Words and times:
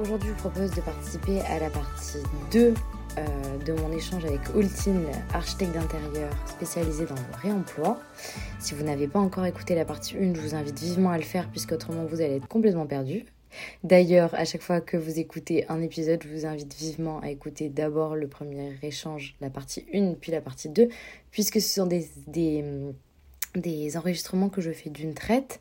Aujourd'hui, 0.00 0.28
je 0.28 0.34
vous 0.34 0.48
propose 0.48 0.70
de 0.70 0.80
participer 0.80 1.40
à 1.40 1.58
la 1.58 1.70
partie 1.70 2.18
2 2.52 2.72
euh, 3.18 3.58
de 3.66 3.72
mon 3.72 3.90
échange 3.90 4.24
avec 4.24 4.40
Ultine, 4.54 5.06
architecte 5.34 5.72
d'intérieur 5.72 6.30
spécialisé 6.46 7.04
dans 7.04 7.16
le 7.16 7.42
réemploi. 7.42 7.98
Si 8.60 8.74
vous 8.74 8.84
n'avez 8.84 9.08
pas 9.08 9.18
encore 9.18 9.44
écouté 9.44 9.74
la 9.74 9.84
partie 9.84 10.16
1, 10.16 10.34
je 10.34 10.40
vous 10.40 10.54
invite 10.54 10.78
vivement 10.78 11.10
à 11.10 11.18
le 11.18 11.24
faire 11.24 11.50
puisque 11.50 11.72
autrement 11.72 12.04
vous 12.04 12.20
allez 12.20 12.36
être 12.36 12.46
complètement 12.46 12.86
perdu. 12.86 13.24
D'ailleurs, 13.82 14.32
à 14.36 14.44
chaque 14.44 14.62
fois 14.62 14.80
que 14.80 14.96
vous 14.96 15.18
écoutez 15.18 15.66
un 15.68 15.80
épisode, 15.80 16.22
je 16.22 16.28
vous 16.28 16.46
invite 16.46 16.76
vivement 16.76 17.18
à 17.20 17.30
écouter 17.30 17.68
d'abord 17.68 18.14
le 18.14 18.28
premier 18.28 18.78
échange, 18.82 19.34
la 19.40 19.50
partie 19.50 19.84
1, 19.92 20.14
puis 20.20 20.30
la 20.30 20.40
partie 20.40 20.68
2, 20.68 20.90
puisque 21.32 21.60
ce 21.60 21.74
sont 21.74 21.86
des, 21.86 22.08
des, 22.28 22.64
des 23.56 23.96
enregistrements 23.96 24.48
que 24.48 24.60
je 24.60 24.70
fais 24.70 24.90
d'une 24.90 25.14
traite. 25.14 25.58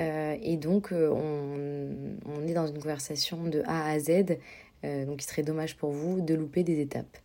Euh, 0.00 0.36
et 0.42 0.56
donc, 0.56 0.92
euh, 0.92 1.10
on, 1.10 2.32
on, 2.32 2.46
est 2.46 2.54
dans 2.54 2.66
une 2.66 2.78
conversation 2.78 3.44
de 3.44 3.62
A 3.66 3.90
à 3.90 3.98
Z 3.98 4.38
euh, 4.84 5.04
donc 5.04 5.22
il 5.22 5.26
serait 5.26 5.42
dommage 5.42 5.76
pour 5.76 5.90
vous 5.90 6.20
de 6.20 6.34
louper 6.34 6.62
des 6.62 6.80
étapes. 6.80 7.18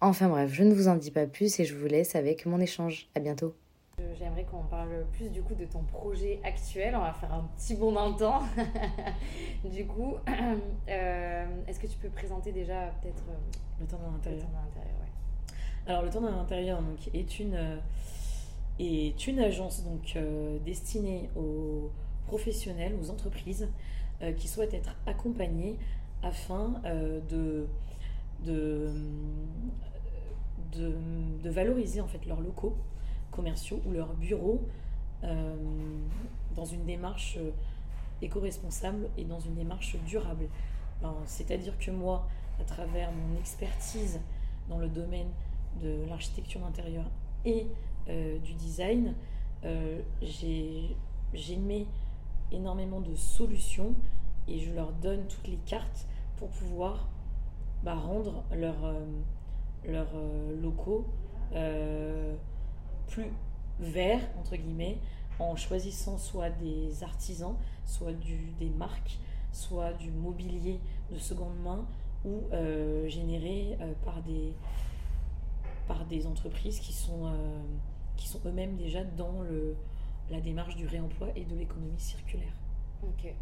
Enfin 0.00 0.28
bref, 0.28 0.50
je 0.52 0.62
ne 0.62 0.72
vous 0.72 0.88
en 0.88 0.96
dis 0.96 1.10
pas 1.10 1.26
plus 1.26 1.60
et 1.60 1.64
je 1.64 1.74
vous 1.74 1.86
laisse 1.86 2.14
avec 2.14 2.46
mon 2.46 2.60
échange. 2.60 3.08
À 3.14 3.20
bientôt. 3.20 3.54
J'aimerais 4.18 4.44
qu'on 4.44 4.64
parle 4.64 5.04
plus 5.12 5.28
du 5.30 5.42
coup 5.42 5.54
de 5.54 5.66
ton 5.66 5.82
projet 5.82 6.40
actuel. 6.42 6.96
On 6.96 7.00
va 7.00 7.12
faire 7.12 7.32
un 7.32 7.48
petit 7.56 7.74
bond 7.74 7.92
dans 7.92 8.08
le 8.08 8.16
temps. 8.16 8.42
du 9.64 9.86
coup, 9.86 10.14
euh, 10.88 11.44
est-ce 11.68 11.78
que 11.78 11.86
tu 11.86 11.98
peux 11.98 12.08
présenter 12.08 12.52
déjà 12.52 12.90
peut-être 13.00 13.22
le 13.78 13.86
temps 13.86 13.98
dans 13.98 14.10
l'intérieur 14.10 14.46
ouais. 14.46 15.54
Alors 15.86 16.02
le 16.02 16.10
temps 16.10 16.22
dans 16.22 16.30
l'intérieur 16.30 16.80
donc 16.80 17.10
est 17.12 17.38
une 17.38 17.78
est 18.80 19.26
une 19.26 19.38
agence 19.38 19.84
donc 19.84 20.18
destinée 20.64 21.28
aux 21.36 21.90
professionnels, 22.26 22.94
aux 23.00 23.10
entreprises 23.10 23.68
qui 24.36 24.48
souhaitent 24.48 24.74
être 24.74 24.96
accompagnés 25.06 25.76
afin 26.24 26.80
euh, 26.84 27.20
de, 27.28 27.66
de, 28.44 28.90
de, 30.72 31.50
valoriser 31.50 32.00
en 32.00 32.08
fait 32.08 32.24
leurs 32.26 32.40
locaux 32.40 32.76
commerciaux 33.30 33.80
ou 33.86 33.92
leurs 33.92 34.14
bureaux 34.14 34.66
euh, 35.22 35.54
dans 36.56 36.64
une 36.64 36.84
démarche 36.84 37.36
euh, 37.38 37.50
éco-responsable 38.22 39.08
et 39.16 39.24
dans 39.24 39.40
une 39.40 39.54
démarche 39.54 39.96
durable. 40.06 40.48
C'est-à-dire 41.26 41.76
que 41.78 41.90
moi, 41.90 42.26
à 42.58 42.64
travers 42.64 43.12
mon 43.12 43.38
expertise 43.38 44.20
dans 44.70 44.78
le 44.78 44.88
domaine 44.88 45.28
de 45.82 46.06
l'architecture 46.08 46.60
d'intérieur 46.62 47.04
et 47.44 47.66
du 48.06 48.54
design, 48.54 49.14
j'ai 50.22 51.56
mis 51.58 51.86
énormément 52.52 53.00
de 53.00 53.14
solutions 53.14 53.94
et 54.48 54.58
je 54.58 54.72
leur 54.72 54.92
donne 54.92 55.26
toutes 55.26 55.48
les 55.48 55.58
cartes 55.66 56.06
pour 56.36 56.48
pouvoir 56.48 57.08
bah, 57.82 57.94
rendre 57.94 58.42
leurs 58.54 58.84
euh, 58.84 59.04
euh, 59.86 60.60
locaux 60.60 61.06
euh, 61.54 62.34
plus 63.08 63.30
verts, 63.80 64.22
entre 64.38 64.56
guillemets, 64.56 64.98
en 65.38 65.56
choisissant 65.56 66.16
soit 66.16 66.50
des 66.50 67.02
artisans, 67.02 67.56
soit 67.84 68.12
du, 68.12 68.52
des 68.58 68.70
marques, 68.70 69.18
soit 69.52 69.92
du 69.92 70.10
mobilier 70.10 70.80
de 71.10 71.18
seconde 71.18 71.58
main 71.62 71.84
ou 72.24 72.40
généré 73.06 73.76
par, 74.02 74.22
des, 74.22 74.54
par 75.86 76.06
des 76.06 76.26
entreprises 76.26 76.80
qui 76.80 76.94
sont, 76.94 77.30
qui 78.16 78.26
sont 78.28 78.40
eux-mêmes 78.46 78.76
déjà 78.76 79.04
dans 79.04 79.42
le, 79.42 79.76
la 80.30 80.40
démarche 80.40 80.76
du 80.76 80.86
réemploi 80.86 81.28
et 81.36 81.44
de 81.44 81.54
l'économie 81.54 81.98
circulaire. 81.98 82.54
Ok. 83.02 83.32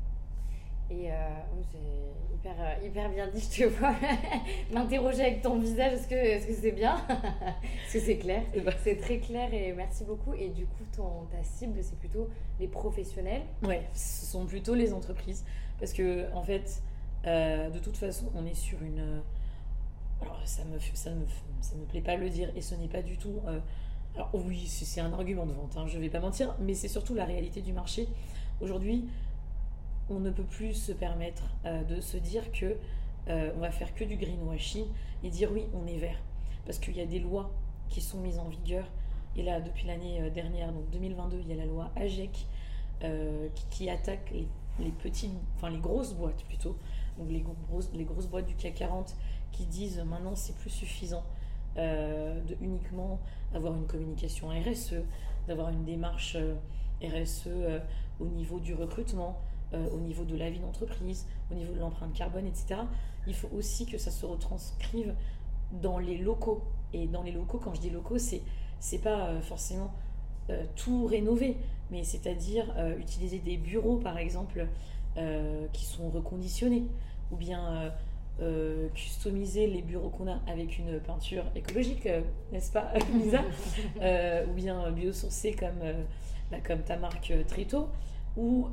Et 0.91 1.11
euh, 1.11 1.15
oh, 1.57 1.63
c'est 1.71 2.35
hyper, 2.35 2.55
euh, 2.59 2.87
hyper 2.87 3.09
bien 3.09 3.27
dit, 3.29 3.41
je 3.41 3.63
te 3.63 3.69
vois 3.69 3.95
m'interroger 4.73 5.23
avec 5.23 5.43
ton 5.43 5.59
visage. 5.59 5.95
Est-ce 5.95 6.09
que 6.09 6.17
c'est 6.17 6.53
-ce 6.53 6.61
c'est 6.61 6.73
bien? 6.73 6.97
Est-ce 7.87 7.93
que 7.95 8.01
c'est 8.01 8.19
clair? 8.19 8.43
C'est 8.83 8.97
très 8.97 9.19
clair 9.19 9.55
et 9.55 9.73
merci 9.73 10.05
beaucoup. 10.05 10.35
Et 10.35 10.49
du 10.49 10.67
coup, 10.67 10.85
ton, 10.95 11.25
ta 11.31 11.43
cible, 11.43 11.79
c'est 11.83 11.99
plutôt 11.99 12.29
les 12.61 12.69
professionnels? 12.69 13.43
Ouais, 13.63 13.89
ce 13.95 14.27
sont 14.27 14.45
plutôt 14.45 14.75
les 14.75 14.93
entreprises. 14.93 15.45
Parce 15.79 15.93
que, 15.93 16.31
en 16.35 16.43
fait, 16.43 16.83
euh, 17.27 17.71
de 17.71 17.79
toute 17.79 17.97
façon, 17.97 18.27
on 18.35 18.45
est 18.45 18.55
sur 18.55 18.83
une. 18.83 19.23
Alors, 20.21 20.41
ça 20.45 20.65
me, 20.65 20.79
ça 20.95 21.11
me, 21.11 21.25
ça 21.61 21.75
me 21.77 21.85
plaît 21.85 22.03
pas 22.03 22.17
le 22.17 22.29
dire 22.29 22.51
et 22.55 22.61
ce 22.61 22.75
n'est 22.75 22.89
pas 22.89 23.03
du 23.03 23.17
tout. 23.17 23.41
Alors, 24.15 24.31
oui, 24.35 24.67
c'est 24.67 25.01
un 25.01 25.13
argument 25.13 25.47
de 25.47 25.53
vente, 25.53 25.77
hein, 25.77 25.87
je 25.87 25.99
vais 25.99 26.11
pas 26.11 26.21
mentir, 26.21 26.55
mais 26.61 26.75
c'est 26.75 26.89
surtout 26.89 27.15
la 27.15 27.25
réalité 27.25 27.63
du 27.63 27.73
marché. 27.73 28.09
Aujourd'hui, 28.61 29.09
on 30.11 30.21
ne 30.21 30.31
peut 30.31 30.45
plus 30.45 30.75
se 30.75 30.93
permettre 30.93 31.45
euh, 31.65 31.83
de 31.85 32.01
se 32.01 32.19
dire 32.19 32.53
que 32.53 32.77
euh, 33.29 33.53
on 33.57 33.61
va 33.61 33.71
faire 33.71 33.95
que 33.95 34.05
du 34.05 34.17
greenwashing 34.17 34.85
et 35.23 35.31
dire 35.31 35.51
oui, 35.53 35.65
on 35.73 35.87
est 35.87 35.97
vert. 35.97 36.19
Parce 36.67 36.79
qu'il 36.79 36.97
y 36.97 37.01
a 37.01 37.07
des 37.07 37.21
lois 37.21 37.51
qui 37.89 38.03
sont 38.03 38.21
mises 38.21 38.39
en 38.39 38.49
vigueur. 38.49 38.85
Et 39.35 39.43
là, 39.43 39.61
depuis 39.61 39.87
l'année 39.87 40.21
euh, 40.21 40.29
dernière, 40.29 40.73
donc 40.73 40.91
2022, 40.91 41.39
il 41.41 41.49
y 41.49 41.53
a 41.53 41.57
la 41.57 41.67
loi 41.67 41.91
AGEC 41.97 42.47
qui, 43.71 43.91
attaque 43.91 44.33
les, 44.79 44.91
petites, 44.93 45.33
enfin 45.57 45.71
les 45.71 45.81
grosses 45.81 46.15
boîtes 46.15 46.45
plutôt, 46.45 46.77
donc 47.19 47.29
les 47.29 47.41
grosses, 47.41 47.91
les 47.93 48.05
grosses 48.05 48.29
boîtes 48.29 48.47
du 48.47 48.55
CAC 48.55 48.77
40 48.77 49.17
qui 49.51 49.67
disent 49.67 49.99
maintenant 50.07 50.37
c'est 50.37 50.55
plus 50.55 50.71
suffisant 50.71 51.25
de 51.77 52.57
uniquement 52.61 53.19
avoir 53.55 53.75
une 53.75 53.87
communication 53.87 54.49
RSE, 54.49 54.95
d'avoir 55.49 55.71
une 55.71 55.85
démarche 55.85 56.37
RSE 57.03 57.49
au 58.21 58.27
niveau 58.27 58.61
du 58.61 58.75
recrutement, 58.75 59.39
euh, 59.75 59.89
au 59.91 60.01
niveau 60.01 60.25
de 60.25 60.37
la 60.37 60.51
vie 60.51 60.59
d'entreprise, 60.59 61.27
au 61.51 61.55
niveau 61.55 61.73
de 61.73 61.79
l'empreinte 61.79 62.13
carbone, 62.13 62.47
etc. 62.47 62.81
Il 63.27 63.35
faut 63.35 63.49
aussi 63.57 63.87
que 63.87 63.97
ça 63.97 64.11
se 64.11 64.27
retranscrive 64.27 65.15
dans 65.81 65.99
les 65.99 66.19
locaux. 66.19 66.63
Et 66.93 67.07
dans 67.07 67.23
les 67.23 67.33
locaux, 67.33 67.59
quand 67.59 67.75
je 67.75 67.81
dis 67.81 67.91
locaux, 67.91 68.19
c'est 68.19 68.43
c'est 68.81 68.99
pas 68.99 69.29
euh, 69.29 69.41
forcément 69.41 69.95
euh, 70.51 70.65
tout 70.77 71.07
rénover, 71.07 71.57
mais 71.91 72.05
c'est-à-dire 72.05 72.67
utiliser 72.99 73.39
des 73.39 73.57
bureaux, 73.57 73.97
par 73.97 74.19
exemple, 74.19 74.67
qui 75.75 75.85
sont 75.85 76.09
reconditionnés, 76.09 76.85
ou 77.31 77.37
bien 77.37 77.93
customiser 78.95 79.67
les 79.67 79.83
bureaux 79.83 80.11
qu'on 80.11 80.29
a 80.29 80.41
avec 80.47 80.79
une 80.79 80.99
peinture 81.01 81.45
écologique, 81.55 82.09
n'est-ce 82.53 82.73
pas, 82.73 82.93
Lisa 83.15 83.43
Ou 84.49 84.53
bien 84.53 84.91
biosourcée 84.91 85.53
comme, 85.53 85.83
bah, 86.51 86.59
comme 86.65 86.83
ta 86.83 86.97
marque 86.97 87.33
Trito, 87.47 87.89
ou 88.37 88.69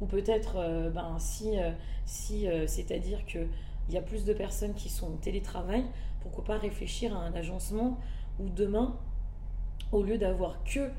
ou 0.00 0.06
peut-être, 0.06 0.56
euh, 0.56 0.90
ben, 0.90 1.16
si, 1.18 1.58
euh, 1.58 1.70
si 2.04 2.48
euh, 2.48 2.66
c'est-à-dire 2.66 3.24
qu'il 3.26 3.48
y 3.90 3.96
a 3.96 4.02
plus 4.02 4.24
de 4.24 4.32
personnes 4.32 4.74
qui 4.74 4.88
sont 4.88 5.08
au 5.08 5.16
télétravail, 5.16 5.84
pourquoi 6.20 6.44
pas 6.44 6.58
réfléchir 6.58 7.16
à 7.16 7.20
un 7.20 7.32
agencement 7.34 7.98
où 8.38 8.48
demain, 8.48 8.96
au 9.92 10.02
lieu 10.02 10.18
d'avoir 10.18 10.62
que 10.64 10.90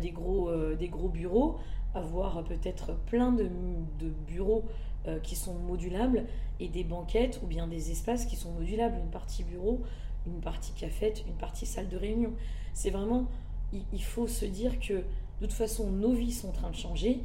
des, 0.00 0.10
gros, 0.10 0.50
des 0.76 0.88
gros 0.88 1.08
bureaux, 1.08 1.58
avoir 1.94 2.44
peut-être 2.44 2.94
plein 3.06 3.32
de, 3.32 3.48
de 3.98 4.08
bureaux 4.26 4.64
qui 5.22 5.36
sont 5.36 5.54
modulables 5.54 6.24
et 6.60 6.68
des 6.68 6.84
banquettes 6.84 7.40
ou 7.42 7.46
bien 7.46 7.66
des 7.66 7.90
espaces 7.90 8.26
qui 8.26 8.36
sont 8.36 8.52
modulables, 8.52 8.96
une 8.98 9.10
partie 9.10 9.44
bureau, 9.44 9.82
une 10.26 10.40
partie 10.40 10.72
cafette, 10.72 11.24
une 11.26 11.36
partie 11.36 11.66
salle 11.66 11.88
de 11.88 11.96
réunion. 11.96 12.32
C'est 12.74 12.90
vraiment, 12.90 13.26
il, 13.72 13.82
il 13.92 14.02
faut 14.02 14.26
se 14.26 14.44
dire 14.44 14.78
que 14.80 15.04
de 15.40 15.46
toute 15.46 15.52
façon, 15.52 15.90
nos 15.90 16.12
vies 16.12 16.32
sont 16.32 16.48
en 16.48 16.52
train 16.52 16.70
de 16.70 16.76
changer 16.76 17.20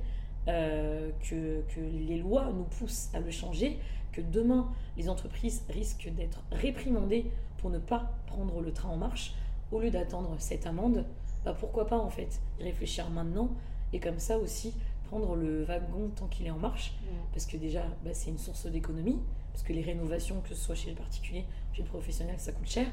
euh, 0.47 1.09
que, 1.21 1.62
que 1.74 1.80
les 1.80 2.18
lois 2.18 2.51
nous 2.53 2.65
poussent 2.65 3.09
à 3.13 3.19
le 3.19 3.31
changer, 3.31 3.80
que 4.12 4.21
demain, 4.21 4.69
les 4.97 5.09
entreprises 5.09 5.63
risquent 5.69 6.13
d'être 6.13 6.44
réprimandées 6.51 7.31
pour 7.57 7.69
ne 7.69 7.79
pas 7.79 8.12
prendre 8.27 8.62
le 8.62 8.71
train 8.74 8.89
en 8.89 8.97
marche, 8.97 9.36
au 9.71 9.79
lieu 9.79 9.89
d'attendre 9.89 10.36
cette 10.39 10.68
amende, 10.68 11.06
bah 11.45 11.56
pourquoi 11.59 11.88
pas 11.88 11.97
en 11.97 12.09
fait 12.09 12.41
y 12.59 12.63
réfléchir 12.63 13.09
maintenant 13.09 13.50
et 13.94 14.00
comme 14.00 14.19
ça 14.19 14.38
aussi 14.38 14.74
prendre 15.13 15.36
le 15.36 15.63
wagon 15.63 16.10
tant 16.15 16.25
qu'il 16.25 16.48
est 16.48 16.51
en 16.51 16.57
marche, 16.57 16.95
parce 17.33 17.45
que 17.45 17.56
déjà 17.56 17.83
bah, 18.04 18.10
c'est 18.13 18.31
une 18.31 18.39
source 18.39 18.65
d'économie, 18.65 19.19
parce 19.51 19.63
que 19.63 19.71
les 19.71 19.83
rénovations, 19.83 20.42
que 20.42 20.50
ce 20.50 20.56
soit 20.56 20.74
chez 20.74 20.89
le 20.89 20.95
particulier, 20.95 21.45
chez 21.71 21.83
le 21.83 21.88
professionnel, 21.88 22.36
ça 22.39 22.51
coûte 22.51 22.68
cher. 22.68 22.88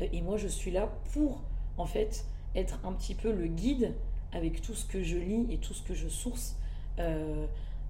Euh, 0.00 0.08
et 0.12 0.22
moi 0.22 0.36
je 0.36 0.48
suis 0.48 0.72
là 0.72 0.88
pour 1.12 1.40
en 1.78 1.86
fait 1.86 2.24
être 2.56 2.80
un 2.82 2.92
petit 2.92 3.14
peu 3.14 3.30
le 3.32 3.46
guide 3.46 3.94
avec 4.32 4.60
tout 4.60 4.74
ce 4.74 4.84
que 4.84 5.04
je 5.04 5.16
lis 5.16 5.46
et 5.50 5.58
tout 5.58 5.72
ce 5.72 5.82
que 5.82 5.94
je 5.94 6.08
source. 6.08 6.56
Euh, 6.98 7.46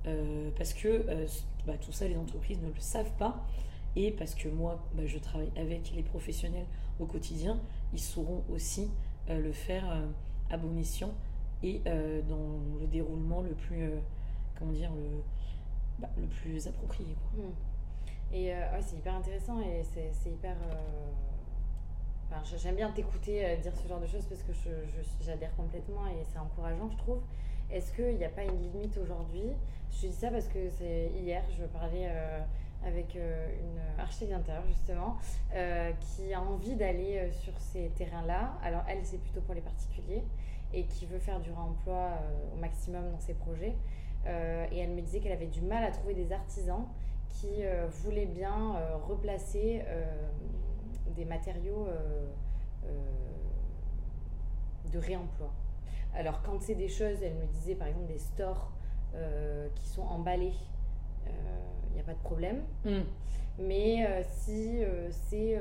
euh, 0.07 0.51
parce 0.59 0.75
que 0.75 1.07
bah, 1.67 1.75
tout 1.81 1.93
ça, 1.93 2.07
les 2.07 2.17
entreprises 2.19 2.61
ne 2.61 2.69
le 2.69 2.81
savent 2.81 3.13
pas. 3.19 3.43
Et 3.97 4.11
parce 4.11 4.35
que 4.35 4.49
moi, 4.49 4.85
bah, 4.95 5.05
je 5.07 5.17
travaille 5.17 5.53
avec 5.57 5.93
les 5.97 6.03
professionnels 6.03 6.67
au 7.01 7.07
quotidien, 7.07 7.59
ils 7.95 8.01
sauront 8.01 8.45
aussi 8.53 8.91
le 9.31 9.53
faire 9.53 9.85
à 10.51 10.59
bon 10.59 10.77
escient 10.79 11.15
et 11.63 11.81
dans 12.29 12.59
le 12.81 12.87
déroulement 12.87 13.41
le 13.41 13.55
plus, 13.55 13.91
comment 14.59 14.73
dire, 14.73 14.91
le, 14.93 15.23
bah, 15.99 16.09
le 16.19 16.27
plus 16.27 16.67
approprié. 16.67 17.15
Quoi. 17.15 17.45
Hmm. 17.45 18.35
Et 18.35 18.53
c'est 18.81 18.97
hyper 18.97 19.15
intéressant 19.15 19.61
et 19.61 19.83
c'est 19.85 20.31
hyper 20.31 20.57
j'aime 22.57 22.77
bien 22.77 22.91
t'écouter 22.91 23.45
euh, 23.45 23.57
dire 23.57 23.73
ce 23.77 23.87
genre 23.87 24.01
de 24.01 24.07
choses 24.07 24.25
parce 24.27 24.43
que 24.43 24.53
j'adhère 25.21 25.55
complètement 25.57 26.07
et 26.07 26.25
c'est 26.33 26.39
encourageant, 26.39 26.89
je 26.91 26.97
trouve. 26.97 27.21
Est-ce 27.71 27.93
qu'il 27.93 28.17
n'y 28.17 28.25
a 28.25 28.29
pas 28.29 28.45
une 28.45 28.61
limite 28.61 28.97
aujourd'hui? 28.99 29.51
Je 29.91 30.09
dis 30.09 30.13
ça 30.13 30.31
parce 30.31 30.49
que 30.49 30.69
c'est 30.71 31.11
hier, 31.21 31.43
je 31.59 31.65
parlais 31.65 32.09
euh, 32.09 32.41
avec 32.85 33.17
euh, 33.17 33.49
une 33.61 34.01
architecte 34.01 34.33
d'intérieur 34.33 34.65
justement 34.67 35.17
qui 36.01 36.33
a 36.33 36.41
envie 36.41 36.77
d'aller 36.77 37.31
sur 37.33 37.53
ces 37.59 37.89
terrains-là. 37.91 38.59
Alors 38.63 38.83
elle, 38.89 39.05
c'est 39.05 39.19
plutôt 39.19 39.41
pour 39.41 39.55
les 39.55 39.61
particuliers 39.61 40.23
et 40.73 40.85
qui 40.85 41.07
veut 41.07 41.19
faire 41.19 41.41
du 41.41 41.51
réemploi 41.51 42.11
au 42.55 42.59
maximum 42.59 43.11
dans 43.11 43.21
ses 43.21 43.35
projets. 43.35 43.77
et 44.27 44.79
elle 44.79 44.91
me 44.91 45.01
disait 45.01 45.21
qu'elle 45.21 45.33
avait 45.33 45.47
du 45.47 45.63
mal 45.63 45.85
à 45.85 45.91
trouver 45.91 46.15
des 46.15 46.33
artisans 46.33 46.87
qui 47.29 47.63
voulaient 48.03 48.27
bien 48.27 48.79
replacer 49.07 49.83
des 51.15 51.25
matériaux 51.25 51.87
euh, 51.89 52.27
euh, 52.85 52.91
de 54.93 54.99
réemploi. 54.99 55.53
Alors 56.15 56.43
quand 56.43 56.61
c'est 56.61 56.75
des 56.75 56.89
choses, 56.89 57.23
elle 57.23 57.35
me 57.35 57.47
disait 57.47 57.75
par 57.75 57.89
exemple 57.89 58.07
des 58.07 58.19
stores 58.19 58.73
euh, 59.15 59.69
qui 59.75 59.87
sont 59.89 60.03
emballés, 60.03 60.55
il 61.27 61.95
n'y 61.95 62.01
a 62.01 62.05
pas 62.05 62.15
de 62.15 62.23
problème. 62.23 62.63
Mm. 62.85 63.01
Mais 63.59 64.25
si 64.25 64.81
c'est 65.11 65.61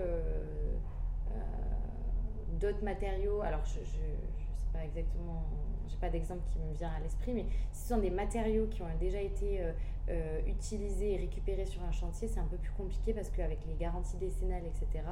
d'autres 2.60 2.84
matériaux, 2.84 3.42
alors 3.42 3.64
je 3.66 3.80
sais 4.72 4.78
pas 4.78 4.86
exactement, 4.86 5.44
j'ai 5.88 5.98
pas 5.98 6.10
d'exemple 6.10 6.42
qui 6.52 6.60
me 6.60 6.74
vient 6.74 6.90
à 6.90 7.00
l'esprit, 7.00 7.34
mais 7.34 7.46
si 7.72 7.84
ce 7.84 7.90
sont 7.90 8.00
des 8.00 8.10
matériaux 8.10 8.68
qui 8.68 8.82
ont 8.82 8.88
déjà 9.00 9.22
été 9.22 9.62
utilisés 10.46 11.14
et 11.14 11.18
récupérés 11.18 11.66
sur 11.66 11.82
un 11.84 11.92
chantier, 11.92 12.28
c'est 12.28 12.40
un 12.40 12.46
peu 12.46 12.58
plus 12.58 12.72
compliqué 12.72 13.14
parce 13.14 13.30
qu'avec 13.30 13.60
les 13.68 13.76
garanties 13.76 14.18
décennales, 14.18 14.66
etc., 14.66 15.04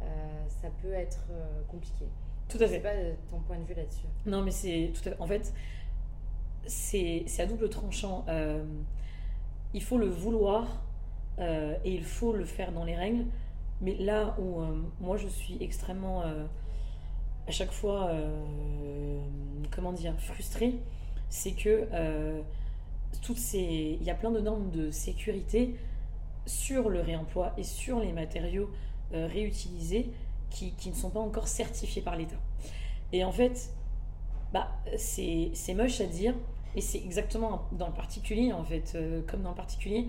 euh, 0.00 0.04
ça 0.62 0.68
peut 0.82 0.92
être 0.92 1.26
euh, 1.30 1.62
compliqué. 1.68 2.06
Tout 2.48 2.58
à 2.58 2.60
fait. 2.60 2.66
Je 2.66 2.72
sais 2.74 2.80
pas 2.80 2.94
euh, 2.94 3.14
ton 3.30 3.40
point 3.40 3.58
de 3.58 3.64
vue 3.64 3.74
là-dessus. 3.74 4.06
Non, 4.26 4.42
mais 4.42 4.50
c'est 4.50 4.92
tout 4.94 5.08
à 5.08 5.12
fait. 5.12 5.20
En 5.20 5.26
fait, 5.26 5.52
c'est 6.66 7.26
à 7.38 7.46
double 7.46 7.68
tranchant. 7.68 8.24
il 9.74 9.82
faut 9.82 9.98
le 9.98 10.08
vouloir 10.08 10.82
et 11.38 11.94
il 11.94 12.04
faut 12.04 12.32
le 12.32 12.44
faire 12.44 12.72
dans 12.72 12.84
les 12.84 12.96
règles. 12.96 13.24
Mais 13.80 13.94
là 13.94 14.36
où 14.40 14.60
moi 15.00 15.16
je 15.16 15.28
suis 15.28 15.56
extrêmement 15.62 16.24
à 17.48 17.50
chaque 17.50 17.72
fois, 17.72 18.12
comment 19.70 19.92
dire, 19.92 20.14
frustrée, 20.20 20.74
c'est 21.30 21.52
que 21.52 21.88
toutes 23.22 23.38
ces, 23.38 23.98
il 24.00 24.06
y 24.06 24.10
a 24.10 24.14
plein 24.14 24.30
de 24.30 24.40
normes 24.40 24.70
de 24.70 24.90
sécurité 24.90 25.74
sur 26.46 26.88
le 26.88 27.00
réemploi 27.00 27.52
et 27.56 27.62
sur 27.62 28.00
les 28.00 28.12
matériaux 28.12 28.70
euh, 29.14 29.26
réutilisés 29.26 30.10
qui, 30.50 30.72
qui, 30.72 30.90
ne 30.90 30.94
sont 30.94 31.10
pas 31.10 31.20
encore 31.20 31.46
certifiés 31.46 32.02
par 32.02 32.16
l'État. 32.16 32.36
Et 33.12 33.22
en 33.24 33.32
fait, 33.32 33.70
bah, 34.52 34.68
c'est 34.96 35.74
moche 35.74 36.00
à 36.00 36.06
dire, 36.06 36.34
et 36.74 36.80
c'est 36.80 36.98
exactement 36.98 37.66
dans 37.72 37.88
le 37.88 37.92
particulier, 37.92 38.52
en 38.52 38.64
fait, 38.64 38.92
euh, 38.94 39.22
comme 39.26 39.42
dans 39.42 39.50
le 39.50 39.56
particulier, 39.56 40.08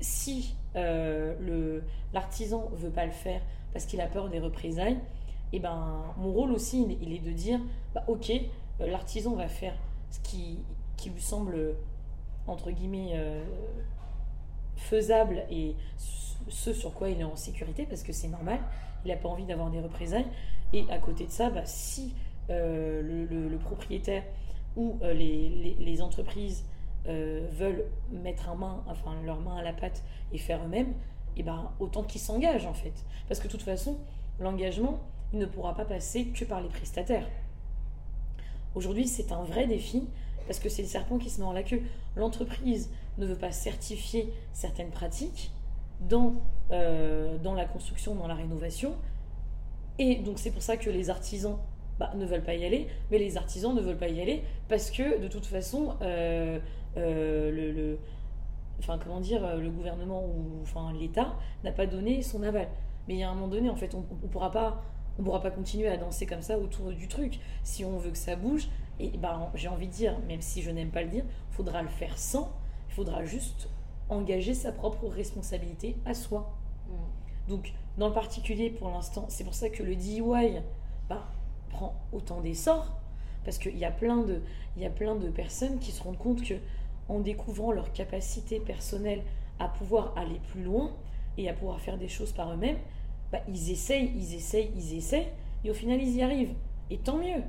si 0.00 0.54
euh, 0.76 1.80
l'artisan 2.12 2.70
ne 2.72 2.76
veut 2.76 2.90
pas 2.90 3.06
le 3.06 3.12
faire 3.12 3.40
parce 3.72 3.86
qu'il 3.86 4.00
a 4.00 4.06
peur 4.06 4.28
des 4.28 4.38
représailles, 4.38 4.98
et 5.54 5.60
ben 5.60 6.02
mon 6.18 6.32
rôle 6.32 6.52
aussi, 6.52 6.86
il 7.00 7.12
est 7.12 7.18
de 7.18 7.32
dire, 7.32 7.60
bah, 7.94 8.04
ok, 8.08 8.30
euh, 8.30 8.86
l'artisan 8.86 9.34
va 9.34 9.48
faire 9.48 9.74
ce 10.10 10.20
qui, 10.20 10.58
lui 11.06 11.20
semble, 11.20 11.74
entre 12.46 12.70
guillemets, 12.70 13.12
faisable 14.76 15.44
et 15.50 15.74
ce 16.48 16.72
sur 16.72 16.94
quoi 16.94 17.10
il 17.10 17.20
est 17.20 17.24
en 17.24 17.36
sécurité, 17.36 17.84
parce 17.84 18.02
que 18.02 18.12
c'est 18.12 18.28
normal, 18.28 18.58
il 19.04 19.08
n'a 19.08 19.16
pas 19.16 19.28
envie 19.28 19.44
d'avoir 19.44 19.70
des 19.70 19.80
représailles. 19.80 20.26
Et 20.72 20.84
à 20.90 20.98
côté 20.98 21.26
de 21.26 21.30
ça, 21.30 21.50
bah, 21.50 21.64
si 21.64 22.14
euh, 22.50 23.02
le, 23.26 23.58
propriétaire 23.58 24.22
ou 24.76 24.98
euh, 25.02 25.14
les, 25.14 26.02
entreprises 26.02 26.64
euh, 27.06 27.46
veulent 27.52 27.84
mettre 28.10 28.54
main, 28.56 28.82
enfin, 28.88 29.14
leur 29.24 29.40
main 29.40 29.56
à 29.56 29.62
la 29.62 29.72
pâte 29.72 30.02
et 30.32 30.38
faire 30.38 30.62
eux-mêmes, 30.64 30.92
et 31.36 31.42
ben, 31.42 31.70
autant 31.80 32.02
qu'ils 32.02 32.20
s'engagent 32.20 32.66
en 32.66 32.74
fait. 32.74 32.92
Parce 33.28 33.40
que 33.40 33.46
de 33.46 33.52
toute 33.52 33.62
façon, 33.62 33.98
l'engagement, 34.40 35.00
il 35.32 35.38
ne 35.38 35.46
pourra 35.46 35.74
pas 35.74 35.84
passer 35.84 36.26
que 36.26 36.44
par 36.44 36.60
les 36.60 36.68
prestataires. 36.68 37.26
Aujourd'hui, 38.74 39.06
c'est 39.06 39.32
un 39.32 39.42
vrai 39.44 39.66
défi 39.66 40.04
parce 40.46 40.58
que 40.58 40.68
c'est 40.68 40.82
le 40.82 40.88
serpent 40.88 41.18
qui 41.18 41.30
se 41.30 41.40
met 41.40 41.46
en 41.46 41.52
la 41.52 41.62
queue. 41.62 41.82
L'entreprise 42.16 42.90
ne 43.18 43.26
veut 43.26 43.36
pas 43.36 43.52
certifier 43.52 44.32
certaines 44.52 44.90
pratiques, 44.90 45.52
dans, 46.00 46.34
euh, 46.70 47.38
dans 47.38 47.54
la 47.54 47.64
construction, 47.64 48.14
dans 48.14 48.26
la 48.26 48.34
rénovation. 48.34 48.94
Et 49.98 50.16
donc 50.16 50.38
c'est 50.38 50.50
pour 50.50 50.62
ça 50.62 50.76
que 50.76 50.90
les 50.90 51.10
artisans 51.10 51.58
bah, 51.98 52.12
ne 52.16 52.26
veulent 52.26 52.42
pas 52.42 52.54
y 52.54 52.64
aller, 52.64 52.88
mais 53.10 53.18
les 53.18 53.36
artisans 53.36 53.74
ne 53.74 53.80
veulent 53.80 53.96
pas 53.96 54.08
y 54.08 54.20
aller 54.20 54.42
parce 54.68 54.90
que 54.90 55.20
de 55.20 55.28
toute 55.28 55.46
façon, 55.46 55.94
euh, 56.02 56.58
euh, 56.96 57.50
le, 57.52 57.98
comment 59.02 59.20
dire, 59.20 59.56
le 59.56 59.70
gouvernement 59.70 60.24
ou 60.24 60.64
l'État 60.98 61.36
n'a 61.62 61.72
pas 61.72 61.86
donné 61.86 62.22
son 62.22 62.42
aval. 62.42 62.68
Mais 63.06 63.14
il 63.14 63.20
y 63.20 63.22
a 63.22 63.30
un 63.30 63.34
moment 63.34 63.48
donné, 63.48 63.68
en 63.68 63.76
fait, 63.76 63.94
on, 63.94 64.00
ne 64.00 64.28
pourra 64.28 64.50
pas, 64.50 64.82
on 65.18 65.22
pourra 65.22 65.40
pas 65.40 65.50
continuer 65.50 65.88
à 65.88 65.96
danser 65.96 66.26
comme 66.26 66.42
ça 66.42 66.58
autour 66.58 66.92
du 66.92 67.08
truc. 67.08 67.38
Si 67.62 67.84
on 67.84 67.98
veut 67.98 68.10
que 68.10 68.18
ça 68.18 68.36
bouge, 68.36 68.68
et 68.98 69.10
bah, 69.18 69.50
j'ai 69.54 69.68
envie 69.68 69.86
de 69.86 69.92
dire, 69.92 70.18
même 70.28 70.40
si 70.40 70.62
je 70.62 70.70
n'aime 70.70 70.90
pas 70.90 71.02
le 71.02 71.08
dire, 71.08 71.24
faudra 71.50 71.82
le 71.82 71.88
faire 71.88 72.18
sans. 72.18 72.52
Il 72.88 72.94
faudra 72.94 73.24
juste 73.24 73.68
engager 74.08 74.54
sa 74.54 74.72
propre 74.72 75.08
responsabilité 75.08 75.96
à 76.04 76.14
soi. 76.14 76.54
Mm. 76.88 77.50
Donc, 77.50 77.72
dans 77.98 78.08
le 78.08 78.14
particulier, 78.14 78.70
pour 78.70 78.88
l'instant, 78.88 79.26
c'est 79.28 79.44
pour 79.44 79.54
ça 79.54 79.68
que 79.68 79.82
le 79.82 79.94
DIY 79.94 80.60
bah, 81.08 81.28
prend 81.70 81.94
autant 82.12 82.40
d'essor, 82.40 82.96
parce 83.44 83.58
qu'il 83.58 83.76
y, 83.76 83.84
a 83.84 83.90
plein 83.90 84.22
de, 84.22 84.42
il 84.76 84.82
y 84.82 84.86
a 84.86 84.90
plein 84.90 85.14
de 85.16 85.28
personnes 85.28 85.78
qui 85.78 85.92
se 85.92 86.02
rendent 86.02 86.18
compte 86.18 86.42
que 86.42 86.54
en 87.08 87.20
découvrant 87.20 87.72
leur 87.72 87.92
capacité 87.92 88.58
personnelle 88.58 89.22
à 89.58 89.68
pouvoir 89.68 90.14
aller 90.16 90.40
plus 90.50 90.62
loin 90.62 90.90
et 91.36 91.48
à 91.48 91.52
pouvoir 91.52 91.80
faire 91.80 91.98
des 91.98 92.08
choses 92.08 92.32
par 92.32 92.52
eux-mêmes, 92.52 92.78
bah, 93.34 93.40
ils 93.48 93.72
essayent, 93.72 94.12
ils 94.14 94.36
essayent, 94.36 94.70
ils 94.76 94.96
essayent, 94.96 95.26
et 95.64 95.70
au 95.70 95.74
final, 95.74 96.00
ils 96.00 96.14
y 96.14 96.22
arrivent. 96.22 96.54
Et 96.88 96.98
tant 96.98 97.18
mieux. 97.18 97.42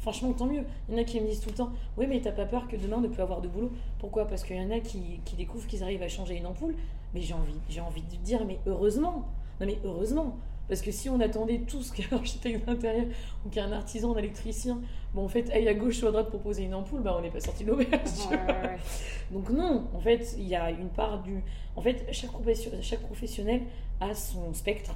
Franchement, 0.00 0.34
tant 0.34 0.44
mieux. 0.44 0.64
Il 0.88 0.94
y 0.94 0.98
en 0.98 1.00
a 1.00 1.04
qui 1.04 1.18
me 1.22 1.26
disent 1.26 1.40
tout 1.40 1.48
le 1.48 1.54
temps 1.54 1.70
Oui, 1.96 2.06
mais 2.06 2.20
t'as 2.20 2.32
pas 2.32 2.44
peur 2.44 2.68
que 2.68 2.76
demain 2.76 3.00
ne 3.00 3.08
peut 3.08 3.22
avoir 3.22 3.40
de 3.40 3.48
boulot? 3.48 3.72
Pourquoi? 3.98 4.26
Parce 4.26 4.44
qu'il 4.44 4.56
y 4.56 4.60
en 4.60 4.70
a 4.70 4.80
qui, 4.80 5.20
qui 5.24 5.34
découvrent 5.34 5.66
qu'ils 5.66 5.82
arrivent 5.82 6.02
à 6.02 6.08
changer 6.08 6.36
une 6.36 6.44
ampoule. 6.44 6.74
Mais 7.14 7.22
j'ai 7.22 7.32
envie, 7.32 7.54
j'ai 7.70 7.80
envie 7.80 8.02
de 8.02 8.16
dire 8.16 8.44
Mais 8.44 8.58
heureusement 8.66 9.24
Non, 9.58 9.66
mais 9.66 9.78
heureusement 9.84 10.36
parce 10.68 10.82
que 10.82 10.90
si 10.90 11.08
on 11.08 11.20
attendait 11.20 11.60
tous 11.60 11.90
qu'un 11.92 12.16
architecte 12.16 12.66
d'intérieur 12.66 13.06
ou 13.44 13.48
qu'un 13.48 13.72
artisan, 13.72 14.14
un 14.14 14.18
électricien, 14.18 14.80
bon, 15.14 15.24
en 15.24 15.28
fait, 15.28 15.50
aille 15.50 15.68
à 15.68 15.74
gauche 15.74 16.02
ou 16.02 16.08
à 16.08 16.10
droite 16.10 16.30
pour 16.30 16.40
poser 16.40 16.64
une 16.64 16.74
ampoule, 16.74 17.02
bah, 17.02 17.14
on 17.18 17.22
n'est 17.22 17.30
pas 17.30 17.40
sorti 17.40 17.64
de 17.64 17.70
l'auberge. 17.70 18.10
Donc, 19.30 19.48
non, 19.50 19.88
en 19.94 20.00
fait, 20.00 20.34
il 20.38 20.48
y 20.48 20.54
a 20.54 20.70
une 20.70 20.88
part 20.88 21.22
du. 21.22 21.42
En 21.76 21.82
fait, 21.82 22.06
chaque, 22.12 22.30
chaque 22.82 23.00
professionnel 23.00 23.62
a 24.00 24.14
son 24.14 24.52
spectre 24.52 24.94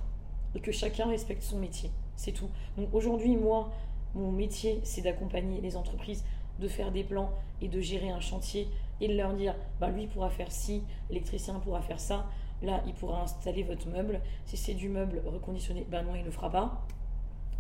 et 0.55 0.61
que 0.61 0.73
chacun 0.73 1.07
respecte 1.07 1.43
son 1.43 1.59
métier. 1.59 1.91
C'est 2.17 2.33
tout. 2.33 2.49
Donc, 2.77 2.89
aujourd'hui, 2.93 3.37
moi, 3.37 3.71
mon 4.15 4.33
métier, 4.33 4.81
c'est 4.83 5.03
d'accompagner 5.03 5.61
les 5.61 5.77
entreprises, 5.77 6.25
de 6.59 6.69
faire 6.69 6.93
des 6.93 7.05
plans 7.05 7.31
et 7.61 7.69
de 7.69 7.81
gérer 7.81 8.11
un 8.11 8.21
chantier 8.21 8.69
et 9.01 9.09
de 9.09 9.15
leur 9.15 9.33
dire 9.35 9.55
bah, 9.81 9.91
lui 9.91 10.07
pourra 10.07 10.31
faire 10.31 10.53
ci, 10.53 10.83
l'électricien 11.09 11.59
pourra 11.61 11.81
faire 11.81 12.01
ça, 12.01 12.27
là 12.63 12.83
il 12.87 12.93
pourra 12.93 13.23
installer 13.23 13.63
votre 13.63 13.89
meuble. 13.89 14.21
Si 14.45 14.57
c'est 14.57 14.75
du 14.75 14.89
meuble 14.89 15.23
reconditionné, 15.25 15.87
ben 15.89 16.03
non, 16.03 16.15
il 16.15 16.21
ne 16.21 16.27
le 16.27 16.31
fera 16.31 16.51
pas 16.51 16.87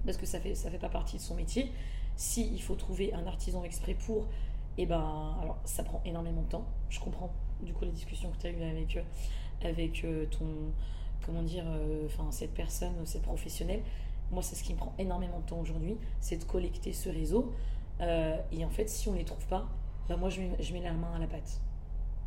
parce 0.05 0.17
que 0.17 0.27
ça 0.27 0.41
fait, 0.41 0.55
ça 0.55 0.71
fait 0.71 0.79
pas 0.79 0.89
partie 0.89 1.17
de 1.17 1.23
son 1.23 1.35
métier. 1.35 1.73
Si 2.17 2.53
il 2.53 2.61
faut 2.61 2.75
trouver 2.75 3.13
un 3.15 3.27
artisan 3.27 3.65
exprès 3.65 3.95
pour, 3.95 4.27
et 4.79 4.87
ben, 4.87 5.37
alors 5.43 5.59
ça 5.65 5.83
prend 5.83 6.01
énormément 6.05 6.43
de 6.43 6.49
temps. 6.49 6.67
Je 6.89 7.01
comprends 7.01 7.31
du 7.63 7.73
coup 7.73 7.85
les 7.85 7.91
discussions 7.91 8.31
que 8.31 8.39
tu 8.39 8.47
as 8.47 8.51
eues 8.51 8.63
avec, 8.63 8.97
euh, 8.97 9.03
avec 9.63 10.05
euh, 10.05 10.27
ton, 10.27 10.47
comment 11.25 11.43
dire, 11.43 11.65
euh, 11.67 12.07
enfin 12.07 12.31
cette 12.31 12.55
personne, 12.55 12.95
cette 13.05 13.23
professionnelle. 13.23 13.83
Moi, 14.31 14.43
c'est 14.43 14.55
ce 14.55 14.63
qui 14.63 14.73
me 14.73 14.79
prend 14.79 14.95
énormément 14.99 15.41
de 15.41 15.47
temps 15.47 15.59
aujourd'hui, 15.59 15.97
c'est 16.21 16.37
de 16.37 16.45
collecter 16.45 16.93
ce 16.93 17.09
réseau. 17.09 17.53
et 18.01 18.65
en 18.65 18.71
fait, 18.71 18.89
si 18.89 19.09
on 19.09 19.15
les 19.15 19.25
trouve 19.25 19.45
pas, 19.47 19.69
ben 20.09 20.17
moi 20.17 20.31
je 20.31 20.41
mets, 20.41 20.51
je 20.61 20.73
mets 20.73 20.81
la 20.81 20.93
main 20.93 21.13
à 21.15 21.19
la 21.19 21.27
pâte. 21.27 21.61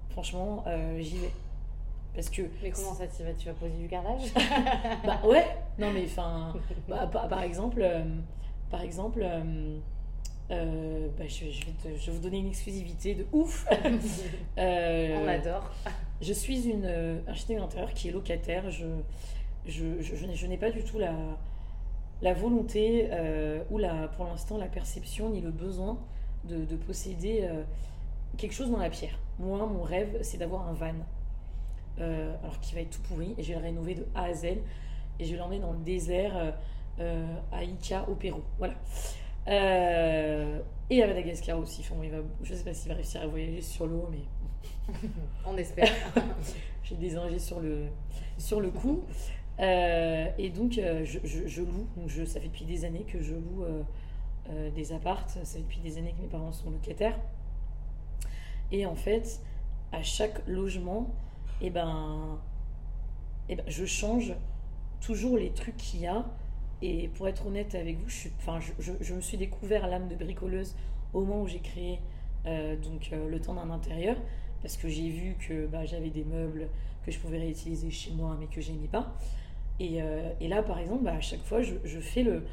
Franchement, 0.09 0.65
j'y 0.99 1.17
vais. 1.19 1.31
Parce 2.13 2.29
que. 2.29 2.43
Mais 2.61 2.71
comment 2.71 2.93
ça, 2.93 3.07
tu 3.07 3.23
vas, 3.23 3.33
tu 3.33 3.47
vas 3.47 3.53
poser 3.53 3.75
du 3.77 3.87
carrelage 3.87 4.33
Bah 5.05 5.21
ouais, 5.25 5.45
non 5.79 5.91
mais 5.91 6.03
enfin. 6.05 6.53
Bah, 6.89 7.07
par, 7.07 7.41
exemple, 7.41 7.81
par 8.69 8.81
exemple 8.81 9.21
euh, 9.23 9.77
bah, 11.17 11.25
je, 11.27 11.45
vais 11.45 11.51
je, 11.51 12.05
vais 12.05 12.11
vous 12.11 12.19
donner 12.21 12.39
une 12.39 12.47
exclusivité 12.47 13.15
de 13.15 13.25
ouf. 13.31 13.65
euh, 14.57 15.23
On 15.23 15.27
adore. 15.27 15.69
Je 16.21 16.33
suis 16.33 16.67
une 16.67 16.85
euh, 16.85 17.19
architecte 17.27 17.59
d'intérieur 17.59 17.93
qui 17.93 18.09
est 18.09 18.11
locataire. 18.11 18.69
Je, 18.71 20.45
n'ai 20.45 20.57
pas 20.57 20.71
du 20.71 20.83
tout 20.83 20.99
la, 20.99 21.13
la 22.21 22.33
volonté 22.33 23.09
euh, 23.11 23.63
ou 23.69 23.77
la, 23.77 24.07
pour 24.09 24.25
l'instant 24.25 24.57
la 24.57 24.67
perception 24.67 25.29
ni 25.29 25.41
le 25.41 25.51
besoin 25.51 25.99
de, 26.45 26.65
de 26.65 26.75
posséder 26.75 27.47
quelque 28.37 28.53
chose 28.53 28.71
dans 28.71 28.79
la 28.79 28.89
pierre. 28.89 29.17
Moi, 29.39 29.65
mon 29.65 29.83
rêve, 29.83 30.19
c'est 30.21 30.37
d'avoir 30.37 30.67
un 30.67 30.73
van. 30.73 30.93
alors 31.99 32.59
qui 32.61 32.75
va 32.75 32.81
être 32.81 32.89
tout 32.89 33.01
pourri 33.03 33.33
et 33.37 33.43
je 33.43 33.49
vais 33.49 33.59
le 33.59 33.63
rénover 33.63 33.95
de 33.95 34.05
A 34.15 34.23
à 34.23 34.33
Z 34.33 34.45
et 34.45 35.25
je 35.25 35.31
vais 35.31 35.37
l'emmener 35.37 35.59
dans 35.59 35.71
le 35.71 35.79
désert 35.79 36.53
à 36.99 37.63
Ica 37.63 38.05
au 38.09 38.15
Pérou. 38.15 38.41
Voilà. 38.57 38.73
Euh, 39.47 40.59
et 40.89 41.03
à 41.03 41.07
Madagascar 41.07 41.59
aussi. 41.59 41.81
Enfin, 41.81 41.95
il 42.03 42.11
va, 42.11 42.17
je 42.43 42.53
ne 42.53 42.57
sais 42.57 42.63
pas 42.63 42.73
s'il 42.73 42.89
va 42.89 42.95
réussir 42.95 43.21
à 43.21 43.27
voyager 43.27 43.61
sur 43.61 43.87
l'eau, 43.87 44.09
mais. 44.11 44.93
On 45.45 45.57
espère. 45.57 45.91
J'ai 46.83 46.95
des 46.95 47.15
ingés 47.15 47.39
sur 47.39 47.59
le, 47.59 47.87
sur 48.37 48.59
le 48.59 48.69
coup. 48.69 49.03
Euh, 49.59 50.27
et 50.37 50.49
donc, 50.49 50.77
euh, 50.77 51.05
je, 51.05 51.19
je, 51.23 51.61
loue. 51.61 51.87
Donc 51.95 52.09
je, 52.09 52.25
ça 52.25 52.39
fait 52.39 52.47
depuis 52.47 52.65
des 52.65 52.85
années 52.85 53.03
que 53.03 53.21
je 53.21 53.35
loue 53.35 53.65
des 54.75 54.91
appartes. 54.91 55.29
Ça 55.29 55.45
fait 55.45 55.59
depuis 55.59 55.79
des 55.79 55.97
années 55.97 56.13
que 56.17 56.21
mes 56.21 56.27
parents 56.27 56.51
sont 56.51 56.69
locataires. 56.69 57.17
Et 58.71 58.85
en 58.85 58.95
fait, 58.95 59.39
à 59.91 60.01
chaque 60.01 60.45
logement, 60.47 61.13
et 61.61 61.67
eh 61.67 61.69
ben, 61.69 62.39
eh 63.47 63.55
ben, 63.55 63.63
je 63.67 63.85
change 63.85 64.33
toujours 64.99 65.37
les 65.37 65.51
trucs 65.51 65.77
qu'il 65.77 66.01
y 66.01 66.07
a 66.07 66.25
et 66.83 67.07
pour 67.07 67.29
être 67.29 67.47
honnête 67.47 67.75
avec 67.75 67.97
vous, 67.97 68.09
je, 68.09 69.13
me 69.13 69.21
suis 69.21 69.37
découvert 69.37 69.87
l'âme 69.87 70.09
de 70.09 70.15
bricoleuse 70.15 70.75
au 71.13 71.21
moment 71.21 71.43
où 71.43 71.47
j'ai 71.47 71.59
créé 71.59 71.99
euh, 72.45 72.75
donc, 72.75 73.09
euh, 73.13 73.29
le 73.29 73.39
temps 73.39 73.53
d'un 73.53 73.69
intérieur, 73.69 74.17
parce 74.61 74.75
que 74.75 74.89
j'ai 74.89 75.07
vu 75.07 75.37
que 75.47 75.65
bah, 75.65 75.85
j'avais 75.85 76.09
des 76.09 76.25
meubles 76.25 76.67
que 77.05 77.11
je 77.11 77.19
pouvais 77.19 77.37
réutiliser 77.37 77.89
chez 77.89 78.11
moi, 78.11 78.35
mais 78.37 78.47
que 78.47 78.59
j'aimais 78.59 78.89
pas. 78.91 79.15
Et, 79.79 80.01
euh, 80.01 80.29
là, 80.41 80.61
par 80.61 80.77
exemple, 80.77 81.05
bah, 81.05 81.13
à 81.13 81.21
chaque 81.21 81.43
fois, 81.43 81.61
je, 81.61 81.99
fais 82.01 82.23
le, 82.23 82.43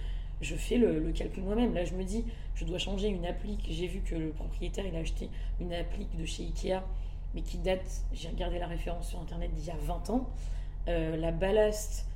calcul 1.12 1.42
moi-même. 1.42 1.74
Là, 1.74 1.84
je 1.84 1.94
me 1.94 2.04
dis, 2.04 2.24
je 2.54 2.64
dois 2.64 2.78
changer 2.78 3.08
une 3.08 3.26
appli. 3.26 3.58
J'ai 3.68 3.88
vu 3.88 3.98
que 3.98 4.14
le 4.14 4.30
propriétaire, 4.30 4.86
il 4.86 4.94
a 4.94 5.00
acheté 5.00 5.28
une 5.60 5.72
appli 5.72 6.06
de 6.16 6.24
chez 6.24 6.44
Ikea, 6.44 6.84
mais 7.34 7.42
qui 7.42 7.58
date, 7.58 8.04
j'ai 8.12 8.28
regardé 8.28 8.60
la 8.60 8.68
référence 8.68 9.08
sur 9.08 9.18
Internet 9.20 9.52
d'il 9.54 9.66
y 9.66 9.70
a 9.72 9.76
20 9.76 10.10
ans. 10.10 10.30
la 10.86 11.32
ballast 11.32 12.06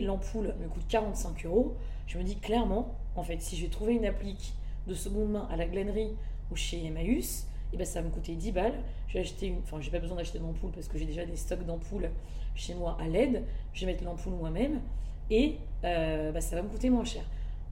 l'ampoule 0.00 0.54
me 0.60 0.68
coûte 0.68 0.84
45 0.88 1.46
euros, 1.46 1.76
je 2.06 2.18
me 2.18 2.22
dis 2.22 2.36
clairement, 2.36 2.94
en 3.16 3.22
fait, 3.22 3.40
si 3.40 3.56
je 3.56 3.62
vais 3.62 3.70
trouver 3.70 3.94
une 3.94 4.04
applique 4.04 4.54
de 4.86 4.94
seconde 4.94 5.30
main 5.30 5.48
à 5.50 5.56
la 5.56 5.66
glanerie 5.66 6.14
ou 6.50 6.56
chez 6.56 6.84
Emmaüs, 6.84 7.46
et 7.72 7.76
eh 7.76 7.78
ben 7.78 7.86
ça 7.86 8.00
va 8.00 8.08
me 8.08 8.12
coûter 8.12 8.36
10 8.36 8.52
balles. 8.52 8.78
Je 9.08 9.14
vais 9.14 9.20
acheter 9.20 9.48
une, 9.48 9.58
enfin, 9.58 9.80
j'ai 9.80 9.90
pas 9.90 9.98
besoin 9.98 10.16
d'acheter 10.16 10.38
d'ampoule 10.38 10.70
parce 10.70 10.86
que 10.86 10.96
j'ai 10.96 11.06
déjà 11.06 11.24
des 11.24 11.34
stocks 11.34 11.64
d'ampoules 11.64 12.08
chez 12.54 12.74
moi 12.74 12.96
à 13.00 13.08
LED. 13.08 13.42
Je 13.72 13.80
vais 13.84 13.92
mettre 13.92 14.04
l'ampoule 14.04 14.34
moi-même 14.34 14.80
et 15.28 15.56
euh, 15.82 16.30
bah, 16.30 16.40
ça 16.40 16.54
va 16.54 16.62
me 16.62 16.68
coûter 16.68 16.88
moins 16.88 17.04
cher. 17.04 17.24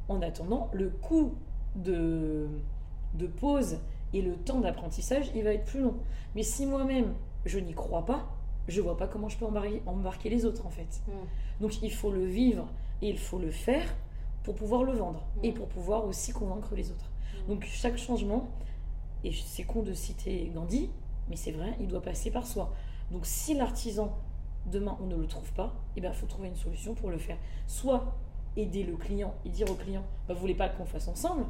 En 0.08 0.20
attendant, 0.22 0.70
le 0.72 0.88
coût 0.88 1.34
de, 1.76 2.48
de 3.14 3.26
pause 3.28 3.78
et 4.12 4.22
le 4.22 4.34
temps 4.34 4.60
d'apprentissage, 4.60 5.30
il 5.36 5.44
va 5.44 5.54
être 5.54 5.66
plus 5.66 5.80
long. 5.80 5.94
Mais 6.34 6.42
si 6.42 6.66
moi-même 6.66 7.14
je 7.44 7.58
n'y 7.58 7.72
crois 7.72 8.04
pas, 8.04 8.28
je 8.68 8.80
vois 8.80 8.96
pas 8.96 9.06
comment 9.06 9.28
je 9.28 9.36
peux 9.38 9.46
embarquer, 9.46 10.28
les 10.30 10.44
autres 10.44 10.66
en 10.66 10.70
fait. 10.70 11.02
Hmm. 11.06 11.26
Donc 11.60 11.82
il 11.82 11.92
faut 11.92 12.10
le 12.10 12.24
vivre 12.24 12.68
et 13.00 13.08
il 13.08 13.18
faut 13.18 13.38
le 13.38 13.50
faire 13.50 13.94
pour 14.44 14.54
pouvoir 14.54 14.84
le 14.84 14.92
vendre 14.92 15.24
et 15.42 15.50
hmm. 15.50 15.54
pour 15.54 15.68
pouvoir 15.68 16.06
aussi 16.06 16.32
convaincre 16.32 16.74
les 16.74 16.90
autres. 16.90 17.10
Hmm. 17.34 17.48
Donc 17.50 17.64
chaque 17.64 17.98
changement, 17.98 18.48
et 19.24 19.32
c'est 19.32 19.64
con 19.64 19.82
de 19.82 19.92
citer 19.92 20.50
Gandhi, 20.54 20.90
mais 21.28 21.36
c'est 21.36 21.52
vrai, 21.52 21.76
il 21.80 21.88
doit 21.88 22.02
passer 22.02 22.30
par 22.30 22.46
soi. 22.46 22.72
Donc 23.10 23.26
si 23.26 23.54
l'artisan, 23.54 24.16
demain 24.66 24.96
on 25.02 25.06
ne 25.06 25.16
le 25.16 25.26
trouve 25.26 25.52
pas, 25.52 25.74
il 25.96 25.98
eh 25.98 26.00
ben, 26.02 26.12
faut 26.12 26.26
trouver 26.26 26.48
une 26.48 26.56
solution 26.56 26.94
pour 26.94 27.10
le 27.10 27.18
faire. 27.18 27.36
Soit 27.66 28.16
aider 28.56 28.82
le 28.82 28.96
client 28.96 29.34
et 29.44 29.48
dire 29.48 29.70
au 29.70 29.74
client, 29.74 30.04
bah, 30.28 30.34
vous 30.34 30.40
voulez 30.40 30.54
pas 30.54 30.68
qu'on 30.68 30.84
fasse 30.84 31.08
ensemble 31.08 31.46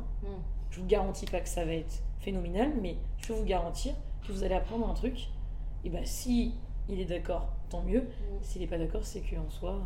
Je 0.70 0.80
vous 0.80 0.86
garantis 0.86 1.26
pas 1.26 1.40
que 1.40 1.48
ça 1.48 1.64
va 1.64 1.72
être 1.72 2.02
phénoménal, 2.20 2.72
mais 2.80 2.96
je 3.18 3.28
peux 3.28 3.34
vous 3.34 3.44
garantir 3.44 3.94
que 4.26 4.32
vous 4.32 4.44
allez 4.44 4.54
apprendre 4.54 4.88
un 4.88 4.94
truc. 4.94 5.28
Et 5.84 5.90
ben 5.90 6.04
si 6.04 6.54
il 6.92 7.00
est 7.00 7.06
d'accord, 7.06 7.48
tant 7.70 7.82
mieux. 7.82 8.02
Mm. 8.02 8.42
S'il 8.42 8.60
n'est 8.62 8.68
pas 8.68 8.78
d'accord, 8.78 9.04
c'est 9.04 9.20
qu'en 9.20 9.48
soi, 9.50 9.80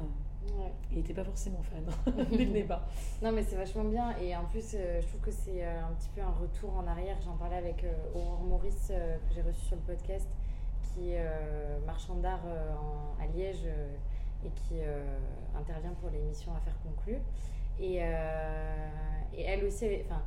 euh, 0.50 0.68
il 0.90 0.98
n'était 0.98 1.14
pas 1.14 1.24
forcément 1.24 1.62
fan 1.62 1.84
dès 2.52 2.62
pas. 2.62 2.86
Non, 3.22 3.32
mais 3.32 3.42
c'est 3.42 3.56
vachement 3.56 3.84
bien. 3.84 4.16
Et 4.18 4.34
en 4.36 4.44
plus, 4.44 4.74
euh, 4.74 5.00
je 5.00 5.06
trouve 5.06 5.20
que 5.20 5.30
c'est 5.30 5.64
euh, 5.64 5.84
un 5.84 5.92
petit 5.94 6.08
peu 6.14 6.20
un 6.22 6.32
retour 6.40 6.76
en 6.76 6.86
arrière. 6.86 7.16
J'en 7.24 7.36
parlais 7.36 7.56
avec 7.56 7.84
Aurore 8.14 8.44
Maurice, 8.44 8.88
que 8.88 9.34
j'ai 9.34 9.42
reçu 9.42 9.60
sur 9.66 9.76
le 9.76 9.82
podcast, 9.82 10.28
qui 10.82 11.10
est 11.10 11.24
marchand 11.86 12.14
d'art 12.16 12.44
à 13.20 13.26
Liège 13.26 13.66
et 14.44 14.48
qui 14.50 14.80
intervient 15.56 15.92
pour 16.00 16.10
l'émission 16.10 16.52
Affaires 16.54 16.78
conclues. 16.82 17.20
Et, 17.78 17.96
et 17.96 19.42
elle 19.42 19.64
aussi, 19.64 19.86
enfin 20.06 20.22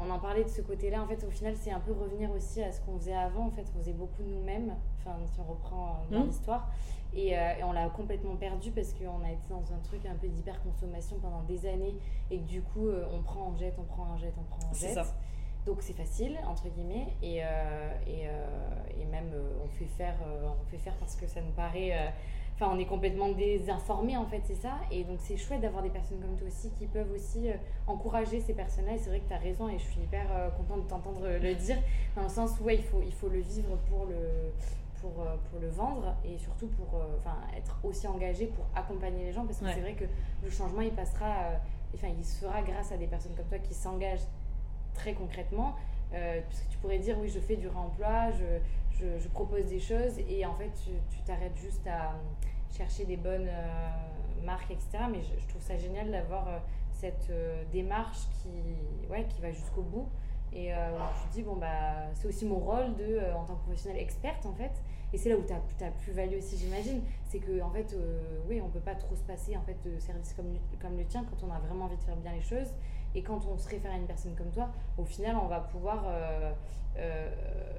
on 0.00 0.10
en 0.10 0.18
parlait 0.18 0.44
de 0.44 0.48
ce 0.48 0.62
côté-là. 0.62 1.02
En 1.02 1.06
fait, 1.06 1.24
au 1.24 1.30
final, 1.30 1.54
c'est 1.56 1.70
un 1.70 1.80
peu 1.80 1.92
revenir 1.92 2.30
aussi 2.30 2.62
à 2.62 2.72
ce 2.72 2.80
qu'on 2.80 2.98
faisait 2.98 3.14
avant. 3.14 3.46
En 3.46 3.50
fait, 3.50 3.64
on 3.74 3.78
faisait 3.78 3.92
beaucoup 3.92 4.22
nous-mêmes. 4.22 4.74
Enfin, 4.98 5.16
si 5.26 5.40
on 5.40 5.44
reprend 5.44 6.04
dans 6.10 6.20
mmh. 6.20 6.26
l'histoire. 6.26 6.68
Euh, 7.14 7.52
et, 7.58 7.64
on 7.64 7.72
l'a 7.72 7.88
complètement 7.90 8.36
perdu 8.36 8.70
parce 8.70 8.94
qu'on 8.94 9.22
a 9.24 9.30
été 9.30 9.42
dans 9.50 9.72
un 9.72 9.78
truc 9.84 10.06
un 10.06 10.14
peu 10.14 10.28
d'hyper-consommation 10.28 11.18
pendant 11.20 11.42
des 11.42 11.66
années. 11.66 11.96
Et 12.30 12.38
que 12.38 12.46
du 12.46 12.62
coup, 12.62 12.88
euh, 12.88 13.06
on 13.12 13.22
prend, 13.22 13.52
on 13.52 13.56
jette, 13.56 13.74
on 13.78 13.84
prend, 13.84 14.08
on 14.14 14.16
jette, 14.16 14.34
on 14.38 14.44
prend, 14.44 14.70
on 14.70 14.74
jette. 14.74 14.94
Ça. 14.94 15.04
Donc 15.66 15.80
c'est 15.80 15.92
facile, 15.92 16.38
entre 16.46 16.68
guillemets. 16.68 17.08
Et, 17.22 17.40
euh, 17.44 17.92
et, 18.06 19.04
même, 19.06 19.30
on, 19.62 19.68
fait 19.68 19.84
faire, 19.84 20.16
on 20.42 20.64
fait 20.70 20.78
faire 20.78 20.96
parce 20.96 21.14
que 21.16 21.26
ça 21.26 21.40
nous 21.42 21.52
paraît 21.52 22.12
on 22.60 22.78
est 22.78 22.86
complètement 22.86 23.30
désinformé 23.30 24.16
en 24.16 24.26
fait, 24.26 24.42
c'est 24.44 24.54
ça. 24.54 24.74
Et 24.90 25.04
donc 25.04 25.18
c'est 25.20 25.36
chouette 25.36 25.60
d'avoir 25.60 25.82
des 25.82 25.90
personnes 25.90 26.20
comme 26.20 26.36
toi 26.36 26.46
aussi 26.46 26.70
qui 26.78 26.86
peuvent 26.86 27.10
aussi 27.12 27.50
euh, 27.50 27.54
encourager 27.86 28.40
ces 28.40 28.54
personnes-là. 28.54 28.94
Et 28.94 28.98
c'est 28.98 29.10
vrai 29.10 29.20
que 29.20 29.28
tu 29.28 29.34
as 29.34 29.38
raison 29.38 29.68
et 29.68 29.78
je 29.78 29.84
suis 29.84 30.00
hyper 30.00 30.26
euh, 30.32 30.50
contente 30.50 30.84
de 30.84 30.88
t'entendre 30.88 31.26
le 31.26 31.54
dire, 31.54 31.78
dans 32.16 32.22
le 32.22 32.28
sens 32.28 32.52
où 32.60 32.68
il, 32.70 32.82
faut, 32.82 33.02
il 33.04 33.12
faut 33.12 33.28
le 33.28 33.40
vivre 33.40 33.76
pour 33.88 34.06
le, 34.06 34.52
pour, 35.00 35.24
euh, 35.24 35.36
pour 35.50 35.60
le 35.60 35.68
vendre 35.68 36.14
et 36.24 36.38
surtout 36.38 36.68
pour 36.68 37.00
enfin 37.18 37.36
être 37.56 37.78
aussi 37.82 38.06
engagé 38.06 38.46
pour 38.46 38.64
accompagner 38.74 39.24
les 39.24 39.32
gens 39.32 39.44
parce 39.44 39.58
que 39.58 39.66
c'est 39.66 39.80
vrai 39.80 39.94
que 39.94 40.04
le 40.42 40.50
changement 40.50 40.82
il 40.82 40.92
passera, 40.92 41.52
enfin 41.94 42.08
il 42.16 42.24
se 42.24 42.44
fera 42.44 42.62
grâce 42.62 42.92
à 42.92 42.96
des 42.96 43.06
personnes 43.06 43.34
comme 43.34 43.46
toi 43.46 43.58
qui 43.58 43.74
s'engagent 43.74 44.26
très 44.94 45.14
concrètement. 45.14 45.74
Parce 46.12 46.60
que 46.60 46.70
tu 46.70 46.78
pourrais 46.78 46.98
dire 46.98 47.16
oui 47.18 47.28
je 47.28 47.40
fais 47.40 47.56
du 47.56 47.68
réemploi, 47.68 48.30
je, 48.30 49.28
propose 49.28 49.64
des 49.64 49.80
choses 49.80 50.18
et 50.28 50.46
en 50.46 50.54
fait 50.54 50.70
tu 51.10 51.18
t'arrêtes 51.24 51.56
juste 51.56 51.84
à 51.88 52.14
chercher 52.76 53.04
des 53.04 53.16
bonnes 53.16 53.48
euh, 53.48 54.44
marques, 54.44 54.70
etc. 54.70 55.04
Mais 55.10 55.20
je, 55.22 55.46
trouve 55.48 55.62
ça 55.62 55.76
génial 55.76 56.10
d'avoir 56.10 56.48
euh, 56.48 56.58
cette 56.92 57.28
euh, 57.30 57.62
démarche 57.72 58.28
qui, 58.34 58.48
ouais, 59.10 59.26
qui 59.28 59.40
va 59.40 59.52
jusqu'au 59.52 59.82
bout. 59.82 60.08
Et 60.54 60.68
je 60.68 61.28
me 61.28 61.32
dis, 61.32 61.42
bon, 61.42 61.56
bah, 61.56 62.12
c'est 62.12 62.28
aussi 62.28 62.44
mon 62.44 62.58
rôle 62.58 62.94
de, 62.96 63.20
en 63.34 63.42
tant 63.44 63.54
que 63.54 63.62
professionnelle 63.62 64.02
experte, 64.02 64.44
en 64.44 64.52
fait. 64.52 64.82
Et 65.14 65.16
c'est 65.16 65.30
là 65.30 65.36
où 65.38 65.42
tu 65.42 65.52
as, 65.54 65.86
as 65.86 65.90
plus-value 65.92 66.36
aussi, 66.36 66.58
j'imagine. 66.58 67.00
C'est 67.24 67.38
que, 67.38 67.62
en 67.62 67.70
fait, 67.70 67.96
oui, 68.46 68.60
on 68.60 68.68
peut 68.68 68.78
pas 68.80 68.94
trop 68.94 69.16
se 69.16 69.22
passer 69.22 69.56
en 69.56 69.62
fait, 69.62 69.78
de 69.82 69.98
services 69.98 70.34
comme 70.34 70.98
le 70.98 71.06
tien 71.06 71.24
quand 71.24 71.46
on 71.46 71.50
a 71.50 71.58
vraiment 71.58 71.86
envie 71.86 71.96
de 71.96 72.02
faire 72.02 72.16
bien 72.16 72.34
les 72.34 72.42
choses. 72.42 72.68
Et 73.14 73.22
quand 73.22 73.46
on 73.46 73.58
se 73.58 73.68
réfère 73.68 73.92
à 73.92 73.96
une 73.96 74.06
personne 74.06 74.34
comme 74.34 74.50
toi, 74.50 74.68
au 74.98 75.04
final, 75.04 75.36
on 75.36 75.46
va 75.46 75.60
pouvoir 75.60 76.04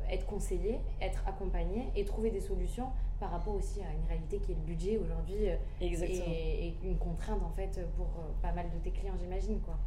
être 0.10 0.26
conseillé, 0.26 0.80
être 1.02 1.24
accompagné 1.28 1.90
et 1.96 2.06
trouver 2.06 2.30
des 2.30 2.40
solutions 2.40 2.88
par 3.20 3.32
rapport 3.32 3.56
aussi 3.56 3.82
à 3.82 3.92
une 3.94 4.06
réalité 4.08 4.40
qui 4.40 4.52
est 4.52 4.56
le 4.56 4.62
budget 4.62 4.98
aujourd'hui 4.98 5.50
euh, 5.50 5.56
et, 5.82 6.74
une 6.84 6.98
contrainte 6.98 7.42
en 7.44 7.52
fait 7.52 7.80
pour 7.96 8.06
euh, 8.06 8.30
pas 8.42 8.52
mal 8.52 8.66
de 8.70 8.78
tes 8.84 8.92
clients 8.92 9.14
j'imagine 9.20 9.60
quoi. 9.62 9.78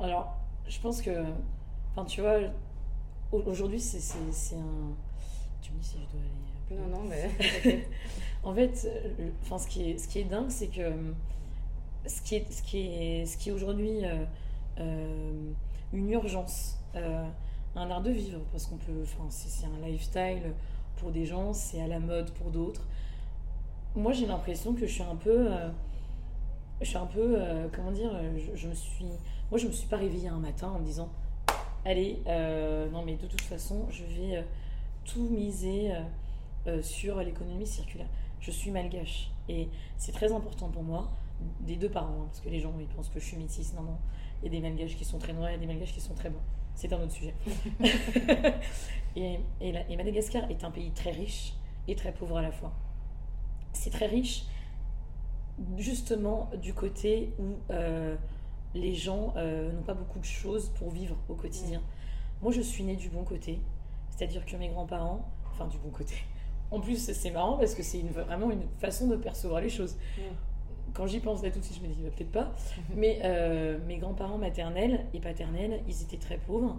Alors 0.00 0.36
je 0.66 0.80
pense 0.80 1.00
que, 1.00 1.24
enfin 1.92 2.04
tu 2.04 2.20
vois, 2.20 2.38
aujourd'hui 3.32 3.80
c'est 3.80 3.98
un... 4.56 4.94
Tu 5.62 5.72
me 5.72 5.78
dis 5.78 5.86
si 5.86 5.98
je 5.98 6.10
dois 6.10 6.20
aller... 6.20 6.90
Non, 6.90 6.98
non, 6.98 7.04
mais... 7.08 7.86
en 8.42 8.52
fait, 8.52 8.88
enfin, 9.42 9.58
ce, 9.58 9.68
qui 9.68 9.90
est, 9.90 9.98
ce 9.98 10.08
qui 10.08 10.18
est 10.18 10.24
dingue, 10.24 10.50
c'est 10.50 10.66
que 10.66 11.14
ce 12.08 12.22
qui 12.22 12.36
est, 12.36 12.52
ce 12.52 12.62
qui 12.62 12.78
est, 12.86 13.26
ce 13.26 13.36
qui 13.36 13.50
est 13.50 13.52
aujourd'hui 13.52 14.02
euh, 14.78 15.52
une 15.92 16.10
urgence, 16.10 16.78
un 16.94 17.90
art 17.90 18.02
de 18.02 18.10
vivre 18.10 18.40
parce 18.52 18.66
qu'on 18.66 18.76
peut, 18.76 19.02
enfin, 19.02 19.26
c'est 19.28 19.66
un 19.66 19.86
lifestyle 19.86 20.52
pour 20.96 21.10
des 21.10 21.26
gens, 21.26 21.52
c'est 21.52 21.80
à 21.80 21.86
la 21.86 21.98
mode 21.98 22.30
pour 22.32 22.50
d'autres. 22.50 22.86
Moi, 23.94 24.12
j'ai 24.12 24.26
l'impression 24.26 24.74
que 24.74 24.86
je 24.86 24.92
suis 24.92 25.02
un 25.02 25.16
peu, 25.16 25.52
euh, 25.52 25.68
je 26.80 26.86
suis 26.86 26.96
un 26.96 27.06
peu, 27.06 27.36
euh, 27.38 27.68
comment 27.72 27.92
dire, 27.92 28.10
je, 28.36 28.56
je, 28.56 28.68
me 28.68 28.74
suis, 28.74 29.06
moi, 29.50 29.58
je 29.58 29.66
me 29.66 29.72
suis 29.72 29.88
pas 29.88 29.96
réveillée 29.96 30.28
un 30.28 30.38
matin 30.38 30.68
en 30.68 30.78
me 30.78 30.84
disant, 30.84 31.08
allez, 31.84 32.20
non 32.92 33.02
mais 33.04 33.16
de 33.16 33.26
toute 33.26 33.42
façon, 33.42 33.86
je 33.90 34.04
vais 34.04 34.44
tout 35.04 35.28
miser 35.30 35.92
sur 36.82 37.18
l'économie 37.18 37.66
circulaire. 37.66 38.08
Je 38.40 38.50
suis 38.50 38.70
malgache 38.70 39.30
et 39.48 39.68
c'est 39.96 40.12
très 40.12 40.32
important 40.32 40.68
pour 40.68 40.82
moi 40.82 41.10
des 41.60 41.76
deux 41.76 41.88
parents, 41.88 42.22
hein, 42.22 42.26
parce 42.26 42.40
que 42.40 42.48
les 42.48 42.60
gens 42.60 42.72
ils 42.78 42.86
pensent 42.86 43.08
que 43.08 43.20
je 43.20 43.24
suis 43.24 43.36
métisse. 43.36 43.74
Non, 43.74 43.82
non. 43.82 43.98
Il 44.42 44.52
y 44.52 44.56
a 44.56 44.60
des 44.60 44.68
malgaches 44.68 44.96
qui 44.96 45.04
sont 45.04 45.18
très 45.18 45.32
noirs, 45.32 45.50
il 45.50 45.54
y 45.54 45.56
a 45.56 45.60
des 45.60 45.66
malgaches 45.66 45.92
qui 45.92 46.00
sont 46.00 46.14
très 46.14 46.30
blancs. 46.30 46.42
C'est 46.74 46.92
un 46.92 47.00
autre 47.00 47.12
sujet. 47.12 47.34
et, 49.16 49.40
et, 49.62 49.96
Madagascar 49.96 50.50
est 50.50 50.62
un 50.62 50.70
pays 50.70 50.90
très 50.90 51.10
riche 51.10 51.54
et 51.88 51.94
très 51.94 52.12
pauvre 52.12 52.36
à 52.36 52.42
la 52.42 52.52
fois. 52.52 52.72
C'est 53.72 53.90
très 53.90 54.06
riche, 54.06 54.44
justement, 55.78 56.50
du 56.60 56.74
côté 56.74 57.32
où 57.38 57.56
euh, 57.70 58.14
les 58.74 58.94
gens 58.94 59.32
euh, 59.36 59.72
n'ont 59.72 59.82
pas 59.82 59.94
beaucoup 59.94 60.18
de 60.18 60.24
choses 60.24 60.68
pour 60.78 60.90
vivre 60.90 61.16
au 61.30 61.34
quotidien. 61.34 61.80
Moi, 62.42 62.52
je 62.52 62.60
suis 62.60 62.84
née 62.84 62.96
du 62.96 63.08
bon 63.08 63.24
côté, 63.24 63.58
c'est-à-dire 64.10 64.44
que 64.44 64.56
mes 64.56 64.68
grands-parents, 64.68 65.26
enfin, 65.50 65.66
du 65.68 65.78
bon 65.78 65.90
côté. 65.90 66.14
En 66.70 66.80
plus, 66.80 67.10
c'est 67.12 67.30
marrant 67.30 67.56
parce 67.56 67.74
que 67.74 67.82
c'est 67.82 68.02
vraiment 68.02 68.50
une 68.50 68.68
façon 68.80 69.06
de 69.06 69.16
percevoir 69.16 69.60
les 69.62 69.70
choses 69.70 69.96
quand 70.94 71.06
j'y 71.06 71.20
pense 71.20 71.42
là 71.42 71.50
tout 71.50 71.58
de 71.58 71.64
suite, 71.64 71.78
je 71.82 71.86
me 71.86 71.92
dis 71.92 72.00
bah, 72.02 72.10
peut-être 72.16 72.32
pas. 72.32 72.52
Mais 72.94 73.20
euh, 73.24 73.78
mes 73.86 73.98
grands-parents 73.98 74.38
maternels 74.38 75.04
et 75.14 75.20
paternels, 75.20 75.80
ils 75.88 76.02
étaient 76.02 76.16
très 76.16 76.38
pauvres. 76.38 76.76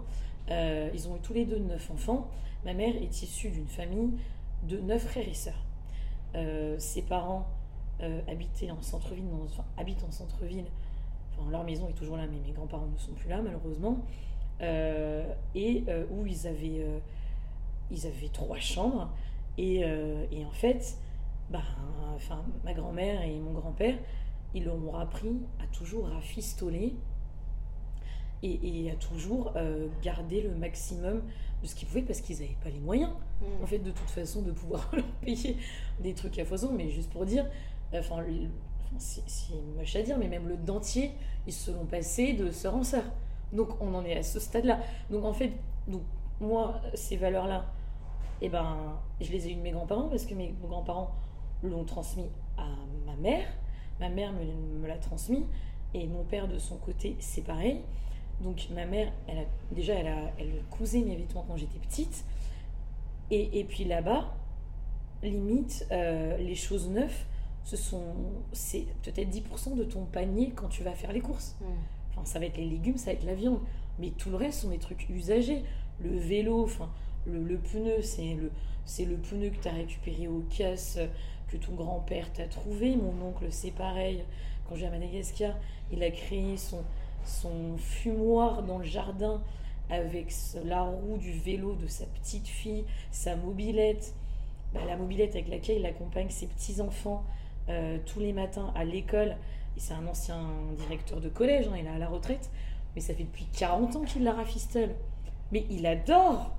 Euh, 0.50 0.88
ils 0.94 1.08
ont 1.08 1.16
eu 1.16 1.20
tous 1.20 1.34
les 1.34 1.44
deux 1.44 1.58
neuf 1.58 1.90
enfants. 1.90 2.28
Ma 2.64 2.74
mère 2.74 2.96
est 2.96 3.22
issue 3.22 3.50
d'une 3.50 3.68
famille 3.68 4.10
de 4.64 4.78
neuf 4.78 5.06
frères 5.06 5.28
et 5.28 5.34
sœurs. 5.34 5.64
Euh, 6.34 6.76
ses 6.78 7.02
parents 7.02 7.46
habitaient 8.28 8.70
en 8.70 8.80
centre-ville, 8.80 9.24
enfin, 9.44 9.64
habitent 9.76 10.04
en 10.04 10.12
centre-ville. 10.12 10.66
Enfin, 11.32 11.50
leur 11.50 11.64
maison 11.64 11.88
est 11.88 11.94
toujours 11.94 12.16
là, 12.16 12.26
mais 12.30 12.38
mes 12.46 12.52
grands-parents 12.52 12.86
ne 12.86 12.96
sont 12.96 13.10
plus 13.10 13.28
là, 13.28 13.42
malheureusement. 13.42 13.98
et 14.60 15.84
où 16.12 16.24
ils 16.24 16.46
avaient, 16.46 16.86
ils 17.90 18.06
avaient 18.06 18.28
trois 18.32 18.60
chambres. 18.60 19.10
Et, 19.56 19.80
et 19.80 20.44
en 20.44 20.52
fait, 20.52 20.96
bah, 21.50 21.62
enfin, 22.14 22.44
ma 22.64 22.74
grand-mère 22.74 23.22
et 23.22 23.38
mon 23.38 23.52
grand-père, 23.52 23.96
ils 24.54 24.64
l'ont 24.64 24.94
appris 24.96 25.36
à 25.62 25.66
toujours 25.66 26.08
rafistoler 26.08 26.94
et, 28.42 28.84
et 28.84 28.90
à 28.90 28.94
toujours 28.94 29.52
euh, 29.56 29.88
garder 30.02 30.42
le 30.42 30.54
maximum 30.54 31.22
de 31.62 31.66
ce 31.66 31.74
qu'ils 31.74 31.88
pouvaient 31.88 32.02
parce 32.02 32.20
qu'ils 32.20 32.36
n'avaient 32.36 32.56
pas 32.62 32.70
les 32.70 32.80
moyens, 32.80 33.10
mm. 33.40 33.62
en 33.62 33.66
fait, 33.66 33.78
de 33.78 33.90
toute 33.90 34.10
façon, 34.10 34.42
de 34.42 34.52
pouvoir 34.52 34.88
leur 34.94 35.06
payer 35.22 35.56
des 36.00 36.14
trucs 36.14 36.38
à 36.38 36.44
foison. 36.44 36.72
Mais 36.76 36.90
juste 36.90 37.10
pour 37.10 37.24
dire, 37.24 37.46
enfin, 37.94 38.24
c'est 38.98 39.22
moche 39.76 39.96
à 39.96 40.02
dire, 40.02 40.18
mais 40.18 40.28
même 40.28 40.48
le 40.48 40.56
dentier, 40.56 41.12
ils 41.46 41.52
se 41.52 41.72
sont 41.72 41.86
passés 41.86 42.32
de 42.32 42.50
sœur 42.50 42.74
en 42.74 42.84
sœur. 42.84 43.04
Donc 43.52 43.80
on 43.80 43.94
en 43.94 44.04
est 44.04 44.16
à 44.16 44.22
ce 44.22 44.40
stade-là. 44.40 44.80
Donc 45.10 45.24
en 45.24 45.32
fait, 45.32 45.52
donc, 45.86 46.02
moi, 46.40 46.80
ces 46.94 47.16
valeurs-là, 47.16 47.66
eh 48.40 48.48
ben, 48.48 48.96
je 49.20 49.32
les 49.32 49.48
ai 49.48 49.52
eues 49.52 49.56
de 49.56 49.60
mes 49.60 49.72
grands-parents 49.72 50.08
parce 50.08 50.24
que 50.24 50.34
mes 50.34 50.54
grands-parents 50.62 51.10
l'ont 51.62 51.84
transmis 51.84 52.26
à 52.56 52.66
ma 53.06 53.16
mère, 53.16 53.46
ma 54.00 54.08
mère 54.08 54.32
me, 54.32 54.86
l'a 54.86 54.98
transmis, 54.98 55.44
et 55.94 56.06
mon 56.06 56.24
père 56.24 56.48
de 56.48 56.58
son 56.58 56.76
côté, 56.76 57.16
c'est 57.18 57.42
pareil. 57.42 57.80
Donc 58.40 58.68
ma 58.74 58.86
mère, 58.86 59.12
elle 59.26 59.38
a, 59.38 59.44
déjà, 59.72 59.94
elle, 59.94 60.08
a, 60.08 60.32
elle 60.38 60.62
cousait 60.70 61.02
mes 61.02 61.16
vêtements 61.16 61.44
quand 61.48 61.56
j'étais 61.56 61.78
petite. 61.78 62.24
Et, 63.30 63.58
et 63.58 63.64
puis 63.64 63.84
là-bas, 63.84 64.34
limite, 65.22 65.86
euh, 65.90 66.36
les 66.38 66.54
choses 66.54 66.88
neuves, 66.88 67.24
ce 67.64 67.76
sont, 67.76 68.14
c'est 68.52 68.86
peut-être 69.02 69.28
10% 69.28 69.76
de 69.76 69.84
ton 69.84 70.04
panier 70.04 70.52
quand 70.54 70.68
tu 70.68 70.82
vas 70.82 70.92
faire 70.92 71.12
les 71.12 71.20
courses. 71.20 71.56
Enfin, 72.10 72.24
ça 72.24 72.38
va 72.38 72.46
être 72.46 72.56
les 72.56 72.64
légumes, 72.64 72.96
ça 72.96 73.06
va 73.06 73.12
être 73.12 73.26
la 73.26 73.34
viande. 73.34 73.60
Mais 73.98 74.10
tout 74.10 74.30
le 74.30 74.36
reste 74.36 74.60
sont 74.60 74.70
des 74.70 74.78
trucs 74.78 75.08
usagés. 75.10 75.64
Le 76.00 76.16
vélo, 76.16 76.64
enfin, 76.64 76.88
le, 77.26 77.42
le 77.42 77.58
pneu, 77.58 78.00
c'est 78.00 78.34
le, 78.34 78.50
c'est 78.84 79.04
le 79.04 79.16
pneu 79.16 79.50
que 79.50 79.60
tu 79.60 79.68
as 79.68 79.72
récupéré 79.72 80.28
au 80.28 80.44
casse 80.48 80.98
que 81.50 81.56
ton 81.56 81.72
grand-père 81.72 82.32
t'a 82.32 82.46
trouvé. 82.46 82.96
Mon 82.96 83.28
oncle, 83.28 83.46
c'est 83.50 83.70
pareil. 83.70 84.24
Quand 84.68 84.76
j'ai 84.76 84.86
à 84.86 84.90
Madagascar, 84.90 85.54
il 85.90 86.02
a 86.02 86.10
créé 86.10 86.56
son, 86.56 86.82
son 87.24 87.76
fumoir 87.78 88.62
dans 88.62 88.78
le 88.78 88.84
jardin 88.84 89.40
avec 89.90 90.32
la 90.64 90.82
roue 90.82 91.16
du 91.16 91.32
vélo 91.32 91.74
de 91.74 91.86
sa 91.86 92.04
petite 92.04 92.46
fille, 92.46 92.84
sa 93.10 93.36
mobilette, 93.36 94.14
bah, 94.74 94.80
la 94.86 94.96
mobilette 94.96 95.34
avec 95.34 95.48
laquelle 95.48 95.78
il 95.78 95.86
accompagne 95.86 96.28
ses 96.28 96.46
petits-enfants 96.46 97.24
euh, 97.70 97.98
tous 98.04 98.20
les 98.20 98.32
matins 98.32 98.72
à 98.74 98.84
l'école. 98.84 99.36
Et 99.76 99.80
c'est 99.80 99.94
un 99.94 100.06
ancien 100.06 100.46
directeur 100.76 101.20
de 101.20 101.28
collège, 101.28 101.68
hein, 101.68 101.76
il 101.78 101.86
est 101.86 101.90
à 101.90 101.98
la 101.98 102.08
retraite, 102.08 102.50
mais 102.94 103.00
ça 103.00 103.14
fait 103.14 103.24
depuis 103.24 103.46
40 103.56 103.96
ans 103.96 104.02
qu'il 104.02 104.24
la 104.24 104.32
rafistole. 104.32 104.90
Mais 105.52 105.64
il 105.70 105.86
adore 105.86 106.54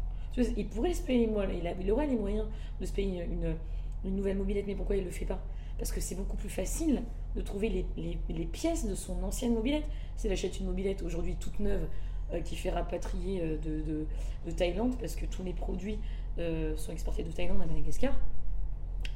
Il 0.57 0.67
pourrait 0.67 0.93
se 0.93 1.03
payer, 1.03 1.29
il, 1.29 1.75
il 1.81 1.91
aurait 1.91 2.07
les 2.07 2.15
moyens 2.15 2.47
de 2.79 2.85
se 2.85 2.93
payer 2.93 3.23
une, 3.23 3.33
une 3.33 3.55
nouvelle 4.03 4.37
mobilette, 4.37 4.65
mais 4.67 4.75
pourquoi 4.75 4.95
il 4.95 5.03
le 5.03 5.11
fait 5.11 5.25
pas? 5.25 5.41
Parce 5.77 5.91
que 5.91 6.01
c'est 6.01 6.15
beaucoup 6.15 6.37
plus 6.37 6.49
facile 6.49 7.03
de 7.35 7.41
trouver 7.41 7.85
les, 7.97 8.45
pièces 8.45 8.85
de 8.85 8.95
son 8.95 9.23
ancienne 9.23 9.53
mobilette. 9.53 9.85
S'il 10.17 10.31
achète 10.31 10.59
une 10.59 10.65
mobilette 10.65 11.01
aujourd'hui 11.03 11.35
toute 11.35 11.59
neuve 11.59 11.87
euh, 12.33 12.41
qui 12.41 12.55
fait 12.55 12.69
rapatrier 12.69 13.41
euh, 13.41 13.57
de, 13.57 13.81
de, 13.81 14.05
de, 14.45 14.51
Thaïlande, 14.51 14.95
parce 14.99 15.15
que 15.15 15.25
tous 15.25 15.43
les 15.43 15.53
produits 15.53 15.99
euh, 16.37 16.75
sont 16.75 16.91
exportés 16.91 17.23
de 17.23 17.31
Thaïlande 17.31 17.61
à 17.61 17.65
Madagascar, 17.65 18.13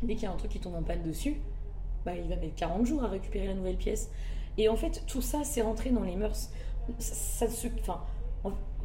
dès 0.01 0.15
qu'il 0.15 0.23
y 0.23 0.25
a 0.25 0.31
un 0.31 0.37
truc 0.37 0.51
qui 0.51 0.59
tombe 0.59 0.75
en 0.75 0.83
panne 0.83 1.03
dessus, 1.03 1.35
bah, 2.05 2.15
il 2.15 2.29
va 2.29 2.35
mettre 2.35 2.55
40 2.55 2.85
jours 2.85 3.03
à 3.03 3.07
récupérer 3.07 3.47
la 3.47 3.53
nouvelle 3.53 3.77
pièce. 3.77 4.09
Et 4.57 4.69
en 4.69 4.75
fait, 4.75 5.03
tout 5.07 5.21
ça, 5.21 5.43
c'est 5.43 5.61
rentré 5.61 5.89
dans 5.89 6.03
les 6.03 6.15
mœurs. 6.15 6.49
Ça, 6.99 7.45
enfin, 7.45 8.01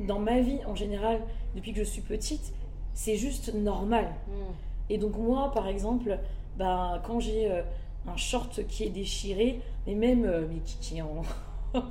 dans 0.00 0.20
ma 0.20 0.40
vie 0.40 0.60
en 0.66 0.74
général, 0.74 1.20
depuis 1.54 1.72
que 1.72 1.78
je 1.78 1.84
suis 1.84 2.02
petite, 2.02 2.52
c'est 2.94 3.16
juste 3.16 3.54
normal. 3.54 4.14
Hmm. 4.28 4.52
Et 4.90 4.98
donc 4.98 5.16
moi, 5.16 5.50
par 5.52 5.68
exemple, 5.68 6.18
bah, 6.56 7.00
quand 7.06 7.20
j'ai 7.20 7.50
euh, 7.50 7.62
un 8.06 8.16
short 8.16 8.66
qui 8.66 8.84
est 8.84 8.90
déchiré, 8.90 9.60
mais 9.86 9.94
même 9.94 10.24
euh, 10.24 10.46
mais 10.48 10.60
qui, 10.60 10.98
est 10.98 11.02
en, 11.02 11.22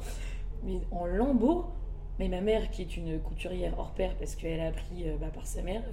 mais 0.64 0.80
en 0.92 1.06
lambeaux, 1.06 1.66
mais 2.20 2.28
ma 2.28 2.42
mère 2.42 2.70
qui 2.72 2.82
est 2.82 2.98
une 2.98 3.20
couturière 3.20 3.78
hors 3.78 3.92
pair 3.92 4.16
parce 4.18 4.36
qu'elle 4.36 4.60
a 4.60 4.68
appris 4.68 5.04
euh, 5.06 5.16
bah, 5.20 5.28
par 5.34 5.46
sa 5.46 5.62
mère, 5.62 5.84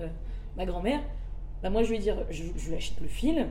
ma 0.57 0.65
grand-mère, 0.65 1.01
bah, 1.63 1.71
moi 1.71 1.83
je 1.83 1.91
lui 1.91 1.99
dire, 1.99 2.17
je, 2.31 2.43
lui 2.43 2.75
achète 2.75 3.01
le 3.01 3.09
fil, 3.09 3.47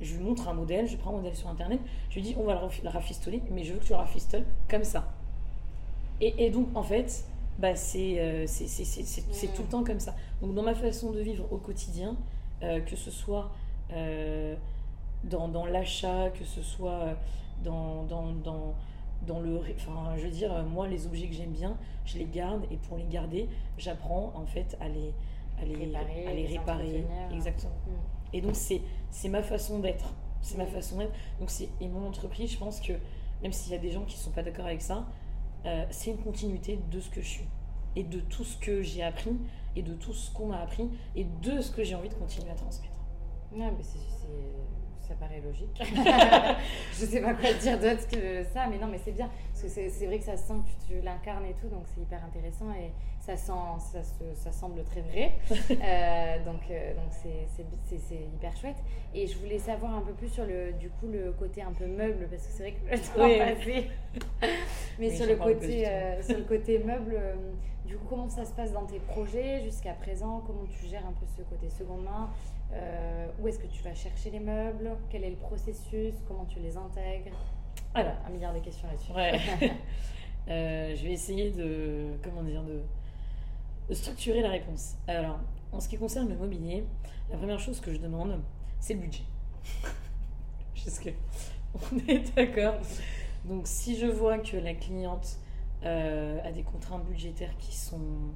je 0.00 0.16
lui 0.16 0.24
montre 0.24 0.48
un 0.48 0.54
modèle, 0.54 0.86
je 0.86 0.96
prends 0.96 1.10
un 1.10 1.16
modèle 1.18 1.36
sur 1.36 1.48
internet, 1.48 1.80
je 2.10 2.16
lui 2.16 2.22
dis 2.22 2.34
on 2.38 2.44
va 2.44 2.60
le 2.82 2.88
rafistoler, 2.88 3.42
mais 3.50 3.64
je 3.64 3.74
veux 3.74 3.78
que 3.78 3.84
tu 3.84 3.92
le 3.92 3.98
rafistoles 3.98 4.44
comme 4.68 4.84
ça. 4.84 5.12
Et, 6.20 6.46
et 6.46 6.50
donc 6.50 6.68
en 6.74 6.82
fait, 6.82 7.24
bah, 7.58 7.76
c'est 7.76 8.46
c'est 8.46 9.54
tout 9.54 9.62
le 9.62 9.68
temps 9.68 9.84
comme 9.84 10.00
ça. 10.00 10.14
Donc 10.40 10.54
dans 10.54 10.62
ma 10.62 10.74
façon 10.74 11.12
de 11.12 11.20
vivre 11.20 11.46
au 11.52 11.58
quotidien, 11.58 12.16
euh, 12.62 12.80
que 12.80 12.96
ce 12.96 13.10
soit 13.10 13.50
euh, 13.92 14.54
dans, 15.24 15.48
dans 15.48 15.66
l'achat, 15.66 16.30
que 16.30 16.44
ce 16.44 16.62
soit 16.62 17.16
dans, 17.62 18.04
dans, 18.04 18.32
dans, 18.32 18.74
dans, 19.26 19.40
le... 19.40 19.60
Enfin, 19.76 20.14
je 20.16 20.24
veux 20.24 20.30
dire, 20.30 20.64
moi, 20.64 20.88
les 20.88 21.06
objets 21.06 21.28
que 21.28 21.34
j'aime 21.34 21.52
bien, 21.52 21.76
je 22.04 22.18
les 22.18 22.26
garde 22.26 22.64
et 22.70 22.76
pour 22.76 22.96
les 22.96 23.06
garder, 23.06 23.48
j'apprends 23.78 24.32
en 24.34 24.46
fait 24.46 24.76
à 24.80 24.88
les, 24.88 25.12
à 25.60 25.64
les 25.64 25.74
réparer. 25.74 26.26
À 26.26 26.32
les 26.32 26.46
réparer. 26.46 27.04
Exactement. 27.32 27.74
Mm. 27.86 28.36
Et 28.36 28.40
donc, 28.40 28.54
c'est 28.54 29.28
ma 29.28 29.42
façon 29.42 29.78
d'être. 29.80 30.12
C'est 30.40 30.58
ma 30.58 30.64
mm. 30.64 30.68
façon 30.68 30.98
d'être. 30.98 31.12
Donc, 31.40 31.50
c'est 31.50 31.68
et 31.80 31.88
mon 31.88 32.06
entreprise, 32.06 32.52
je 32.52 32.58
pense 32.58 32.80
que 32.80 32.92
même 33.42 33.52
s'il 33.52 33.72
y 33.72 33.76
a 33.76 33.78
des 33.78 33.90
gens 33.90 34.04
qui 34.04 34.16
ne 34.16 34.20
sont 34.20 34.30
pas 34.30 34.42
d'accord 34.42 34.66
avec 34.66 34.82
ça, 34.82 35.06
euh, 35.66 35.84
c'est 35.90 36.10
une 36.10 36.18
continuité 36.18 36.78
de 36.90 37.00
ce 37.00 37.10
que 37.10 37.20
je 37.20 37.28
suis 37.28 37.48
et 37.96 38.04
de 38.04 38.20
tout 38.20 38.44
ce 38.44 38.56
que 38.56 38.82
j'ai 38.82 39.02
appris 39.02 39.36
et 39.76 39.82
de 39.82 39.94
tout 39.94 40.12
ce 40.12 40.32
qu'on 40.32 40.46
m'a 40.46 40.60
appris 40.60 40.88
et 41.14 41.24
de 41.24 41.60
ce 41.60 41.70
que 41.70 41.84
j'ai 41.84 41.94
envie 41.94 42.08
de 42.08 42.14
continuer 42.14 42.50
à 42.50 42.54
transmettre. 42.54 42.92
C'est, 43.82 43.98
ça 45.06 45.14
paraît 45.14 45.40
logique. 45.40 45.80
je 46.92 47.04
sais 47.04 47.20
pas 47.20 47.34
quoi 47.34 47.52
dire 47.52 47.78
d'autre 47.78 48.08
que 48.08 48.44
ça, 48.52 48.66
mais 48.68 48.78
non, 48.78 48.88
mais 48.88 48.98
c'est 49.02 49.12
bien. 49.12 49.30
Parce 49.52 49.62
que 49.62 49.68
c'est, 49.68 50.06
vrai 50.06 50.18
que 50.18 50.24
ça 50.24 50.36
sent 50.36 50.54
que 50.54 50.94
tu, 50.94 51.00
l'incarnes 51.00 51.44
et 51.46 51.54
tout, 51.54 51.68
donc 51.68 51.84
c'est 51.94 52.00
hyper 52.00 52.22
intéressant 52.24 52.72
et 52.72 52.90
ça, 53.20 53.36
sent, 53.36 53.52
ça, 53.78 53.98
ça 54.34 54.52
semble 54.52 54.82
très 54.84 55.00
vrai. 55.02 55.32
Euh, 55.86 56.44
donc 56.44 56.62
euh, 56.70 56.94
donc 56.94 57.10
c'est, 57.12 58.14
hyper 58.14 58.56
chouette. 58.56 58.76
Et 59.14 59.26
je 59.26 59.36
voulais 59.38 59.58
savoir 59.58 59.94
un 59.94 60.00
peu 60.00 60.12
plus 60.12 60.28
sur 60.28 60.44
le, 60.44 60.72
du 60.72 60.88
coup, 60.90 61.06
le 61.08 61.32
côté 61.32 61.62
un 61.62 61.72
peu 61.72 61.86
meuble, 61.86 62.26
parce 62.28 62.46
que 62.46 62.52
c'est 62.52 62.62
vrai 62.62 62.72
que 62.72 62.90
le 62.90 62.98
temps 62.98 63.54
passé. 63.54 63.90
mais 64.98 65.10
sur, 65.10 65.26
le 65.26 65.36
côté, 65.36 65.86
euh, 65.86 66.22
sur 66.22 66.36
le 66.36 66.44
côté 66.44 66.78
meuble. 66.78 67.18
Du 67.84 67.96
coup, 67.96 68.06
comment 68.08 68.28
ça 68.28 68.44
se 68.44 68.52
passe 68.52 68.72
dans 68.72 68.84
tes 68.84 68.98
projets 68.98 69.62
jusqu'à 69.62 69.92
présent? 69.92 70.42
Comment 70.44 70.64
tu 70.68 70.86
gères 70.86 71.06
un 71.06 71.12
peu 71.12 71.26
ce 71.36 71.42
côté 71.42 71.70
seconde 71.70 72.02
main? 72.02 72.28
Euh, 72.72 73.26
Où 73.40 73.48
est-ce 73.48 73.58
que 73.58 73.66
tu 73.66 73.82
vas 73.82 73.94
chercher 73.94 74.30
les 74.30 74.40
meubles? 74.40 74.96
Quel 75.10 75.24
est 75.24 75.30
le 75.30 75.36
processus? 75.36 76.14
Comment 76.26 76.44
tu 76.44 76.58
les 76.60 76.76
intègres? 76.76 77.36
Alors, 77.94 78.14
un 78.26 78.30
milliard 78.30 78.54
de 78.54 78.60
questions 78.60 78.88
là-dessus. 78.88 79.12
Ouais. 79.12 79.72
Euh, 80.48 80.94
je 80.94 81.02
vais 81.02 81.10
essayer 81.10 81.50
de, 81.50 82.06
comment 82.22 82.44
dire, 82.44 82.62
de, 82.62 82.80
structurer 83.92 84.42
la 84.42 84.50
réponse. 84.50 84.94
Alors, 85.08 85.40
en 85.72 85.80
ce 85.80 85.88
qui 85.88 85.98
concerne 85.98 86.28
le 86.28 86.36
mobilier, 86.36 86.84
la 87.32 87.36
première 87.36 87.58
chose 87.58 87.80
que 87.80 87.92
je 87.92 87.98
demande, 87.98 88.40
c'est 88.78 88.94
le 88.94 89.00
budget. 89.00 89.24
Jusque 90.76 91.12
on 91.74 91.98
est 92.06 92.32
d'accord. 92.36 92.76
Donc, 93.44 93.66
si 93.66 93.98
je 93.98 94.06
vois 94.06 94.38
que 94.38 94.56
la 94.56 94.74
cliente 94.74 95.40
euh, 95.82 96.38
a 96.44 96.52
des 96.52 96.62
contraintes 96.62 97.04
budgétaires 97.06 97.56
qui 97.58 97.74
sont 97.74 98.30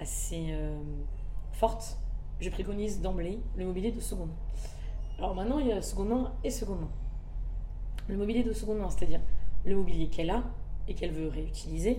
assez 0.00 0.52
fortes, 1.52 1.96
je 2.40 2.50
préconise 2.50 3.00
d'emblée 3.00 3.38
le 3.56 3.64
mobilier 3.64 3.92
de 3.92 4.00
seconde 4.00 4.28
main. 4.28 4.34
Alors 5.18 5.34
maintenant, 5.34 5.58
il 5.58 5.68
y 5.68 5.72
a 5.72 5.80
seconde 5.82 6.08
main 6.08 6.32
et 6.44 6.50
seconde 6.50 6.80
main. 6.80 6.90
Le 8.08 8.16
mobilier 8.16 8.42
de 8.42 8.52
seconde 8.52 8.78
main, 8.78 8.90
c'est-à-dire 8.90 9.20
le 9.64 9.76
mobilier 9.76 10.08
qu'elle 10.08 10.30
a 10.30 10.44
et 10.88 10.94
qu'elle 10.94 11.12
veut 11.12 11.28
réutiliser, 11.28 11.98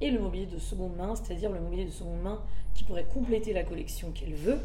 et 0.00 0.10
le 0.10 0.20
mobilier 0.20 0.46
de 0.46 0.58
seconde 0.58 0.96
main, 0.96 1.14
c'est-à-dire 1.14 1.50
le 1.50 1.60
mobilier 1.60 1.84
de 1.84 1.90
seconde 1.90 2.22
main 2.22 2.40
qui 2.74 2.84
pourrait 2.84 3.04
compléter 3.04 3.52
la 3.52 3.62
collection 3.62 4.10
qu'elle 4.12 4.34
veut, 4.34 4.58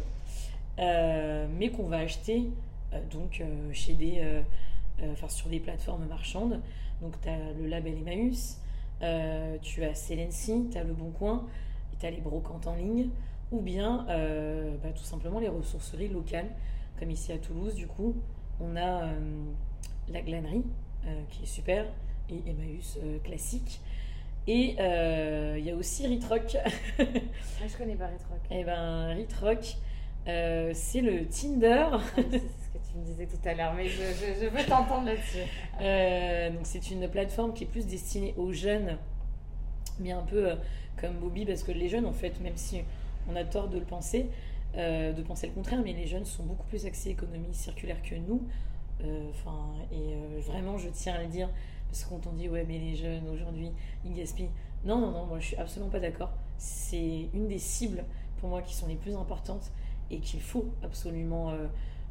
euh, 0.80 1.48
mais 1.58 1.70
qu'on 1.72 1.88
va 1.88 1.98
acheter 1.98 2.50
donc 3.12 3.44
chez 3.72 3.94
des 3.94 4.42
euh, 5.02 5.12
enfin 5.12 5.30
sur 5.30 5.50
des 5.50 5.60
plateformes 5.60 6.06
marchandes. 6.08 6.60
Donc 7.02 7.14
tu 7.22 7.30
as 7.30 7.54
le 7.54 7.68
label 7.68 7.98
Emmaüs, 7.98 8.58
euh, 9.02 9.58
tu 9.62 9.84
as 9.84 9.94
Celency, 9.96 10.68
tu 10.72 10.78
as 10.78 10.84
Le 10.84 10.94
Bon 10.94 11.12
Coin, 11.12 11.46
tu 12.00 12.06
as 12.06 12.12
les 12.12 12.20
brocantes 12.20 12.68
en 12.68 12.76
ligne, 12.76 13.10
ou 13.52 13.62
bien 13.62 14.06
euh, 14.10 14.76
bah, 14.84 14.90
tout 14.96 15.04
simplement 15.04 15.40
les 15.40 15.48
ressourceries 15.48 16.10
locales, 16.10 16.50
comme 17.00 17.12
ici 17.12 17.32
à 17.32 17.38
Toulouse, 17.38 17.76
du 17.76 17.88
coup, 17.88 18.16
on 18.60 18.76
a 18.76 19.10
la 20.10 20.22
glanerie, 20.22 20.66
qui 21.30 21.44
est 21.44 21.48
super, 21.48 21.86
et 22.30 22.42
Emmaüs 22.50 23.00
classique. 23.24 23.80
Et 24.48 24.76
il 24.76 25.64
y 25.64 25.72
a 25.72 25.76
aussi 25.76 26.06
Ritrock. 26.08 26.58
Moi, 26.98 27.06
ah, 27.08 27.68
je 27.68 27.78
connais 27.78 27.96
pas 27.96 28.08
Ritrock. 28.08 28.40
Eh 28.52 28.66
ben, 28.66 29.14
Ritrock, 29.16 29.78
c'est 30.26 31.02
le 31.02 31.26
Tinder. 31.28 31.88
Ah, 31.94 32.80
tu 32.92 32.98
me 32.98 33.06
disais 33.06 33.28
tout 33.28 33.48
à 33.48 33.54
l'heure, 33.54 33.74
mais 33.74 33.88
je, 33.88 34.02
je, 34.42 34.48
veux 34.48 34.64
t'entendre 34.66 35.06
là-dessus. 35.06 35.40
Euh, 35.82 36.50
donc 36.50 36.62
c'est 36.64 36.92
une 36.92 37.08
plateforme 37.08 37.54
qui 37.54 37.64
est 37.64 37.68
plus 37.68 37.86
destinée 37.86 38.34
aux 38.38 38.52
jeunes, 38.52 38.98
mais 40.00 40.12
un 40.12 40.24
peu 40.24 40.50
euh, 40.50 40.56
comme 41.00 41.14
Bobby, 41.16 41.46
parce 41.46 41.64
que 41.64 41.72
les 41.72 41.88
jeunes, 41.90 42.06
en 42.06 42.14
fait, 42.14 42.40
même 42.42 42.58
si 42.58 42.82
on 43.28 43.36
a 43.36 43.44
tort 43.44 43.68
de 43.68 43.78
le 43.78 43.86
penser, 43.86 44.30
euh, 44.76 45.14
de 45.14 45.22
penser 45.22 45.48
le 45.48 45.54
contraire, 45.54 45.82
mais 45.84 45.94
les 45.94 46.08
jeunes 46.08 46.26
sont 46.26 46.44
beaucoup 46.44 46.68
plus 46.68 46.86
axés 46.86 47.10
économie 47.10 47.54
circulaire 47.54 48.02
que 48.02 48.16
nous. 48.16 48.44
Enfin, 49.30 49.72
et 49.94 50.14
vraiment, 50.42 50.78
je 50.78 50.90
tiens 50.90 51.14
à 51.14 51.22
le 51.22 51.30
dire, 51.30 51.50
parce 51.88 52.04
quand 52.04 52.28
on 52.28 52.34
dit 52.34 52.50
ouais, 52.50 52.66
mais 52.68 52.78
les 52.80 52.96
jeunes 52.96 53.30
aujourd'hui, 53.30 53.72
ils 54.04 54.14
gaspillent. 54.14 54.50
Non, 54.84 55.00
non, 55.00 55.12
non, 55.12 55.26
moi 55.26 55.40
je 55.40 55.48
suis 55.48 55.56
absolument 55.56 55.90
pas 55.90 56.02
d'accord. 56.02 56.34
C'est 56.58 57.30
une 57.34 57.48
des 57.48 57.60
cibles 57.60 58.04
pour 58.42 58.50
moi 58.50 58.62
qui 58.62 58.76
sont 58.76 58.88
les 58.88 58.96
plus 58.96 59.16
importantes 59.16 59.72
et 60.12 60.20
qu'il 60.20 60.42
faut 60.42 60.66
absolument 60.84 61.54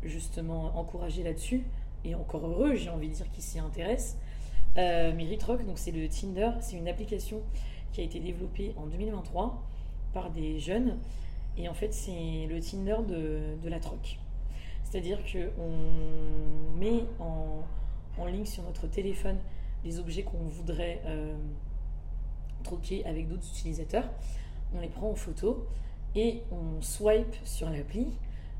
justement 0.03 0.79
encouragé 0.79 1.23
là-dessus, 1.23 1.65
et 2.05 2.15
encore 2.15 2.47
heureux, 2.47 2.75
j'ai 2.75 2.91
envie 2.91 3.09
de 3.09 3.15
dire, 3.15 3.31
qui 3.33 3.43
s'y 3.43 3.59
intéresse. 3.59 4.17
Euh, 4.77 5.13
mais 5.17 5.25
Ritrock, 5.25 5.65
donc 5.67 5.79
c'est 5.79 5.91
le 5.91 6.09
Tinder, 6.09 6.51
c'est 6.61 6.77
une 6.77 6.89
application 6.89 7.43
qui 7.93 8.01
a 8.01 8.05
été 8.05 8.21
développée 8.21 8.75
en 8.77 8.87
2023 8.87 9.63
par 10.13 10.31
des 10.31 10.59
jeunes, 10.59 10.99
et 11.57 11.69
en 11.69 11.75
fait 11.75 11.93
c'est 11.93 12.47
le 12.49 12.61
Tinder 12.61 12.97
de, 13.07 13.69
la 13.69 13.81
troc. 13.81 14.19
C'est-à-dire 14.85 15.19
qu'on 15.31 16.79
met 16.79 17.05
en, 17.19 17.63
en, 18.19 18.27
ligne 18.27 18.47
sur 18.47 18.63
notre 18.63 18.87
téléphone 18.87 19.37
les 19.85 19.99
objets 19.99 20.23
qu'on 20.23 20.39
voudrait 20.39 21.01
euh, 21.07 21.37
troquer 22.63 23.05
avec 23.07 23.29
d'autres 23.29 23.49
utilisateurs, 23.49 24.09
on 24.75 24.81
les 24.81 24.89
prend 24.89 25.11
en 25.11 25.15
photo 25.15 25.67
et 26.15 26.43
on 26.51 26.81
swipe 26.83 27.35
sur 27.45 27.71
l'appli 27.71 28.07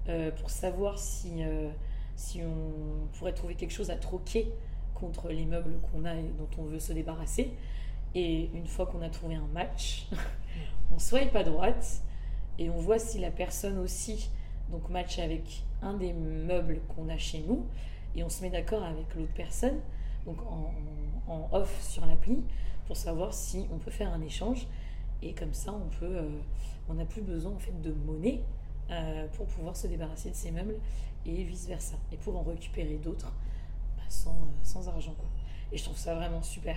euh, 0.09 0.31
pour 0.31 0.51
savoir 0.51 0.99
si, 0.99 1.43
euh, 1.43 1.69
si 2.17 2.41
on 2.43 3.07
pourrait 3.19 3.35
trouver 3.35 3.55
quelque 3.55 3.73
chose 3.73 3.91
à 3.91 3.97
troquer 3.97 4.51
contre 4.95 5.29
les 5.29 5.45
meubles 5.45 5.79
qu'on 5.91 6.05
a 6.05 6.15
et 6.15 6.31
dont 6.39 6.49
on 6.59 6.65
veut 6.65 6.81
se 6.81 6.93
débarrasser. 6.93 7.53
Et 8.15 8.51
une 8.55 8.67
fois 8.67 8.87
qu'on 8.87 9.03
a 9.03 9.09
trouvé 9.09 9.35
un 9.35 9.47
match, 9.53 10.07
on 10.95 10.99
swipe 10.99 11.35
à 11.37 11.45
droite 11.45 12.03
et 12.59 12.71
on 12.71 12.79
voit 12.79 12.99
si 12.99 13.19
la 13.19 13.31
personne 13.31 13.79
aussi 13.79 14.31
donc 14.71 14.89
match 14.91 15.19
avec 15.19 15.65
un 15.83 15.95
des 15.95 16.13
meubles 16.13 16.81
qu'on 16.95 17.09
a 17.09 17.17
chez 17.17 17.41
nous 17.41 17.67
et 18.17 18.23
on 18.25 18.29
se 18.29 18.43
met 18.43 18.51
d'accord 18.51 18.83
avec 18.83 19.15
l'autre 19.15 19.33
personne 19.35 19.81
donc 20.27 20.39
en, 20.47 21.49
off 21.53 21.83
sur 21.83 22.05
l'appli 22.05 22.43
pour 22.87 22.97
savoir 22.97 23.33
si 23.33 23.67
on 23.73 23.79
peut 23.79 23.91
faire 23.91 24.13
un 24.13 24.21
échange 24.21 24.67
et 25.23 25.33
comme 25.35 25.55
ça 25.55 25.73
on 25.73 25.89
peut 25.99 26.17
euh, 26.17 26.41
on 26.89 26.95
n'a 26.95 27.05
plus 27.05 27.23
besoin 27.23 27.53
en 27.53 27.59
fait 27.59 27.81
de 27.81 27.93
monnaie 27.93 28.41
euh, 28.91 29.27
pour 29.37 29.47
pouvoir 29.47 29.77
se 29.77 29.87
débarrasser 29.87 30.31
de 30.31 30.35
ces 30.35 30.51
meubles 30.51 30.77
et 31.27 31.45
vice-versa. 31.45 31.97
Et 32.11 32.17
pour 32.17 32.37
en 32.39 32.43
récupérer 32.43 32.97
d'autres 32.97 33.31
bah, 33.97 34.03
sans, 34.09 34.31
euh, 34.31 34.63
sans, 34.63 34.89
argent. 34.89 35.13
Quoi. 35.13 35.29
Et 35.73 35.77
je 35.77 35.85
trouve 35.85 35.97
ça 35.97 36.15
vraiment 36.15 36.43
super. 36.43 36.77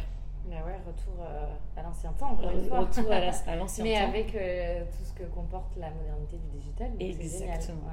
Mais 0.49 0.55
ouais, 0.55 0.77
retour 0.85 1.13
euh, 1.21 1.45
à 1.77 1.83
l'ancien 1.83 2.11
temps, 2.13 2.31
encore 2.31 2.51
une 2.51 2.65
fois. 2.65 2.79
Retour 2.81 3.11
à 3.11 3.19
l'ancien 3.55 3.83
temps. 3.83 3.89
Mais 3.89 3.97
avec 3.97 4.27
tout 4.27 5.03
ce 5.03 5.13
que 5.13 5.23
comporte 5.23 5.75
la 5.77 5.89
modernité 5.91 6.37
du 6.37 6.57
digital. 6.59 6.91
Exactement. 6.99 7.91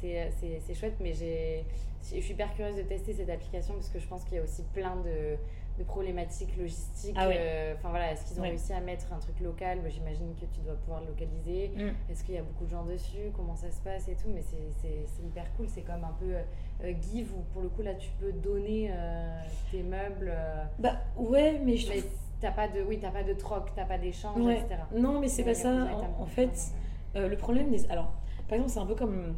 C'est 0.00 0.74
chouette, 0.74 0.96
mais 1.00 1.14
je 1.14 1.62
suis 2.02 2.32
hyper 2.32 2.54
curieuse 2.54 2.76
de 2.76 2.82
tester 2.82 3.14
cette 3.14 3.30
application 3.30 3.74
parce 3.74 3.88
que 3.88 3.98
je 3.98 4.06
pense 4.06 4.24
qu'il 4.24 4.36
y 4.36 4.40
a 4.40 4.42
aussi 4.42 4.62
plein 4.74 4.96
de 4.96 5.36
de 5.78 5.84
problématiques 5.84 6.56
logistiques. 6.56 7.16
Ah 7.18 7.26
euh, 7.26 7.74
enfin 7.76 7.90
voilà, 7.90 8.12
est-ce 8.12 8.24
qu'ils 8.26 8.38
ont 8.38 8.44
réussi 8.44 8.72
à 8.72 8.80
mettre 8.80 9.12
un 9.12 9.18
truc 9.18 9.40
local? 9.40 9.80
J'imagine 9.88 10.34
que 10.34 10.46
tu 10.46 10.60
dois 10.60 10.74
pouvoir 10.74 11.00
le 11.00 11.08
localiser. 11.08 11.72
Mm. 11.74 12.10
Est-ce 12.10 12.24
qu'il 12.24 12.34
y 12.34 12.38
a 12.38 12.42
beaucoup 12.42 12.64
de 12.64 12.70
gens 12.70 12.84
dessus? 12.84 13.32
Comment 13.34 13.56
ça 13.56 13.70
se 13.70 13.80
passe 13.80 14.08
et 14.08 14.14
tout? 14.14 14.28
Mais 14.32 14.42
c'est 14.42 15.22
hyper 15.22 15.52
cool. 15.56 15.66
C'est 15.68 15.82
comme 15.82 16.04
un 16.04 16.14
peu 16.18 16.34
euh, 16.82 16.92
Give 17.00 17.32
où 17.34 17.42
pour 17.52 17.62
le 17.62 17.68
coup 17.68 17.82
là 17.82 17.94
tu 17.94 18.10
peux 18.20 18.32
donner 18.32 18.90
euh, 18.92 19.40
tes 19.70 19.82
meubles. 19.82 20.32
bah 20.78 20.96
ouais, 21.16 21.60
mais 21.64 21.76
je. 21.76 21.88
Mais 21.88 22.02
t'as 22.40 22.50
pas 22.50 22.68
de, 22.68 22.82
oui, 22.82 22.98
t'as 23.00 23.10
pas 23.10 23.22
de 23.22 23.34
troc, 23.34 23.70
t'as 23.74 23.84
pas 23.84 23.98
d'échange, 23.98 24.50
etc. 24.50 24.82
Non, 24.94 25.20
mais 25.20 25.28
c'est 25.28 25.44
pas 25.44 25.54
ça. 25.54 25.88
En, 26.18 26.26
fait, 26.26 26.72
le 27.14 27.36
problème 27.36 27.70
des. 27.70 27.90
Alors, 27.90 28.12
par 28.48 28.56
exemple, 28.56 28.70
c'est 28.70 28.80
un 28.80 28.86
peu 28.86 28.94
comme. 28.94 29.34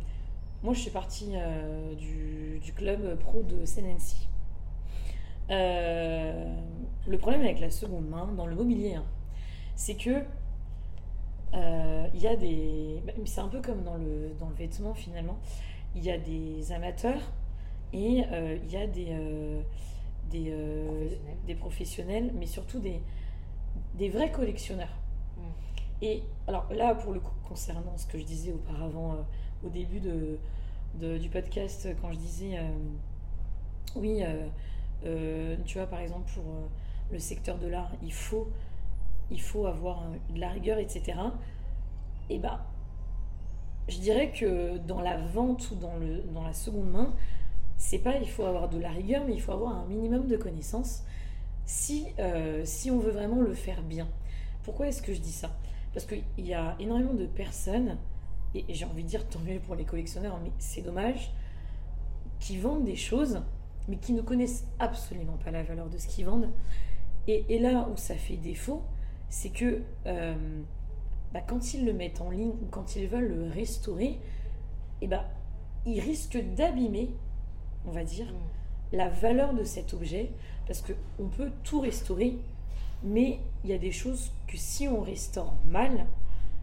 Moi, 0.63 0.73
je 0.73 0.81
suis 0.81 0.91
partie 0.91 1.35
du, 1.99 2.59
du, 2.61 2.73
club 2.73 3.19
pro 3.19 3.43
de 3.43 3.65
Senency. 3.67 4.27
Euh, 5.51 6.55
le 7.07 7.19
problème 7.19 7.43
avec 7.43 7.61
la 7.61 7.71
seconde 7.71 8.09
main, 8.09 8.29
dans 8.37 8.47
le 8.47 8.57
mobilier, 8.57 8.95
hein, 8.95 9.05
c'est 9.77 9.95
que 9.95 10.23
euh, 11.55 12.07
il 12.15 12.21
y 12.21 12.27
a 12.27 12.37
des. 12.37 13.03
Bah, 13.07 13.13
c'est 13.25 13.41
un 13.41 13.49
peu 13.49 13.61
comme 13.61 13.83
dans 13.85 13.97
le, 13.97 14.35
dans 14.41 14.49
le 14.49 14.55
vêtement 14.55 14.95
finalement. 14.95 15.39
Il 15.97 16.05
y 16.05 16.11
a 16.11 16.19
des 16.19 16.71
amateurs 16.73 17.21
et 17.93 18.25
euh, 18.31 18.59
il 18.63 18.71
y 18.71 18.77
a 18.77 18.87
des, 18.87 19.17
des, 20.31 20.51
professionnels. 20.51 21.19
des, 21.47 21.55
professionnels. 21.55 22.31
mais 22.35 22.47
surtout 22.47 22.79
des, 22.79 23.01
des 23.95 24.09
vrais 24.09 24.31
collectionneurs. 24.31 24.95
Mm. 25.37 25.41
Et 26.03 26.23
alors 26.47 26.73
là, 26.73 26.95
pour 26.95 27.13
le 27.13 27.21
coup, 27.21 27.35
concernant 27.49 27.97
ce 27.97 28.07
que 28.07 28.19
je 28.19 28.25
disais 28.25 28.53
auparavant, 28.53 29.17
au 29.65 29.69
début 29.69 30.01
de, 30.01 30.39
de, 31.01 31.19
du 31.19 31.29
podcast, 31.29 31.89
quand 32.01 32.13
je 32.13 32.19
disais 32.19 32.61
oui 33.97 34.23
euh, 35.05 35.57
tu 35.65 35.79
vois, 35.79 35.87
par 35.87 36.01
exemple, 36.01 36.31
pour 36.33 36.45
euh, 36.45 36.67
le 37.13 37.19
secteur 37.19 37.59
de 37.59 37.67
l'art, 37.69 37.93
il 38.03 38.13
faut, 38.13 38.49
il 39.31 39.41
faut 39.41 39.67
avoir 39.67 40.05
de 40.31 40.41
la 40.41 40.51
rigueur, 40.51 40.79
etc. 40.79 41.19
Et 42.31 42.39
bah, 42.39 42.67
je 43.89 43.99
dirais 43.99 44.33
que 44.33 44.79
dans 44.79 45.01
la 45.01 45.17
vente 45.17 45.71
ou 45.71 45.77
dans, 45.77 45.97
le, 45.97 46.23
dans 46.33 46.45
la 46.45 46.53
seconde 46.53 46.91
main, 46.91 47.15
c'est 47.77 47.99
pas 47.99 48.17
il 48.17 48.29
faut 48.29 48.45
avoir 48.45 48.69
de 48.69 48.79
la 48.79 48.91
rigueur, 48.91 49.25
mais 49.27 49.35
il 49.35 49.41
faut 49.41 49.53
avoir 49.53 49.77
un 49.77 49.87
minimum 49.87 50.27
de 50.27 50.37
connaissances 50.37 51.03
si, 51.67 52.07
euh, 52.19 52.63
si 52.65 52.91
on 52.91 52.99
veut 52.99 53.11
vraiment 53.11 53.41
le 53.41 53.55
faire 53.55 53.83
bien. 53.83 54.09
Pourquoi 54.63 54.89
est-ce 54.89 55.03
que 55.03 55.13
je 55.13 55.21
dis 55.21 55.33
ça? 55.33 55.51
Parce 55.93 56.07
qu'il 56.07 56.23
y 56.39 56.55
a 56.55 56.77
énormément 56.81 57.15
de 57.15 57.27
personnes, 57.27 57.99
et 58.55 58.65
j'ai 58.69 58.85
envie 58.85 59.03
de 59.03 59.09
dire 59.09 59.29
tant 59.29 59.41
mieux 59.41 59.59
pour 59.61 59.75
les 59.75 59.85
collectionneurs, 59.85 60.39
mais 60.43 60.51
c'est 60.59 60.83
dommage, 60.83 61.33
qui 62.41 62.59
vendent 62.59 62.85
des 62.85 62.97
choses 62.97 63.41
mais 63.89 63.97
qui 63.97 64.13
ne 64.13 64.23
connaissent 64.23 64.67
absolument 64.79 65.37
pas 65.45 65.51
la 65.51 65.63
valeur 65.63 65.89
de 65.89 65.99
ce 65.99 66.07
qu'ils 66.09 66.27
vendent. 66.27 66.51
Et, 67.29 67.59
là 67.59 67.89
où 67.93 67.97
ça 67.97 68.15
fait 68.15 68.37
défaut, 68.37 68.83
c'est 69.29 69.51
que 69.51 69.83
euh, 70.07 70.63
bah, 71.37 71.43
quand 71.47 71.75
ils 71.75 71.85
le 71.85 71.93
mettent 71.93 72.23
en 72.23 72.31
ligne 72.31 72.53
ou 72.63 72.67
quand 72.71 72.97
ils 72.97 73.07
veulent 73.09 73.29
le 73.29 73.51
restaurer, 73.51 74.19
eh 75.03 75.07
bah, 75.07 75.27
ils 75.85 76.01
risquent 76.01 76.43
d'abîmer, 76.55 77.11
on 77.87 77.91
va 77.91 78.05
dire, 78.05 78.25
mm. 78.25 78.97
la 78.97 79.11
valeur 79.11 79.53
de 79.53 79.63
cet 79.63 79.93
objet, 79.93 80.31
parce 80.67 80.81
qu'on 80.81 81.29
peut 81.29 81.53
tout 81.63 81.81
restaurer, 81.81 82.39
mais 83.03 83.39
il 83.65 83.69
y 83.69 83.75
a 83.75 83.79
des 83.79 83.93
choses 83.93 84.33
que 84.47 84.57
si 84.57 84.89
on 84.89 85.03
restaure 85.03 85.55
mal, 85.69 86.07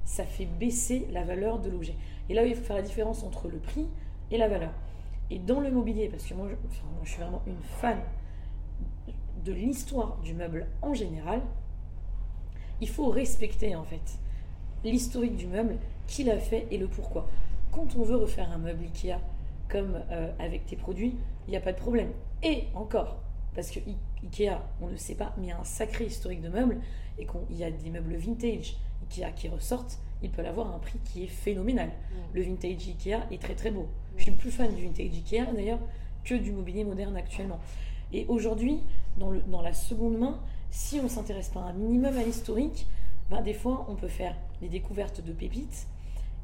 ça 0.05 0.25
fait 0.25 0.47
baisser 0.47 1.05
la 1.11 1.23
valeur 1.23 1.59
de 1.59 1.69
l'objet. 1.69 1.93
Et 2.27 2.33
là, 2.33 2.43
il 2.43 2.55
faut 2.55 2.63
faire 2.63 2.77
la 2.77 2.81
différence 2.81 3.23
entre 3.23 3.49
le 3.49 3.59
prix 3.59 3.85
et 4.31 4.39
la 4.39 4.47
valeur. 4.47 4.71
Et 5.29 5.37
dans 5.37 5.59
le 5.59 5.69
mobilier, 5.69 6.09
parce 6.09 6.25
que 6.25 6.33
moi 6.33 6.47
je, 6.49 7.11
suis 7.11 7.21
vraiment 7.21 7.43
une 7.45 7.61
fan 7.79 7.99
de 9.45 9.53
l'histoire 9.53 10.17
du 10.23 10.33
meuble 10.33 10.65
en 10.81 10.95
général, 10.95 11.43
il 12.81 12.89
faut 12.89 13.09
respecter 13.09 13.75
en 13.75 13.83
fait 13.83 14.17
l'historique 14.83 15.35
du 15.35 15.47
meuble, 15.47 15.77
qui 16.07 16.23
l'a 16.23 16.37
fait 16.37 16.67
et 16.71 16.77
le 16.77 16.87
pourquoi. 16.87 17.29
Quand 17.71 17.95
on 17.97 18.03
veut 18.03 18.17
refaire 18.17 18.51
un 18.51 18.57
meuble 18.57 18.83
Ikea 18.83 19.19
comme 19.69 19.99
euh, 20.11 20.31
avec 20.39 20.65
tes 20.65 20.75
produits, 20.75 21.15
il 21.47 21.51
n'y 21.51 21.57
a 21.57 21.61
pas 21.61 21.71
de 21.71 21.77
problème. 21.77 22.09
Et 22.43 22.65
encore, 22.75 23.17
parce 23.55 23.71
que 23.71 23.79
Ikea, 24.23 24.61
on 24.81 24.89
ne 24.89 24.95
sait 24.95 25.15
pas, 25.15 25.33
mais 25.37 25.47
il 25.47 25.49
y 25.49 25.51
a 25.51 25.59
un 25.59 25.63
sacré 25.63 26.05
historique 26.05 26.41
de 26.41 26.49
meubles 26.49 26.79
et 27.17 27.25
qu'il 27.25 27.57
y 27.57 27.63
a 27.63 27.71
des 27.71 27.89
meubles 27.89 28.15
vintage 28.15 28.75
Ikea 29.09 29.31
qui 29.35 29.47
ressortent, 29.47 29.99
ils 30.21 30.29
peuvent 30.29 30.45
avoir 30.45 30.73
un 30.73 30.79
prix 30.79 30.99
qui 31.03 31.23
est 31.23 31.27
phénoménal. 31.27 31.89
Le 32.33 32.41
vintage 32.41 32.87
Ikea 32.87 33.27
est 33.31 33.41
très 33.41 33.55
très 33.55 33.71
beau. 33.71 33.87
Je 34.17 34.23
suis 34.23 34.31
plus 34.31 34.51
fan 34.51 34.73
du 34.73 34.83
vintage 34.83 35.11
Ikea 35.13 35.51
d'ailleurs 35.53 35.79
que 36.23 36.35
du 36.35 36.51
mobilier 36.51 36.83
moderne 36.83 37.17
actuellement. 37.17 37.59
Et 38.13 38.25
aujourd'hui, 38.27 38.79
dans, 39.17 39.33
dans 39.47 39.61
la 39.61 39.73
seconde 39.73 40.17
main, 40.17 40.39
si 40.69 40.99
on 41.03 41.07
s'intéresse 41.07 41.49
pas 41.49 41.61
un 41.61 41.73
minimum 41.73 42.17
à 42.17 42.23
l'historique, 42.23 42.87
ben 43.29 43.41
des 43.41 43.53
fois 43.53 43.85
on 43.89 43.95
peut 43.95 44.07
faire 44.07 44.35
des 44.61 44.69
découvertes 44.69 45.21
de 45.21 45.31
pépites. 45.31 45.87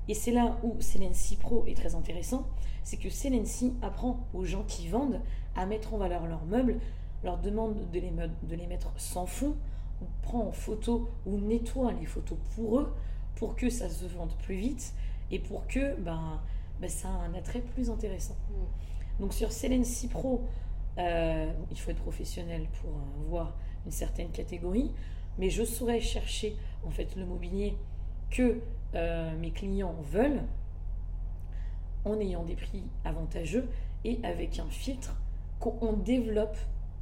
Et 0.07 0.13
c'est 0.13 0.31
là 0.31 0.57
où 0.63 0.81
Celency 0.81 1.35
Pro 1.35 1.65
est 1.67 1.75
très 1.75 1.93
intéressant, 1.93 2.47
c'est 2.83 2.97
que 2.97 3.09
Celency 3.09 3.73
apprend 3.81 4.25
aux 4.33 4.43
gens 4.43 4.63
qui 4.63 4.87
vendent 4.87 5.21
à 5.55 5.65
mettre 5.67 5.93
en 5.93 5.97
valeur 5.97 6.25
leurs 6.25 6.45
meubles, 6.45 6.79
leur 7.23 7.37
demande 7.37 7.75
de 7.91 7.99
les, 7.99 8.11
de 8.11 8.55
les 8.55 8.65
mettre 8.65 8.91
sans 8.97 9.27
fond, 9.27 9.55
on 10.01 10.05
prend 10.23 10.47
en 10.47 10.51
photo 10.51 11.09
ou 11.25 11.37
nettoie 11.37 11.91
les 11.93 12.05
photos 12.05 12.37
pour 12.55 12.79
eux, 12.79 12.93
pour 13.35 13.55
que 13.55 13.69
ça 13.69 13.89
se 13.89 14.05
vende 14.05 14.33
plus 14.43 14.55
vite 14.55 14.93
et 15.31 15.39
pour 15.39 15.67
que 15.67 15.95
ben, 15.99 16.41
ben 16.81 16.89
ça 16.89 17.09
a 17.09 17.11
un 17.11 17.33
attrait 17.33 17.61
plus 17.61 17.89
intéressant. 17.89 18.35
Mm. 18.49 19.21
Donc 19.21 19.33
sur 19.33 19.51
Celency 19.51 20.07
Pro, 20.07 20.41
euh, 20.97 21.51
il 21.71 21.79
faut 21.79 21.91
être 21.91 22.01
professionnel 22.01 22.67
pour 22.81 22.89
euh, 22.89 23.29
voir 23.29 23.55
une 23.85 23.91
certaine 23.91 24.29
catégorie, 24.29 24.91
mais 25.39 25.49
je 25.49 25.63
saurais 25.63 26.01
chercher 26.01 26.55
en 26.85 26.91
fait 26.91 27.15
le 27.15 27.25
mobilier 27.25 27.75
que 28.29 28.59
euh, 28.93 29.35
mes 29.37 29.51
clients 29.51 29.95
veulent 30.03 30.43
en 32.05 32.19
ayant 32.19 32.43
des 32.43 32.55
prix 32.55 32.83
avantageux 33.05 33.67
et 34.03 34.19
avec 34.23 34.59
un 34.59 34.69
filtre 34.69 35.15
qu'on 35.59 35.93
développe 35.93 36.57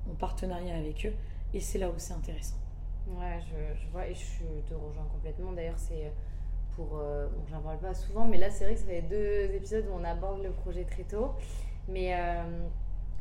en 0.09 0.15
partenariat 0.15 0.77
avec 0.77 1.05
eux 1.05 1.13
et 1.53 1.59
c'est 1.59 1.79
là 1.79 1.89
où 1.89 1.93
c'est 1.97 2.13
intéressant. 2.13 2.55
Ouais, 3.07 3.39
je, 3.49 3.87
vois 3.91 4.07
et 4.07 4.13
je 4.13 4.69
te 4.69 4.73
rejoins 4.73 5.05
complètement. 5.11 5.53
D'ailleurs, 5.53 5.77
c'est 5.77 6.11
pour. 6.75 6.87
bon, 6.87 7.29
j'en 7.49 7.61
parle 7.61 7.77
pas 7.77 7.93
souvent, 7.93 8.25
mais 8.25 8.37
là, 8.37 8.49
c'est 8.49 8.65
vrai 8.65 8.73
que 8.73 8.81
ça 8.81 8.85
fait 8.87 9.01
deux 9.01 9.55
épisodes 9.55 9.85
où 9.89 9.93
on 9.97 10.03
aborde 10.03 10.43
le 10.43 10.49
projet 10.49 10.83
très 10.83 11.03
tôt. 11.03 11.31
Mais 11.87 12.13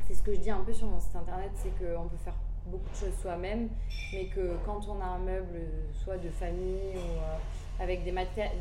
c'est 0.06 0.14
ce 0.14 0.22
que 0.22 0.34
je 0.34 0.40
dis 0.40 0.50
un 0.50 0.62
peu 0.62 0.72
sur 0.72 0.88
mon 0.88 0.98
site 0.98 1.14
internet, 1.14 1.50
c'est 1.54 1.70
qu'on 1.70 2.08
peut 2.08 2.16
faire 2.16 2.36
beaucoup 2.66 2.90
de 2.90 2.96
choses 2.96 3.18
soi-même, 3.20 3.68
mais 4.12 4.26
que 4.26 4.56
quand 4.64 4.80
on 4.88 5.00
a 5.00 5.04
un 5.04 5.18
meuble, 5.18 5.60
soit 5.92 6.18
de 6.18 6.28
famille 6.30 6.94
ou 6.94 7.18
euh, 7.18 7.82
avec 7.82 8.04
des, 8.04 8.12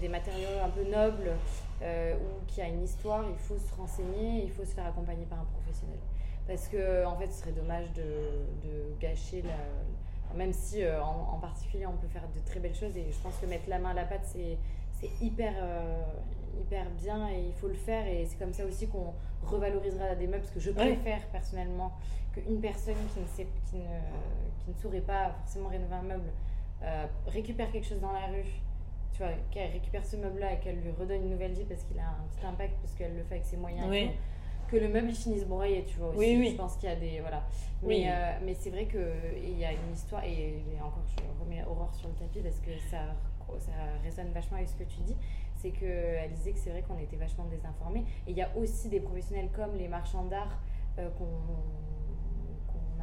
des, 0.01 0.09
matériaux 0.09 0.59
un 0.63 0.69
peu 0.69 0.83
nobles 0.83 1.31
euh, 1.81 2.15
ou 2.15 2.45
qui 2.47 2.61
a 2.61 2.67
une 2.67 2.83
histoire, 2.83 3.23
il 3.29 3.37
faut 3.37 3.57
se 3.57 3.73
renseigner, 3.75 4.43
il 4.43 4.51
faut 4.51 4.65
se 4.65 4.73
faire 4.73 4.85
accompagner 4.85 5.25
par 5.25 5.39
un 5.39 5.45
professionnel. 5.45 5.99
Parce 6.47 6.67
que 6.67 7.05
en 7.05 7.15
fait, 7.17 7.31
ce 7.31 7.41
serait 7.41 7.53
dommage 7.53 7.91
de, 7.93 8.03
de 8.67 8.99
gâcher 8.99 9.41
la, 9.41 10.35
même 10.35 10.53
si 10.53 10.83
euh, 10.83 11.01
en, 11.01 11.39
particulier 11.39 11.85
on 11.85 11.97
peut 11.97 12.07
faire 12.07 12.27
de 12.35 12.39
très 12.45 12.59
belles 12.59 12.75
choses 12.75 12.95
et 12.97 13.05
je 13.11 13.17
pense 13.19 13.37
que 13.37 13.45
mettre 13.45 13.69
la 13.69 13.79
main 13.79 13.91
à 13.91 13.93
la 13.93 14.03
pâte 14.03 14.25
c'est 14.25 14.57
hyper 15.21 15.53
hyper 16.59 16.89
bien 16.91 17.29
et 17.29 17.47
il 17.47 17.53
faut 17.53 17.67
le 17.67 17.75
faire 17.75 18.07
et 18.07 18.25
c'est 18.25 18.37
comme 18.37 18.53
ça 18.53 18.65
aussi 18.65 18.87
qu'on 18.87 19.13
revalorisera 19.43 20.15
des 20.15 20.27
meubles 20.27 20.41
parce 20.41 20.53
que 20.53 20.59
je 20.59 20.71
préfère 20.71 21.21
personnellement 21.31 21.91
qu'une 22.35 22.59
personne 22.59 22.95
qui 23.13 23.19
ne, 23.19 23.27
sait, 23.27 23.47
qui, 23.69 23.77
ne, 23.77 23.99
qui 24.63 24.69
ne 24.69 24.75
saurait 24.75 25.01
pas 25.01 25.31
forcément 25.41 25.69
rénover 25.69 25.95
un 25.95 26.03
meuble 26.03 26.31
euh, 26.83 27.05
récupère 27.27 27.71
quelque 27.71 27.87
chose 27.87 28.01
dans 28.01 28.11
la 28.11 28.27
rue 28.27 28.45
tu 29.13 29.19
vois, 29.19 29.31
qu'elle 29.49 29.71
récupère 29.71 30.05
ce 30.05 30.17
meuble-là 30.17 30.53
et 30.53 30.59
qu'elle 30.59 30.81
lui 30.81 30.91
redonne 30.91 31.23
une 31.23 31.29
nouvelle 31.29 31.53
vie 31.53 31.63
parce 31.63 31.83
qu'il 31.83 31.97
a 31.99 32.03
un 32.03 32.27
petit 32.29 32.45
impact, 32.45 32.73
parce 32.81 32.93
qu'elle 32.95 33.15
le 33.15 33.23
fait 33.23 33.35
avec 33.35 33.45
ses 33.45 33.55
moyens. 33.55 33.87
que 34.67 34.75
le 34.77 34.89
meuble 34.89 35.09
il 35.09 35.15
finisse 35.15 35.45
broyé, 35.45 35.85
tu 35.85 35.97
vois. 35.97 36.09
Aussi. 36.09 36.17
Oui, 36.17 36.37
oui. 36.37 36.49
Je 36.51 36.55
pense 36.55 36.75
qu'il 36.75 36.89
y 36.89 36.91
a 36.91 36.95
des. 36.95 37.21
Voilà. 37.21 37.43
Mais, 37.81 38.09
euh, 38.09 38.31
mais 38.43 38.53
c'est 38.55 38.71
vrai 38.71 38.87
qu'il 38.87 39.57
y 39.57 39.63
a 39.63 39.71
une 39.71 39.93
histoire, 39.93 40.23
et, 40.25 40.65
et, 40.73 40.81
encore, 40.81 41.03
je 41.07 41.43
remets 41.43 41.63
Aurore 41.63 41.93
sur 41.93 42.09
le 42.09 42.15
tapis 42.15 42.39
parce 42.41 42.59
que 42.59 42.71
ça, 42.89 43.15
ça 43.59 43.71
résonne 44.03 44.31
vachement 44.33 44.57
avec 44.57 44.67
ce 44.67 44.75
que 44.75 44.83
tu 44.83 44.99
dis 45.01 45.15
c'est 45.65 45.71
qu'elle 45.71 46.31
disait 46.33 46.51
que 46.51 46.59
c'est 46.59 46.69
vrai 46.69 46.83
qu'on 46.83 46.97
était 46.99 47.15
vachement 47.15 47.45
désinformés. 47.45 48.05
Et 48.27 48.31
il 48.31 48.37
y 48.37 48.41
a 48.41 48.49
aussi 48.55 48.89
des 48.89 48.99
professionnels 48.99 49.49
comme 49.55 49.75
les 49.77 49.87
marchands 49.87 50.25
d'art 50.25 50.59
euh, 50.99 51.09
qu'on 51.17 51.25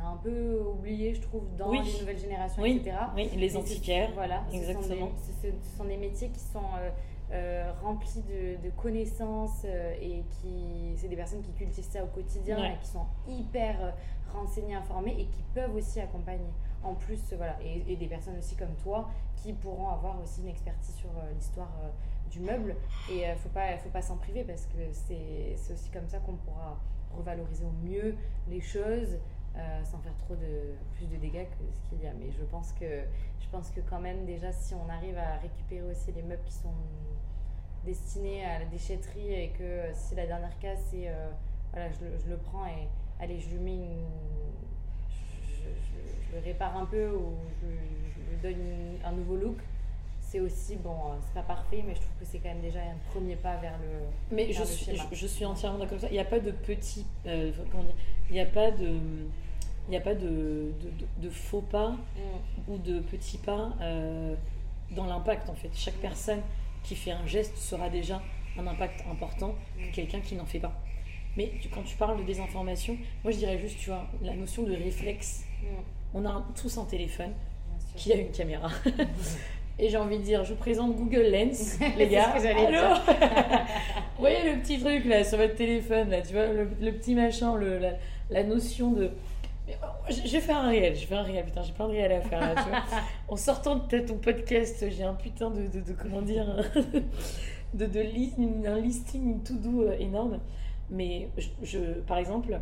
a 0.02 0.08
un 0.08 0.16
peu 0.16 0.60
oublié, 0.60 1.14
je 1.14 1.20
trouve, 1.20 1.44
dans 1.56 1.72
les 1.72 1.78
nouvelles 2.00 2.18
générations, 2.18 2.64
etc. 2.64 2.96
Oui, 3.14 3.30
les 3.36 3.56
antiquaires. 3.56 4.10
Voilà, 4.14 4.42
exactement. 4.52 5.10
Ce 5.42 5.76
sont, 5.76 5.84
des, 5.84 5.96
métiers 5.96 6.28
qui 6.28 6.40
sont 6.40 6.60
euh, 6.78 6.90
euh, 7.32 7.72
remplis 7.82 8.22
de, 8.22 8.70
connaissances 8.70 9.64
et 9.64 10.22
qui, 10.30 10.94
c'est 10.96 11.08
des 11.08 11.16
personnes 11.16 11.42
qui 11.42 11.52
cultivent 11.52 11.84
ça 11.84 12.02
au 12.04 12.08
quotidien 12.08 12.58
et 12.64 12.78
qui 12.78 12.88
sont 12.88 13.06
hyper 13.28 13.94
renseignées, 14.34 14.74
informées 14.74 15.16
et 15.18 15.26
qui 15.26 15.42
peuvent 15.54 15.74
aussi 15.74 16.00
accompagner. 16.00 16.52
En 16.82 16.94
plus, 16.94 17.20
voilà, 17.36 17.56
et, 17.62 17.92
et, 17.92 17.96
des 17.96 18.08
personnes 18.08 18.36
aussi 18.38 18.56
comme 18.56 18.74
toi 18.82 19.08
qui 19.36 19.52
pourront 19.52 19.88
avoir 19.88 20.20
aussi 20.20 20.40
une 20.40 20.48
expertise 20.48 20.96
sur 20.96 21.10
l'histoire 21.32 21.70
du 22.32 22.40
meuble. 22.40 22.74
Et 23.10 23.18
il 23.18 23.24
euh, 23.24 23.32
ne 23.32 23.38
faut 23.38 23.48
pas, 23.50 23.76
faut 23.78 23.90
pas 23.90 24.02
s'en 24.02 24.16
priver 24.16 24.44
parce 24.44 24.66
que 24.66 24.78
c'est 24.92 25.72
aussi 25.72 25.90
comme 25.90 26.08
ça 26.08 26.18
qu'on 26.18 26.36
pourra 26.36 26.80
revaloriser 27.16 27.64
au 27.64 27.86
mieux 27.86 28.16
les 28.48 28.60
choses 28.60 29.18
euh, 29.56 29.84
sans 29.84 29.98
faire 29.98 30.16
trop 30.16 30.34
de 30.34 30.74
plus 30.94 31.06
de 31.06 31.16
dégâts 31.16 31.44
que 31.44 31.64
ce 31.72 31.88
qu'il 31.88 32.02
y 32.02 32.06
a. 32.06 32.12
Mais 32.14 32.30
je 32.30 32.42
pense 32.44 32.72
que 32.72 33.02
je 33.40 33.48
pense 33.50 33.70
que 33.70 33.80
quand 33.80 34.00
même 34.00 34.24
déjà 34.24 34.50
si 34.52 34.74
on 34.74 34.88
arrive 34.88 35.18
à 35.18 35.36
récupérer 35.36 35.90
aussi 35.90 36.12
les 36.12 36.22
meubles 36.22 36.42
qui 36.44 36.54
sont 36.54 36.74
destinés 37.84 38.44
à 38.44 38.60
la 38.60 38.64
déchetterie 38.66 39.32
et 39.32 39.50
que 39.50 39.92
si 39.92 40.14
la 40.14 40.26
dernière 40.26 40.58
case 40.58 40.78
c'est 40.90 41.08
euh, 41.08 41.30
voilà 41.72 41.90
je 41.90 42.04
le, 42.04 42.18
je 42.18 42.30
le, 42.30 42.36
prends 42.36 42.64
et 42.66 42.88
allez 43.20 43.40
je 43.40 43.50
lui 43.50 43.58
mets 43.58 43.76
une 43.76 44.06
je, 45.10 46.36
le 46.36 46.42
répare 46.42 46.76
un 46.76 46.86
peu 46.86 47.10
ou 47.10 47.34
je, 47.60 47.66
lui 47.66 48.36
donne 48.42 48.98
un 49.04 49.12
nouveau 49.12 49.36
look 49.36 49.58
c'est 50.32 50.40
aussi, 50.40 50.76
bon, 50.76 50.90
euh, 50.90 51.16
c'est 51.26 51.34
pas 51.34 51.42
parfait, 51.42 51.84
mais 51.86 51.94
je 51.94 52.00
trouve 52.00 52.14
que 52.18 52.24
c'est 52.24 52.38
quand 52.38 52.48
même 52.48 52.62
déjà 52.62 52.80
un 52.80 53.10
premier 53.10 53.36
pas 53.36 53.56
vers 53.56 53.76
le. 53.78 54.34
Mais 54.34 54.50
je, 54.50 54.64
suis, 54.64 54.98
je, 55.12 55.26
suis 55.26 55.44
entièrement 55.44 55.76
d'accord 55.76 55.98
avec 55.98 56.04
ça. 56.04 56.08
Il 56.08 56.14
n'y 56.14 56.20
a 56.20 56.24
pas 56.24 56.40
de 56.40 56.50
petit. 56.52 57.04
Euh, 57.26 57.52
comment 57.70 57.84
dire 57.84 57.94
Il 58.30 58.32
n'y 58.32 58.40
a 58.40 58.46
pas 58.46 58.70
de. 58.70 58.96
Il 59.88 59.90
n'y 59.90 59.96
a 59.96 60.00
pas 60.00 60.14
de, 60.14 60.72
de, 61.18 61.28
faux 61.28 61.60
pas 61.60 61.90
mm. 61.90 62.72
ou 62.72 62.78
de 62.78 63.00
petits 63.00 63.36
pas 63.36 63.74
euh, 63.82 64.34
dans 64.92 65.04
l'impact 65.04 65.50
en 65.50 65.54
fait. 65.54 65.70
Chaque 65.74 65.96
personne 65.96 66.40
qui 66.82 66.94
fait 66.94 67.10
un 67.10 67.26
geste 67.26 67.58
sera 67.58 67.90
déjà 67.90 68.22
un 68.56 68.66
impact 68.66 69.04
important 69.10 69.54
que 69.76 69.88
mm. 69.88 69.92
quelqu'un 69.92 70.20
qui 70.20 70.34
n'en 70.34 70.46
fait 70.46 70.60
pas. 70.60 70.72
Mais 71.36 71.52
quand 71.74 71.82
tu 71.82 71.96
parles 71.96 72.16
de 72.18 72.22
désinformation, 72.22 72.96
moi 73.22 73.32
je 73.32 73.38
dirais 73.38 73.58
juste, 73.58 73.78
tu 73.78 73.90
vois, 73.90 74.06
la 74.22 74.34
notion 74.34 74.62
de 74.62 74.72
réflexe. 74.72 75.44
Mm. 75.60 75.66
On 76.14 76.24
a 76.24 76.46
tous 76.54 76.78
un 76.78 76.86
téléphone 76.86 77.34
qui 77.96 78.14
a 78.14 78.16
une 78.16 78.30
caméra. 78.30 78.70
Et 79.78 79.88
j'ai 79.88 79.96
envie 79.96 80.18
de 80.18 80.22
dire, 80.22 80.44
je 80.44 80.52
vous 80.52 80.58
présente 80.58 80.94
Google 80.96 81.30
Lens, 81.30 81.78
les 81.96 82.08
gars. 82.08 82.34
ce 82.38 82.42
que 82.42 83.12
vous 84.16 84.20
voyez 84.20 84.52
le 84.52 84.60
petit 84.60 84.78
truc 84.78 85.04
là 85.06 85.24
sur 85.24 85.38
votre 85.38 85.54
téléphone, 85.54 86.10
là, 86.10 86.20
tu 86.20 86.34
vois, 86.34 86.46
le, 86.46 86.92
petit 86.92 87.14
machin, 87.14 87.56
le, 87.56 87.80
la, 88.30 88.44
notion 88.44 88.92
de. 88.92 89.10
Oh, 89.68 89.86
je 90.10 90.30
vais 90.30 90.40
faire 90.40 90.58
un 90.58 90.68
réel, 90.68 90.94
je 90.94 91.06
vais 91.06 91.16
un 91.16 91.22
réel, 91.22 91.44
putain, 91.44 91.62
j'ai 91.62 91.72
plein 91.72 91.86
de 91.86 91.92
réels 91.92 92.12
à 92.12 92.20
faire 92.20 92.40
là, 92.40 92.54
tu 92.62 92.68
vois. 92.68 92.82
En 93.28 93.36
sortant 93.36 93.76
de 93.76 93.98
ton 94.00 94.16
podcast, 94.16 94.84
j'ai 94.90 95.04
un 95.04 95.14
putain 95.14 95.50
de, 95.50 95.66
de, 95.66 95.92
comment 95.94 96.20
dire, 96.20 96.46
de, 97.74 97.86
de 97.86 98.68
un 98.68 98.78
listing 98.78 99.42
tout 99.42 99.58
doux 99.58 99.82
euh, 99.82 99.96
énorme. 99.98 100.38
Mais 100.90 101.30
je, 101.62 101.78
par 102.06 102.18
exemple, 102.18 102.60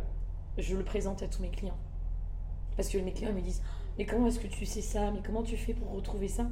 je 0.57 0.75
le 0.77 0.83
présente 0.83 1.21
à 1.21 1.27
tous 1.27 1.41
mes 1.41 1.49
clients. 1.49 1.77
Parce 2.77 2.87
que 2.87 2.97
mes 2.97 3.11
clients 3.11 3.33
me 3.33 3.41
disent, 3.41 3.61
mais 3.97 4.05
comment 4.05 4.27
est-ce 4.27 4.39
que 4.39 4.47
tu 4.47 4.65
sais 4.65 4.81
ça? 4.81 5.11
Mais 5.11 5.19
comment 5.25 5.43
tu 5.43 5.57
fais 5.57 5.73
pour 5.73 5.91
retrouver 5.91 6.29
ça? 6.29 6.47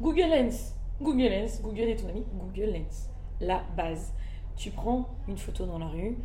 Google 0.00 0.30
Lens. 0.30 0.74
Google 1.00 1.28
Lens, 1.28 1.60
Google 1.62 1.80
est 1.80 1.96
ton 1.96 2.08
ami. 2.08 2.24
Google 2.34 2.72
Lens, 2.72 3.10
la 3.40 3.62
base. 3.76 4.12
Tu 4.56 4.70
prends 4.70 5.08
une 5.28 5.36
photo 5.36 5.66
dans 5.66 5.78
la 5.78 5.88
rue, 5.88 6.16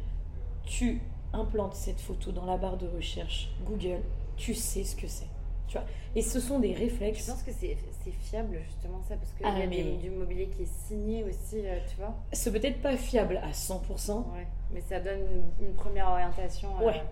tu 0.65 1.01
implantes 1.33 1.75
cette 1.75 1.99
photo 1.99 2.31
dans 2.31 2.45
la 2.45 2.57
barre 2.57 2.77
de 2.77 2.87
recherche 2.87 3.51
Google, 3.65 4.01
tu 4.37 4.53
sais 4.53 4.83
ce 4.83 4.95
que 4.95 5.07
c'est. 5.07 5.27
Tu 5.67 5.77
vois? 5.77 5.85
Et 6.15 6.21
ce 6.21 6.39
sont 6.39 6.59
des 6.59 6.73
réflexes. 6.73 7.25
Je 7.25 7.31
pense 7.31 7.43
que 7.43 7.51
c'est 7.51 7.77
fiable 8.11 8.59
justement 8.65 9.01
ça, 9.07 9.15
parce 9.15 9.31
qu'il 9.33 9.45
ah, 9.45 9.57
y 9.57 9.81
a 9.81 9.97
du 9.97 10.09
mobilier 10.09 10.47
qui 10.47 10.63
est 10.63 10.87
signé 10.87 11.23
aussi, 11.23 11.65
euh, 11.65 11.79
tu 11.89 11.97
vois. 11.97 12.15
C'est 12.31 12.51
peut-être 12.51 12.81
pas 12.81 12.95
fiable 12.95 13.41
à 13.43 13.51
100%. 13.51 14.17
Ouais, 14.33 14.47
mais 14.73 14.81
ça 14.81 14.99
donne 14.99 15.43
une, 15.59 15.73
première 15.73 16.09
orientation. 16.09 16.69
Euh, 16.81 16.85
ouais. 16.85 17.03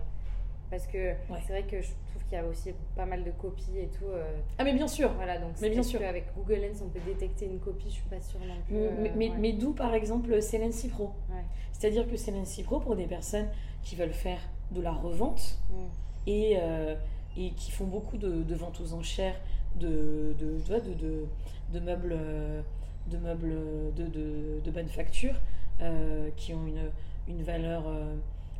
Parce 0.70 0.86
que 0.86 1.14
c'est 1.46 1.52
vrai 1.52 1.64
que 1.64 1.80
je 1.82 1.88
qu'il 2.28 2.38
y 2.38 2.40
a 2.40 2.44
aussi 2.46 2.70
pas 2.96 3.06
mal 3.06 3.24
de 3.24 3.30
copies 3.30 3.78
et 3.78 3.88
tout. 3.88 4.06
Euh. 4.06 4.24
Ah, 4.58 4.64
mais 4.64 4.74
bien 4.74 4.88
sûr 4.88 5.12
Voilà, 5.14 5.38
donc 5.38 5.52
mais 5.60 5.70
bien 5.70 5.82
sûr. 5.82 6.00
avec 6.02 6.26
Google 6.36 6.60
Lens, 6.62 6.82
on 6.84 6.88
peut 6.88 7.00
détecter 7.04 7.46
une 7.46 7.58
copie, 7.58 7.86
je 7.88 7.94
suis 7.94 8.08
pas 8.08 8.20
sûre 8.20 8.40
non 8.40 8.54
plus. 8.66 8.76
Mais, 9.16 9.30
euh, 9.30 9.34
mais, 9.38 9.52
d'où, 9.52 9.72
par 9.72 9.94
exemple, 9.94 10.40
Celency 10.40 10.88
Pro 10.88 11.10
C'est-à-dire 11.72 12.08
que 12.08 12.16
Celency 12.16 12.62
Pro, 12.62 12.80
pour 12.80 12.96
des 12.96 13.06
personnes 13.06 13.48
qui 13.82 13.96
veulent 13.96 14.12
faire 14.12 14.40
de 14.70 14.80
la 14.80 14.92
revente 14.92 15.58
mm. 15.70 15.74
et, 16.26 16.56
euh, 16.60 16.94
et 17.36 17.50
qui 17.50 17.70
font 17.70 17.86
beaucoup 17.86 18.16
de, 18.16 18.42
de 18.42 18.54
ventes 18.54 18.80
aux 18.80 18.94
enchères 18.94 19.36
de, 19.76 20.34
de, 20.38 20.58
de, 20.68 20.94
de, 20.94 21.26
de 21.72 21.80
meubles 21.80 22.16
de 23.10 23.18
meubles 23.18 23.54
de, 23.96 24.06
de, 24.06 24.60
de 24.64 24.70
bonne 24.70 24.88
facture 24.88 25.34
qui 26.36 26.54
ont 26.54 26.66
une, 26.66 26.90
une 27.28 27.42
valeur 27.42 27.82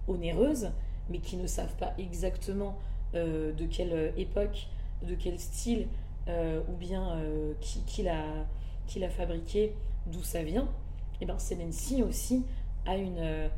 onéreuse, 0.08 0.70
mais 1.08 1.18
qui 1.18 1.36
ne 1.36 1.46
savent 1.46 1.74
pas 1.76 1.94
exactement 1.98 2.76
de 3.14 3.66
quelle 3.66 4.12
époque, 4.16 4.68
de 5.06 5.14
quel 5.14 5.38
style, 5.38 5.86
ou 6.28 6.76
bien 6.78 7.18
qui, 7.60 7.80
qui 7.84 8.02
l'a 8.02 9.10
fabriqué, 9.10 9.74
d'où 10.06 10.22
ça 10.22 10.42
vient, 10.42 10.64
et 10.64 11.22
eh 11.22 11.26
ben 11.26 11.38
Selency 11.38 12.02
aussi 12.02 12.44
a 12.86 12.96
une, 12.96 13.48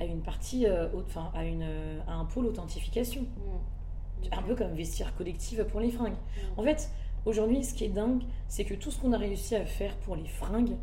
a 0.00 0.04
une 0.04 0.20
partie, 0.20 0.66
enfin, 0.94 1.30
à, 1.34 1.44
une, 1.44 1.66
à 2.06 2.14
un 2.14 2.24
pôle 2.24 2.46
authentification. 2.46 3.22
Mmh. 3.22 4.28
Un 4.32 4.42
peu 4.42 4.54
comme 4.54 4.72
vestiaire 4.72 5.14
collective 5.16 5.64
pour 5.64 5.80
les 5.80 5.90
fringues. 5.90 6.12
Mmh. 6.12 6.60
En 6.60 6.62
fait, 6.62 6.90
Aujourd'hui, 7.26 7.64
ce 7.64 7.74
qui 7.74 7.84
est 7.84 7.88
dingue, 7.88 8.22
c'est 8.46 8.64
que 8.64 8.74
tout 8.74 8.92
ce 8.92 9.00
qu'on 9.00 9.12
a 9.12 9.18
réussi 9.18 9.56
à 9.56 9.66
faire 9.66 9.96
pour 9.96 10.14
les 10.14 10.28
fringues, 10.28 10.76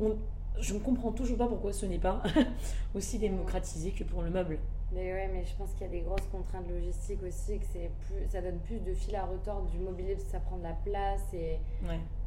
on, 0.00 0.16
je 0.58 0.74
ne 0.74 0.80
comprends 0.80 1.12
toujours 1.12 1.38
pas 1.38 1.46
pourquoi 1.46 1.72
ce 1.72 1.86
n'est 1.86 2.00
pas 2.00 2.20
aussi 2.96 3.20
démocratisé 3.20 3.92
que 3.92 4.02
pour 4.02 4.22
le 4.22 4.30
meuble. 4.30 4.58
Mais 4.94 5.12
ouais, 5.12 5.28
mais 5.32 5.44
je 5.44 5.54
pense 5.56 5.72
qu'il 5.72 5.82
y 5.82 5.84
a 5.84 5.92
des 5.92 6.02
grosses 6.02 6.26
contraintes 6.30 6.68
logistiques 6.68 7.22
aussi, 7.24 7.58
que 7.58 7.66
c'est 7.72 7.90
plus, 8.06 8.28
ça 8.28 8.40
donne 8.40 8.60
plus 8.60 8.78
de 8.78 8.94
fil 8.94 9.16
à 9.16 9.24
retordre 9.24 9.68
du 9.68 9.78
mobilier 9.78 10.14
parce 10.14 10.24
que 10.24 10.30
ça 10.30 10.40
prend 10.40 10.56
de 10.56 10.62
la 10.62 10.72
place 10.84 11.34
et 11.34 11.58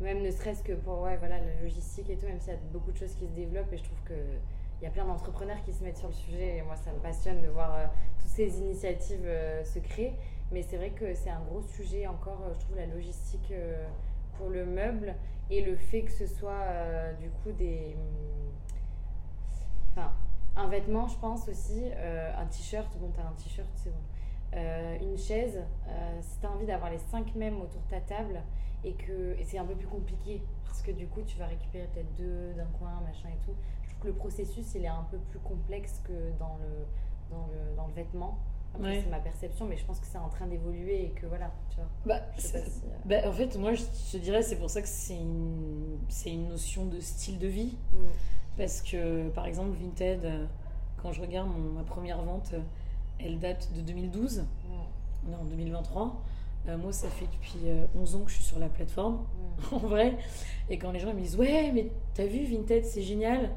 même 0.01 0.21
ne 0.21 0.31
serait-ce 0.31 0.63
que 0.63 0.73
pour 0.73 1.01
ouais, 1.01 1.15
voilà, 1.17 1.39
la 1.39 1.61
logistique 1.61 2.09
et 2.09 2.17
tout, 2.17 2.25
même 2.25 2.39
s'il 2.41 2.53
y 2.53 2.55
a 2.55 2.59
beaucoup 2.73 2.91
de 2.91 2.97
choses 2.97 3.13
qui 3.15 3.25
se 3.25 3.31
développent 3.31 3.71
et 3.71 3.77
je 3.77 3.83
trouve 3.83 4.01
que 4.03 4.13
il 4.81 4.83
y 4.83 4.87
a 4.87 4.91
plein 4.91 5.05
d'entrepreneurs 5.05 5.61
qui 5.65 5.73
se 5.73 5.83
mettent 5.83 5.97
sur 5.97 6.07
le 6.07 6.13
sujet 6.13 6.57
et 6.57 6.61
moi 6.61 6.75
ça 6.75 6.91
me 6.91 6.99
passionne 6.99 7.41
de 7.41 7.47
voir 7.47 7.73
euh, 7.73 7.85
toutes 8.19 8.29
ces 8.29 8.59
initiatives 8.59 9.25
euh, 9.25 9.63
se 9.63 9.79
créer. 9.79 10.13
Mais 10.51 10.61
c'est 10.61 10.77
vrai 10.77 10.91
que 10.91 11.13
c'est 11.13 11.29
un 11.29 11.41
gros 11.41 11.61
sujet 11.61 12.07
encore, 12.07 12.41
euh, 12.45 12.53
je 12.53 12.59
trouve, 12.59 12.77
la 12.77 12.85
logistique 12.85 13.51
pour 14.37 14.49
le 14.49 14.65
meuble 14.65 15.15
et 15.49 15.61
le 15.61 15.75
fait 15.75 16.03
que 16.03 16.11
ce 16.11 16.27
soit 16.27 16.65
du 17.19 17.29
coup 17.29 17.51
des. 17.51 17.95
Un 20.67 20.69
vêtement, 20.69 21.07
je 21.07 21.17
pense 21.17 21.47
aussi, 21.47 21.83
un 22.37 22.45
t-shirt, 22.45 22.87
bon, 22.99 23.09
t'as 23.15 23.23
un 23.23 23.33
t-shirt, 23.33 23.69
c'est 23.75 23.89
bon. 23.89 24.57
une 25.01 25.17
chaise, 25.17 25.63
si 26.21 26.39
t'as 26.39 26.49
envie 26.49 26.65
d'avoir 26.65 26.91
les 26.91 26.99
cinq 26.99 27.33
mêmes 27.35 27.61
autour 27.61 27.81
de 27.81 27.89
ta 27.89 28.01
table 28.01 28.41
et 28.83 28.93
que 28.93 29.35
c'est 29.45 29.57
un 29.57 29.65
peu 29.65 29.75
plus 29.75 29.87
compliqué 29.87 30.41
parce 30.65 30.81
que 30.81 30.91
du 30.91 31.07
coup 31.07 31.21
tu 31.25 31.37
vas 31.37 31.47
récupérer 31.47 31.87
peut-être 31.93 32.13
deux 32.15 32.53
d'un 32.53 32.67
coin, 32.77 33.01
machin 33.05 33.29
et 33.29 33.45
tout. 33.45 33.55
Je 33.83 33.89
trouve 33.89 34.01
que 34.01 34.07
le 34.07 34.13
processus 34.13 34.75
il 34.75 34.83
est 34.83 34.87
un 34.87 35.05
peu 35.09 35.17
plus 35.17 35.39
complexe 35.39 36.01
que 36.03 36.31
dans 36.37 36.57
le, 36.57 36.85
dans 37.31 37.47
le, 37.47 37.75
dans 37.75 37.87
le 37.87 37.93
vêtement 37.93 38.37
c'est 38.83 39.09
ma 39.09 39.19
perception, 39.19 39.65
mais 39.65 39.77
je 39.77 39.85
pense 39.85 39.99
que 39.99 40.05
c'est 40.05 40.17
en 40.17 40.29
train 40.29 40.47
d'évoluer 40.47 41.05
et 41.05 41.09
que 41.09 41.25
voilà, 41.25 41.51
tu 41.69 41.77
vois. 41.77 41.87
Bah, 42.05 42.21
euh, 42.55 42.61
bah, 43.05 43.15
en 43.27 43.31
fait, 43.31 43.57
moi, 43.57 43.73
je 43.73 43.83
te 44.11 44.17
dirais, 44.17 44.41
c'est 44.41 44.57
pour 44.57 44.69
ça 44.69 44.81
que 44.81 44.87
c'est 44.87 45.15
une... 45.15 45.97
une 46.25 46.47
notion 46.47 46.85
de 46.85 46.99
style 46.99 47.39
de 47.39 47.47
vie. 47.47 47.77
Mm. 47.93 47.97
Parce 48.57 48.81
que, 48.81 49.29
par 49.29 49.45
exemple, 49.45 49.77
Vinted, 49.79 50.25
euh, 50.25 50.45
quand 51.01 51.11
je 51.11 51.21
regarde 51.21 51.49
ma 51.75 51.83
première 51.83 52.21
vente, 52.23 52.51
euh, 52.53 52.59
elle 53.19 53.39
date 53.39 53.69
de 53.75 53.81
2012. 53.81 54.39
Mm. 54.39 54.45
On 55.27 55.31
est 55.31 55.35
en 55.35 55.45
2023. 55.45 56.21
moi, 56.79 56.91
ça 56.91 57.07
fait 57.09 57.25
depuis 57.25 57.59
11 57.95 58.15
ans 58.15 58.19
que 58.21 58.31
je 58.31 58.35
suis 58.35 58.43
sur 58.43 58.59
la 58.59 58.67
plateforme, 58.67 59.19
mm. 59.71 59.75
en 59.75 59.77
vrai. 59.77 60.17
Et 60.69 60.77
quand 60.79 60.91
les 60.91 60.99
gens 60.99 61.13
me 61.13 61.21
disent 61.21 61.35
Ouais, 61.35 61.71
mais 61.71 61.87
t'as 62.15 62.25
vu 62.25 62.45
Vinted, 62.45 62.83
c'est 62.83 63.03
génial. 63.03 63.51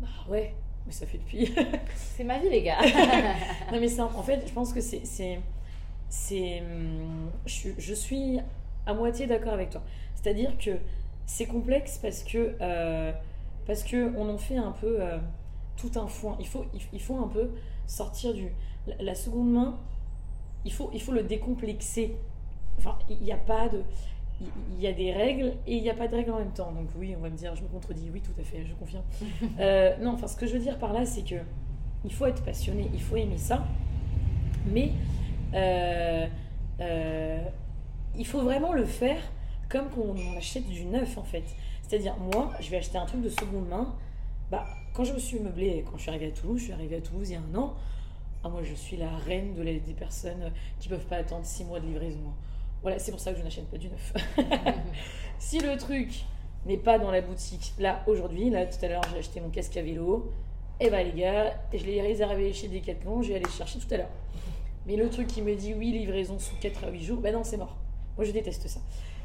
Bah 0.00 0.08
ouais, 0.28 0.54
mais 0.84 0.92
ça 0.92 1.06
fait 1.06 1.18
depuis. 1.18 1.54
c'est 1.94 2.24
ma 2.24 2.40
vie, 2.40 2.48
les 2.48 2.62
gars. 2.62 2.80
non, 3.72 3.80
mais 3.80 3.88
ça, 3.88 4.04
en 4.04 4.22
fait, 4.22 4.42
je 4.46 4.52
pense 4.52 4.72
que 4.72 4.80
c'est. 4.80 5.04
c'est, 5.04 5.40
c'est 6.08 6.60
hum, 6.60 7.30
je, 7.46 7.70
je, 7.78 7.94
suis 7.94 8.40
à 8.86 8.92
moitié 8.92 9.26
d'accord 9.28 9.54
avec 9.54 9.70
toi. 9.70 9.82
C'est-à-dire 10.16 10.58
que 10.58 10.72
c'est 11.26 11.46
complexe 11.46 11.98
parce 12.02 12.24
que. 12.24 12.56
Euh, 12.60 13.12
parce 13.66 13.82
que 13.84 14.12
on 14.16 14.28
en 14.28 14.38
fait 14.38 14.56
un 14.56 14.72
peu 14.72 15.00
euh, 15.00 15.18
tout 15.76 15.90
un 15.96 16.06
foin. 16.06 16.36
Il 16.40 16.46
faut, 16.46 16.64
il, 16.92 17.00
faut 17.00 17.16
un 17.16 17.28
peu 17.28 17.50
sortir 17.86 18.34
du. 18.34 18.52
La, 19.00 19.14
seconde 19.14 19.52
main, 19.52 19.78
il 20.64 20.72
faut, 20.72 20.90
il 20.92 21.00
faut 21.00 21.12
le 21.12 21.22
décomplexer. 21.22 22.16
Enfin, 22.78 22.98
il 23.08 23.18
n'y 23.18 23.32
a 23.32 23.36
pas 23.36 23.68
de 23.68 23.82
il 24.76 24.82
y 24.82 24.86
a 24.86 24.92
des 24.92 25.12
règles 25.12 25.52
et 25.66 25.76
il 25.76 25.82
n'y 25.82 25.90
a 25.90 25.94
pas 25.94 26.08
de 26.08 26.16
règles 26.16 26.32
en 26.32 26.38
même 26.38 26.52
temps. 26.52 26.72
Donc 26.72 26.88
oui, 26.96 27.14
on 27.16 27.22
va 27.22 27.30
me 27.30 27.36
dire, 27.36 27.54
je 27.54 27.62
me 27.62 27.68
contredis, 27.68 28.10
oui, 28.12 28.20
tout 28.20 28.38
à 28.40 28.44
fait, 28.44 28.64
je 28.64 28.74
confirme. 28.74 29.04
Euh, 29.60 29.96
non, 29.98 30.12
enfin, 30.12 30.26
ce 30.26 30.36
que 30.36 30.46
je 30.46 30.54
veux 30.54 30.58
dire 30.58 30.78
par 30.78 30.92
là, 30.92 31.04
c'est 31.04 31.22
que 31.22 31.36
il 32.04 32.12
faut 32.12 32.26
être 32.26 32.42
passionné, 32.42 32.90
il 32.92 33.00
faut 33.00 33.16
aimer 33.16 33.38
ça, 33.38 33.64
mais 34.66 34.90
euh, 35.54 36.26
euh, 36.80 37.42
il 38.16 38.26
faut 38.26 38.40
vraiment 38.40 38.72
le 38.72 38.84
faire 38.84 39.20
comme 39.68 39.88
quand 39.94 40.02
on 40.02 40.36
achète 40.36 40.68
du 40.68 40.84
neuf, 40.84 41.16
en 41.16 41.22
fait. 41.22 41.44
C'est-à-dire, 41.92 42.16
moi, 42.16 42.50
je 42.58 42.70
vais 42.70 42.78
acheter 42.78 42.96
un 42.96 43.04
truc 43.04 43.20
de 43.20 43.28
seconde 43.28 43.68
main. 43.68 43.94
Bah, 44.50 44.64
quand 44.94 45.04
je 45.04 45.12
me 45.12 45.18
suis 45.18 45.38
meublée, 45.38 45.84
quand 45.84 45.98
je 45.98 46.00
suis 46.00 46.08
arrivée 46.08 46.28
à 46.28 46.30
Toulouse, 46.30 46.58
je 46.58 46.64
suis 46.64 46.72
arrivée 46.72 46.96
à 46.96 47.00
Toulouse 47.02 47.28
il 47.28 47.34
y 47.34 47.36
a 47.36 47.40
un 47.40 47.54
an. 47.54 47.74
Ah, 48.42 48.48
moi, 48.48 48.62
je 48.62 48.72
suis 48.72 48.96
la 48.96 49.14
reine 49.26 49.52
de 49.52 49.62
des 49.62 49.92
personnes 49.92 50.50
qui 50.80 50.88
peuvent 50.88 51.04
pas 51.04 51.16
attendre 51.16 51.44
six 51.44 51.66
mois 51.66 51.80
de 51.80 51.84
livraison. 51.84 52.32
Voilà, 52.80 52.98
c'est 52.98 53.10
pour 53.10 53.20
ça 53.20 53.32
que 53.32 53.38
je 53.40 53.44
n'achète 53.44 53.66
pas 53.66 53.76
du 53.76 53.90
neuf. 53.90 54.14
si 55.38 55.60
le 55.60 55.76
truc 55.76 56.24
n'est 56.64 56.78
pas 56.78 56.98
dans 56.98 57.10
la 57.10 57.20
boutique, 57.20 57.74
là, 57.78 58.02
aujourd'hui, 58.06 58.48
là, 58.48 58.64
tout 58.64 58.82
à 58.82 58.88
l'heure, 58.88 59.02
j'ai 59.12 59.18
acheté 59.18 59.42
mon 59.42 59.50
casque 59.50 59.76
à 59.76 59.82
vélo, 59.82 60.32
et 60.80 60.86
eh 60.86 60.90
bah 60.90 61.02
les 61.02 61.12
gars, 61.12 61.52
je 61.74 61.84
l'ai 61.84 62.00
réservé 62.00 62.54
chez 62.54 62.68
Decathlon, 62.68 63.20
j'ai 63.20 63.34
allé 63.34 63.44
le 63.44 63.50
chercher 63.50 63.78
tout 63.78 63.92
à 63.92 63.98
l'heure. 63.98 64.10
Mais 64.86 64.96
le 64.96 65.10
truc 65.10 65.26
qui 65.26 65.42
me 65.42 65.54
dit 65.54 65.74
oui, 65.74 65.92
livraison 65.92 66.38
sous 66.38 66.56
4 66.56 66.84
à 66.84 66.90
8 66.90 67.02
jours, 67.02 67.20
ben 67.20 67.34
non, 67.34 67.44
c'est 67.44 67.58
mort. 67.58 67.76
Moi, 68.16 68.24
je 68.24 68.32
déteste 68.32 68.66
ça. 68.66 68.80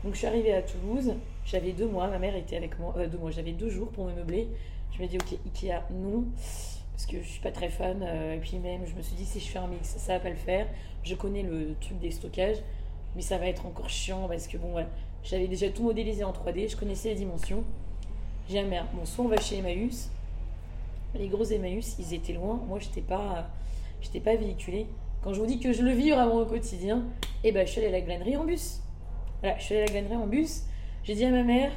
Donc, 0.08 0.14
je 0.14 0.20
suis 0.20 0.28
arrivée 0.28 0.54
à 0.54 0.62
Toulouse, 0.62 1.16
j'avais 1.44 1.74
deux 1.74 1.86
mois, 1.86 2.08
ma 2.08 2.18
mère 2.18 2.34
était 2.34 2.56
avec 2.56 2.80
moi, 2.80 2.94
euh, 2.96 3.10
deux 3.10 3.18
mois, 3.18 3.30
j'avais 3.30 3.52
deux 3.52 3.70
jours 3.70 3.90
pour 3.90 4.06
me 4.06 4.14
meubler. 4.14 4.48
Je 4.96 5.02
me 5.02 5.06
dis, 5.06 5.18
ok, 5.18 5.38
Ikea, 5.48 5.84
non, 5.92 6.24
parce 6.94 7.06
que 7.06 7.22
je 7.22 7.28
suis 7.28 7.42
pas 7.42 7.52
très 7.52 7.68
fan. 7.68 8.02
Euh, 8.02 8.36
et 8.36 8.38
puis 8.38 8.58
même, 8.58 8.86
je 8.86 8.96
me 8.96 9.02
suis 9.02 9.18
dit, 9.18 9.26
si 9.26 9.42
je 9.42 9.50
fais 9.50 9.60
un 9.60 9.68
mix, 9.68 9.98
ça 9.98 10.14
va 10.14 10.22
pas 10.22 10.30
le 10.30 10.38
faire. 10.38 10.66
Je 11.04 11.14
connais 11.14 11.44
le 11.44 11.76
truc 11.82 12.00
des 12.00 12.12
stockages 12.12 12.60
mais 13.18 13.22
ça 13.22 13.38
va 13.38 13.48
être 13.48 13.66
encore 13.66 13.90
chiant 13.90 14.30
parce 14.30 14.48
que 14.48 14.56
bon, 14.56 14.72
voilà, 14.72 14.88
j'avais 15.26 15.48
déjà 15.50 15.68
tout 15.70 15.84
modélisé 15.84 16.24
en 16.24 16.32
3D, 16.32 16.72
je 16.72 16.78
connaissais 16.78 17.10
les 17.10 17.16
dimensions. 17.16 17.66
J'ai 18.50 18.60
un 18.60 18.66
merde. 18.66 18.88
Bon, 18.94 19.04
soit 19.04 19.26
on 19.26 19.28
va 19.28 19.42
chez 19.42 19.58
Emmaüs, 19.58 20.10
les 21.16 21.28
gros 21.28 21.44
Emmaüs, 21.44 21.98
ils 22.00 22.14
étaient 22.14 22.32
loin, 22.32 22.62
moi 22.66 22.80
j'étais 22.80 23.02
pas, 23.02 23.50
j'étais 24.02 24.22
pas 24.22 24.38
véhiculée. 24.38 24.88
Quand 25.22 25.34
je 25.34 25.42
vous 25.42 25.48
dis 25.48 25.60
que 25.60 25.74
je 25.74 25.82
le 25.82 25.92
vis 25.92 26.12
vraiment 26.12 26.36
au 26.36 26.46
quotidien, 26.46 27.04
et 27.44 27.50
eh 27.50 27.52
ben 27.52 27.68
je 27.68 27.72
suis 27.74 27.82
allée 27.82 27.90
à 27.90 27.92
la 27.92 28.02
glanerie 28.02 28.38
en 28.38 28.46
bus. 28.46 28.82
Voilà, 29.42 29.58
je 29.60 29.64
suis 29.64 29.76
allée 29.76 29.84
à 29.84 29.86
la 29.86 29.92
glanerie 29.92 30.16
en 30.16 30.28
bus. 30.28 30.64
J'ai 31.04 31.16
dit 31.16 31.26
à 31.26 31.30
ma 31.30 31.44
mère, 31.44 31.72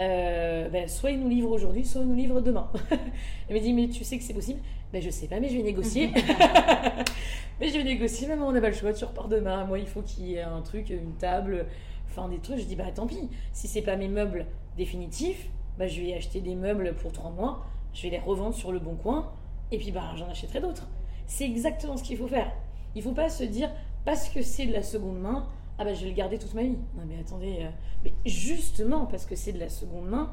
euh, 0.00 0.68
ben, 0.68 0.88
soit 0.88 1.10
il 1.10 1.20
nous 1.20 1.28
livre 1.28 1.50
aujourd'hui, 1.50 1.84
soit 1.84 2.00
il 2.02 2.08
nous 2.08 2.16
livre 2.16 2.40
demain. 2.40 2.70
Elle 3.48 3.56
m'a 3.56 3.62
dit, 3.62 3.72
mais 3.72 3.88
tu 3.88 4.02
sais 4.02 4.18
que 4.18 4.24
c'est 4.24 4.34
possible? 4.34 4.60
Ben, 4.92 5.00
Je 5.00 5.10
sais 5.10 5.28
pas, 5.28 5.38
mais 5.38 5.48
je 5.48 5.56
vais 5.56 5.62
négocier. 5.62 6.10
mais 7.60 7.68
je 7.68 7.76
vais 7.76 7.84
négocier, 7.84 8.26
maman, 8.26 8.48
on 8.48 8.52
n'a 8.52 8.60
pas 8.60 8.70
le 8.70 8.74
choix, 8.74 8.92
tu 8.92 9.04
repars 9.04 9.28
demain. 9.28 9.64
Moi, 9.66 9.78
il 9.78 9.86
faut 9.86 10.02
qu'il 10.02 10.26
y 10.26 10.34
ait 10.34 10.42
un 10.42 10.62
truc, 10.62 10.90
une 10.90 11.14
table, 11.14 11.66
enfin 12.08 12.28
des 12.28 12.38
trucs. 12.38 12.58
Je 12.58 12.64
dis, 12.64 12.76
bah 12.76 12.90
tant 12.94 13.06
pis, 13.06 13.28
si 13.52 13.68
c'est 13.68 13.82
pas 13.82 13.96
mes 13.96 14.08
meubles 14.08 14.46
définitifs, 14.76 15.48
bah, 15.78 15.86
je 15.86 16.00
vais 16.00 16.14
acheter 16.14 16.40
des 16.40 16.56
meubles 16.56 16.94
pour 16.94 17.12
trois 17.12 17.30
mois, 17.30 17.64
je 17.94 18.02
vais 18.02 18.10
les 18.10 18.18
revendre 18.18 18.54
sur 18.54 18.72
le 18.72 18.80
bon 18.80 18.96
coin, 18.96 19.32
et 19.70 19.78
puis 19.78 19.92
bah, 19.92 20.12
j'en 20.16 20.28
achèterai 20.28 20.60
d'autres. 20.60 20.88
C'est 21.26 21.44
exactement 21.44 21.96
ce 21.96 22.02
qu'il 22.02 22.16
faut 22.16 22.26
faire. 22.26 22.50
Il 22.96 23.02
faut 23.02 23.12
pas 23.12 23.28
se 23.28 23.44
dire, 23.44 23.70
parce 24.04 24.28
que 24.28 24.42
c'est 24.42 24.66
de 24.66 24.72
la 24.72 24.82
seconde 24.82 25.20
main, 25.20 25.46
ah 25.80 25.84
bah 25.84 25.94
je 25.94 26.02
vais 26.02 26.10
le 26.10 26.14
garder 26.14 26.38
toute 26.38 26.52
ma 26.52 26.62
vie. 26.62 26.76
Non 26.94 27.04
mais 27.08 27.18
attendez, 27.18 27.60
euh, 27.62 27.70
mais 28.04 28.12
justement 28.26 29.06
parce 29.06 29.24
que 29.24 29.34
c'est 29.34 29.52
de 29.52 29.58
la 29.58 29.70
seconde 29.70 30.08
main, 30.08 30.30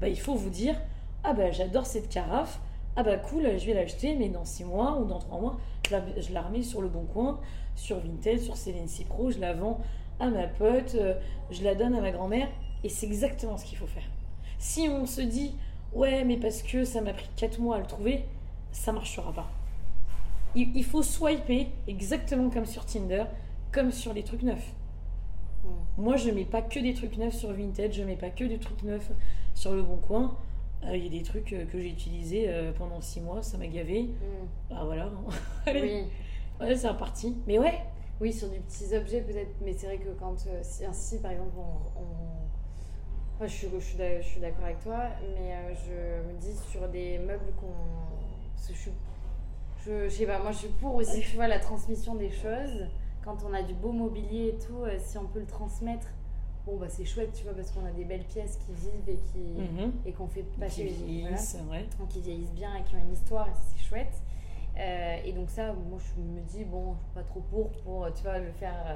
bah 0.00 0.08
il 0.08 0.18
faut 0.18 0.34
vous 0.34 0.50
dire, 0.50 0.74
ah 1.22 1.32
bah 1.32 1.52
j'adore 1.52 1.86
cette 1.86 2.08
carafe, 2.08 2.60
ah 2.96 3.04
bah 3.04 3.16
cool, 3.16 3.56
je 3.58 3.64
vais 3.64 3.74
l'acheter, 3.74 4.16
mais 4.16 4.28
dans 4.28 4.44
6 4.44 4.64
mois 4.64 4.98
ou 4.98 5.04
dans 5.04 5.20
3 5.20 5.40
mois, 5.40 5.56
je 5.88 6.34
la, 6.34 6.42
remets 6.42 6.64
sur 6.64 6.82
le 6.82 6.88
bon 6.88 7.04
coin, 7.04 7.38
sur 7.76 8.00
Vinted, 8.00 8.40
sur 8.40 8.56
Céline 8.56 8.88
Pro, 9.08 9.30
je 9.30 9.38
la 9.38 9.54
vends 9.54 9.78
à 10.18 10.30
ma 10.30 10.48
pote, 10.48 10.96
euh, 10.96 11.14
je 11.52 11.62
la 11.62 11.76
donne 11.76 11.94
à 11.94 12.00
ma 12.00 12.10
grand-mère, 12.10 12.48
et 12.82 12.88
c'est 12.88 13.06
exactement 13.06 13.56
ce 13.56 13.64
qu'il 13.64 13.78
faut 13.78 13.86
faire. 13.86 14.02
Si 14.58 14.88
on 14.88 15.06
se 15.06 15.20
dit, 15.20 15.54
ouais, 15.92 16.24
mais 16.24 16.38
parce 16.38 16.60
que 16.60 16.84
ça 16.84 17.02
m'a 17.02 17.12
pris 17.12 17.28
4 17.36 17.60
mois 17.60 17.76
à 17.76 17.78
le 17.78 17.86
trouver, 17.86 18.24
ça 18.72 18.90
marchera 18.90 19.32
pas. 19.32 19.48
Il 20.56 20.84
faut 20.84 21.04
swiper 21.04 21.68
exactement 21.86 22.50
comme 22.50 22.66
sur 22.66 22.84
Tinder, 22.84 23.24
comme 23.70 23.92
sur 23.92 24.12
les 24.12 24.24
trucs 24.24 24.42
neufs. 24.42 24.74
Hmm. 25.68 26.02
Moi, 26.02 26.16
je 26.16 26.30
mets 26.30 26.44
pas 26.44 26.62
que 26.62 26.80
des 26.80 26.94
trucs 26.94 27.16
neufs 27.18 27.34
sur 27.34 27.52
Vinted, 27.52 27.92
je 27.92 28.02
mets 28.02 28.16
pas 28.16 28.30
que 28.30 28.44
des 28.44 28.58
trucs 28.58 28.82
neufs 28.82 29.10
sur 29.54 29.74
le 29.74 29.82
bon 29.82 29.96
coin. 29.96 30.36
Euh, 30.84 30.96
il 30.96 31.04
y 31.04 31.06
a 31.06 31.10
des 31.10 31.22
trucs 31.24 31.52
euh, 31.52 31.64
que 31.66 31.80
j'ai 31.80 31.90
utilisés 31.90 32.44
euh, 32.48 32.72
pendant 32.72 33.00
six 33.00 33.20
mois, 33.20 33.42
ça 33.42 33.58
m'a 33.58 33.66
gavé. 33.66 34.02
Mm. 34.02 34.70
Bah 34.70 34.82
voilà. 34.84 35.10
Allez. 35.66 36.04
Oui. 36.60 36.76
c'est 36.76 36.88
reparti. 36.88 37.36
Mais 37.46 37.58
ouais. 37.58 37.80
Oui, 38.20 38.32
sur 38.32 38.48
des 38.48 38.58
petits 38.58 38.96
objets 38.96 39.20
peut-être, 39.20 39.54
mais 39.64 39.72
c'est 39.76 39.86
vrai 39.86 39.98
que 39.98 40.10
quand. 40.18 40.34
si, 40.62 40.84
ainsi, 40.84 41.18
par 41.18 41.30
exemple, 41.30 41.52
on. 41.96 43.46
je 43.46 43.52
suis, 43.52 43.68
je 43.68 44.26
suis 44.26 44.40
d'accord 44.40 44.64
avec 44.64 44.80
toi, 44.80 45.04
mais 45.36 45.54
je 45.74 46.28
me 46.28 46.36
dis 46.40 46.56
sur 46.70 46.88
des 46.88 47.18
meubles 47.18 47.52
qu'on. 47.60 47.68
Je, 48.74 48.90
je, 49.86 50.08
sais 50.08 50.26
pas, 50.26 50.40
moi 50.40 50.50
je 50.50 50.58
suis 50.58 50.68
pour 50.68 50.96
aussi, 50.96 51.20
tu 51.20 51.36
vois, 51.36 51.46
la 51.46 51.60
transmission 51.60 52.16
des 52.16 52.30
choses. 52.30 52.88
Quand 53.24 53.36
on 53.44 53.52
a 53.52 53.62
du 53.62 53.74
beau 53.74 53.92
mobilier 53.92 54.48
et 54.54 54.58
tout, 54.58 54.84
si 54.98 55.18
on 55.18 55.24
peut 55.26 55.40
le 55.40 55.46
transmettre 55.46 56.06
bon 56.66 56.76
bah 56.76 56.86
c'est 56.90 57.06
chouette 57.06 57.32
tu 57.32 57.44
vois 57.44 57.54
parce 57.54 57.70
qu'on 57.70 57.84
a 57.86 57.90
des 57.92 58.04
belles 58.04 58.26
pièces 58.26 58.58
qui 58.58 58.72
vivent 58.74 59.08
et 59.08 59.16
qui 59.32 59.38
Mhm. 59.38 59.92
et 60.04 60.12
qu'on 60.12 60.26
fait 60.28 60.42
passer 60.60 60.84
Qui 60.88 60.92
vieillissent, 61.04 61.56
ouais. 61.70 61.86
donc 61.98 62.08
qui 62.08 62.20
vieillissent 62.20 62.52
bien 62.52 62.74
et 62.76 62.82
qui 62.82 62.94
ont 62.94 62.98
une 62.98 63.12
histoire 63.12 63.48
et 63.48 63.52
c'est 63.54 63.82
chouette 63.82 64.20
Euh, 64.78 65.16
et 65.24 65.32
donc 65.32 65.48
ça 65.50 65.72
moi 65.72 65.98
je 65.98 66.20
me 66.20 66.40
dis 66.42 66.64
bon 66.64 66.92
je 66.94 66.98
suis 67.04 67.14
pas 67.14 67.22
trop 67.22 67.40
pour 67.40 67.70
pour 67.82 68.12
tu 68.14 68.22
vois 68.22 68.38
le 68.38 68.52
faire 68.52 68.74
euh, 68.86 68.94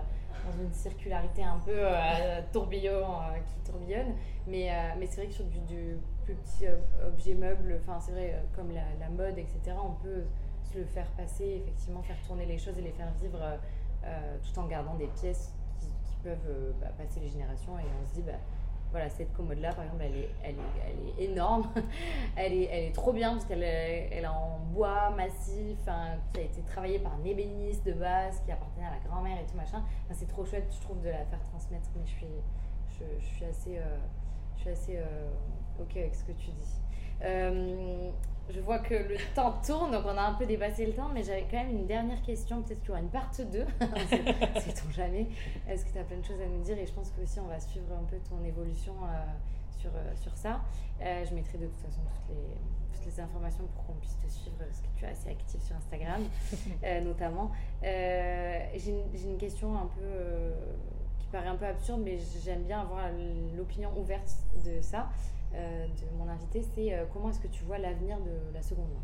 dans 0.53 0.63
une 0.63 0.73
circularité 0.73 1.43
un 1.43 1.59
peu 1.65 1.73
euh, 1.75 2.41
tourbillon 2.53 3.03
euh, 3.05 3.39
qui 3.47 3.71
tourbillonne 3.73 4.13
mais 4.47 4.71
euh, 4.71 4.75
mais 4.99 5.07
c'est 5.07 5.23
vrai 5.23 5.27
que 5.29 5.35
sur 5.35 5.47
du, 5.47 5.59
du 5.61 5.97
plus 6.25 6.35
petit 6.35 6.67
euh, 6.67 6.77
objet 7.09 7.35
meuble 7.35 7.81
enfin 7.83 7.99
c'est 8.01 8.13
vrai 8.13 8.35
euh, 8.35 8.43
comme 8.55 8.71
la, 8.71 8.85
la 9.01 9.09
mode 9.09 9.39
etc 9.39 9.57
on 9.83 9.95
peut 10.05 10.25
se 10.71 10.79
le 10.79 10.85
faire 10.85 11.09
passer 11.17 11.63
effectivement 11.63 12.03
faire 12.03 12.21
tourner 12.27 12.45
les 12.47 12.59
choses 12.59 12.77
et 12.79 12.83
les 12.83 12.93
faire 12.93 13.11
vivre 13.21 13.41
euh, 14.05 14.07
euh, 14.07 14.37
tout 14.43 14.59
en 14.59 14.67
gardant 14.67 14.95
des 14.95 15.09
pièces 15.09 15.53
qui, 15.81 16.17
peuvent 16.23 16.39
euh, 16.47 16.73
bah, 16.81 16.87
passer 16.97 17.19
les 17.19 17.29
générations 17.29 17.77
et 17.79 17.83
on 17.83 18.09
se 18.09 18.15
dit 18.15 18.23
bah 18.23 18.39
voilà, 18.93 19.09
cette 19.09 19.33
commode-là, 19.33 19.73
par 19.73 19.85
exemple, 19.85 20.05
elle 20.05 20.17
est, 20.17 20.31
elle 20.45 20.55
est, 20.55 20.87
elle 20.87 21.25
est 21.25 21.31
énorme. 21.31 21.67
elle, 22.37 22.53
est, 22.53 22.65
elle 22.65 22.85
est 22.85 22.95
trop 22.95 23.13
bien 23.13 23.33
parce 23.33 23.47
qu'elle 23.47 23.63
est, 23.63 24.11
elle 24.13 24.25
est 24.25 24.29
en 24.29 24.59
bois 24.73 25.11
massif, 25.11 25.79
qui 26.35 26.41
a 26.41 26.43
été 26.43 26.61
travaillée 26.63 26.99
par 26.99 27.15
un 27.15 27.25
ébéniste 27.25 27.87
de 27.87 27.95
base, 27.95 28.41
qui 28.45 28.53
appartenait 28.53 28.87
à 28.87 28.91
la 28.91 28.99
grand-mère 29.09 29.39
et 29.41 29.47
tout 29.47 29.57
machin. 29.57 29.83
C'est 30.13 30.29
trop 30.29 30.45
chouette, 30.45 30.71
je 30.71 30.81
trouve, 30.83 31.01
de 31.01 31.09
la 31.09 31.25
faire 31.25 31.41
transmettre, 31.51 31.89
mais 31.97 32.03
je 32.05 32.11
suis, 32.11 32.27
je, 33.19 33.25
suis 33.25 33.45
assez, 33.47 33.79
euh, 33.79 33.99
je 34.57 34.61
suis 34.61 34.71
assez 34.71 34.97
euh, 34.99 35.81
OK 35.81 35.97
avec 35.97 36.15
ce 36.15 36.25
que 36.25 36.33
tu 36.33 36.51
dis. 36.51 36.81
Je 38.51 38.61
vois 38.61 38.79
que 38.81 38.95
le 38.95 39.17
temps 39.35 39.55
tourne, 39.65 39.93
donc 39.93 40.05
on 40.05 40.17
a 40.17 40.23
un 40.23 40.35
peu 40.35 40.47
dépassé 40.47 40.85
le 40.87 40.93
temps, 40.93 41.09
mais 41.13 41.23
j'avais 41.23 41.47
quand 41.51 41.59
même 41.59 41.71
une 41.71 41.87
dernière 41.87 42.21
question. 42.23 42.63
Peut-être 42.63 42.81
qu'il 42.81 42.89
y 42.89 42.93
aura 42.93 43.01
une 43.01 43.09
part 43.09 43.31
2. 43.39 43.45
Sait-on 44.61 44.91
jamais 44.91 45.29
Est-ce 45.69 45.85
que 45.85 45.93
tu 45.93 45.99
as 45.99 46.05
plein 46.05 46.19
de 46.19 46.25
choses 46.25 46.41
à 46.41 46.47
nous 46.47 46.63
dire? 46.63 46.79
Et 46.79 46.87
je 46.87 46.93
pense 46.93 47.11
que 47.11 47.23
aussi 47.23 47.39
on 47.41 47.47
va 47.47 47.61
suivre 47.61 47.93
un 47.95 48.05
peu 48.05 48.17
ton 48.29 48.43
évolution 48.45 48.95
euh, 49.05 49.79
sur, 49.79 49.91
euh, 49.95 50.15
sur 50.17 50.37
ça. 50.37 50.61
Euh, 51.01 51.25
je 51.25 51.35
mettrai 51.35 51.59
de 51.59 51.67
toute 51.67 51.81
façon 51.81 52.01
toutes 52.01 52.37
les, 52.37 52.97
toutes 52.97 53.07
les 53.07 53.21
informations 53.21 53.65
pour 53.75 53.87
qu'on 53.87 53.95
puisse 53.95 54.19
te 54.19 54.29
suivre, 54.29 54.57
parce 54.59 54.81
que 54.81 54.87
tu 54.97 55.05
es 55.05 55.09
assez 55.09 55.31
active 55.31 55.61
sur 55.61 55.77
Instagram, 55.77 56.23
notamment. 57.05 57.53
J'ai 57.83 59.05
une, 59.25 59.39
question 59.39 59.77
un 59.77 59.87
peu 59.87 60.53
paraît 61.33 61.49
un 61.49 61.57
peu 61.57 61.67
absurde, 61.67 62.03
mais 62.05 62.19
j'aime 62.45 62.63
bien 62.65 62.81
avoir 62.81 63.09
l'opinion 63.57 63.91
ouverte 63.99 64.31
de 64.65 64.81
ça, 64.81 65.09
euh, 65.55 65.87
de 65.87 66.17
mon 66.19 66.29
invité. 66.29 66.63
C'est 66.75 66.93
euh, 66.95 67.05
comment 67.13 67.31
est-ce 67.31 67.41
que 67.41 67.49
tu 67.49 67.65
vois 67.65 67.79
l'avenir 67.79 68.19
de 68.21 68.55
la 68.55 68.63
seconde 68.63 68.89
main? 68.91 69.03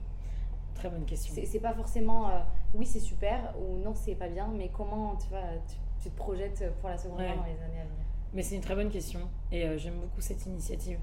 Très 0.74 0.90
bonne 0.90 1.04
question. 1.06 1.34
c'est 1.44 1.58
pas 1.58 1.74
forcément 1.74 2.28
euh, 2.28 2.38
oui 2.74 2.86
c'est 2.86 3.00
super 3.00 3.52
ou 3.58 3.78
non 3.78 3.94
c'est 3.96 4.14
pas 4.14 4.28
bien 4.28 4.46
mais 4.56 4.68
comment 4.68 5.16
tu 5.16 5.28
vas 5.28 5.42
tu, 5.66 5.74
tu 6.00 6.10
te 6.10 6.16
projettes 6.16 6.72
pour 6.80 6.88
la 6.88 6.96
seconde 6.96 7.18
Ouais. 7.18 7.28
main 7.30 7.36
dans 7.36 7.42
les 7.46 7.60
années 7.64 7.80
à 7.80 7.84
venir? 7.84 8.04
Mais 8.32 8.42
c'est 8.42 8.54
une 8.54 8.60
très 8.60 8.76
bonne 8.76 8.90
question 8.90 9.20
et 9.50 9.76
j'aime 9.78 9.98
beaucoup 9.98 10.20
cette 10.20 10.46
initiative. 10.46 10.98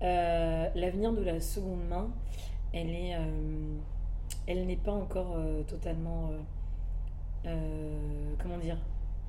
L'avenir 0.00 1.12
de 1.12 1.22
la 1.22 1.40
seconde 1.42 1.86
main, 1.88 2.08
elle 2.72 2.88
est, 2.90 3.14
elle 4.46 4.66
n'est 4.66 4.76
pas 4.76 4.92
encore 4.92 5.36
totalement, 5.66 6.30
comment 7.44 8.58
dire, 8.62 8.78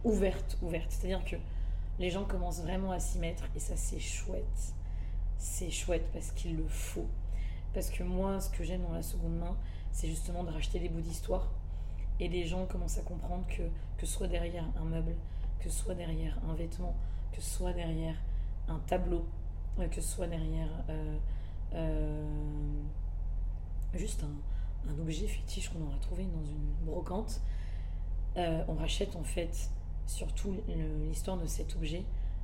ouverte, 0.04 0.58
ouverte. 0.62 0.91
C'est-à-dire 0.91 1.24
que 1.26 1.36
les 1.99 2.10
gens 2.10 2.26
commencent 2.26 2.62
vraiment 2.62 2.91
à 2.91 2.99
s'y 2.99 3.20
mettre 3.20 3.43
et 3.56 3.60
ça 3.60 3.76
c'est 3.76 3.99
chouette. 3.99 4.74
C'est 5.38 5.70
chouette 5.70 6.08
parce 6.14 6.32
qu'il 6.32 6.56
le 6.56 6.68
faut. 6.68 7.08
Parce 7.74 7.89
que 7.89 8.04
moi, 8.04 8.39
ce 8.39 8.49
que 8.49 8.64
j'aime 8.64 8.84
dans 8.84 8.93
la 8.93 9.01
seconde 9.01 9.38
main, 9.38 9.58
c'est 9.91 10.08
justement 10.08 10.43
de 10.43 10.51
racheter 10.51 10.80
des 10.80 10.89
bouts 10.89 11.01
d'histoire. 11.01 11.51
Et 12.20 12.28
les 12.28 12.45
gens 12.45 12.66
commencent 12.66 12.99
à 12.99 13.01
comprendre 13.01 13.45
que, 13.47 13.64
que 13.97 14.06
soit 14.06 14.28
derrière 14.28 14.66
un 14.80 14.86
meuble, 14.86 15.16
que 15.60 15.70
soit 15.70 15.95
derrière 15.95 16.38
un 16.47 16.54
vêtement, 16.54 16.95
que 17.32 17.41
soit 17.41 17.74
derrière 17.74 18.16
un 18.68 18.80
tableau, 18.88 19.26
euh, 19.80 19.88
que 19.88 20.01
soit 20.01 20.28
derrière 20.28 20.70
euh, 20.89 21.18
euh, 21.74 22.82
juste 23.95 24.24
un, 24.24 25.01
objet 25.01 25.28
fétiche 25.28 25.70
qu'on 25.70 25.82
aurait 25.88 25.99
trouvé 26.01 26.26
dans 26.26 26.45
une 26.45 26.86
brocante, 26.86 27.39
on 28.36 28.74
rachète 28.74 29.16
en 29.16 29.24
fait 29.24 29.70
surtout 30.06 30.56
l'histoire 31.08 31.38
de 31.38 31.45
cet 31.45 31.76
objet 31.76 32.04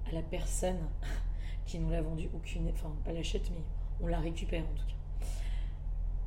à 0.09 0.13
la 0.13 0.21
personne 0.21 0.79
qui 1.65 1.79
nous 1.79 1.89
l'a 1.89 2.01
vendu, 2.01 2.29
aucune, 2.33 2.69
enfin 2.69 2.91
pas 3.03 3.11
l'achète 3.11 3.49
mais 3.51 3.61
on 4.01 4.07
la 4.07 4.19
récupère 4.19 4.63
en 4.63 4.75
tout 4.75 4.85
cas. 4.85 4.93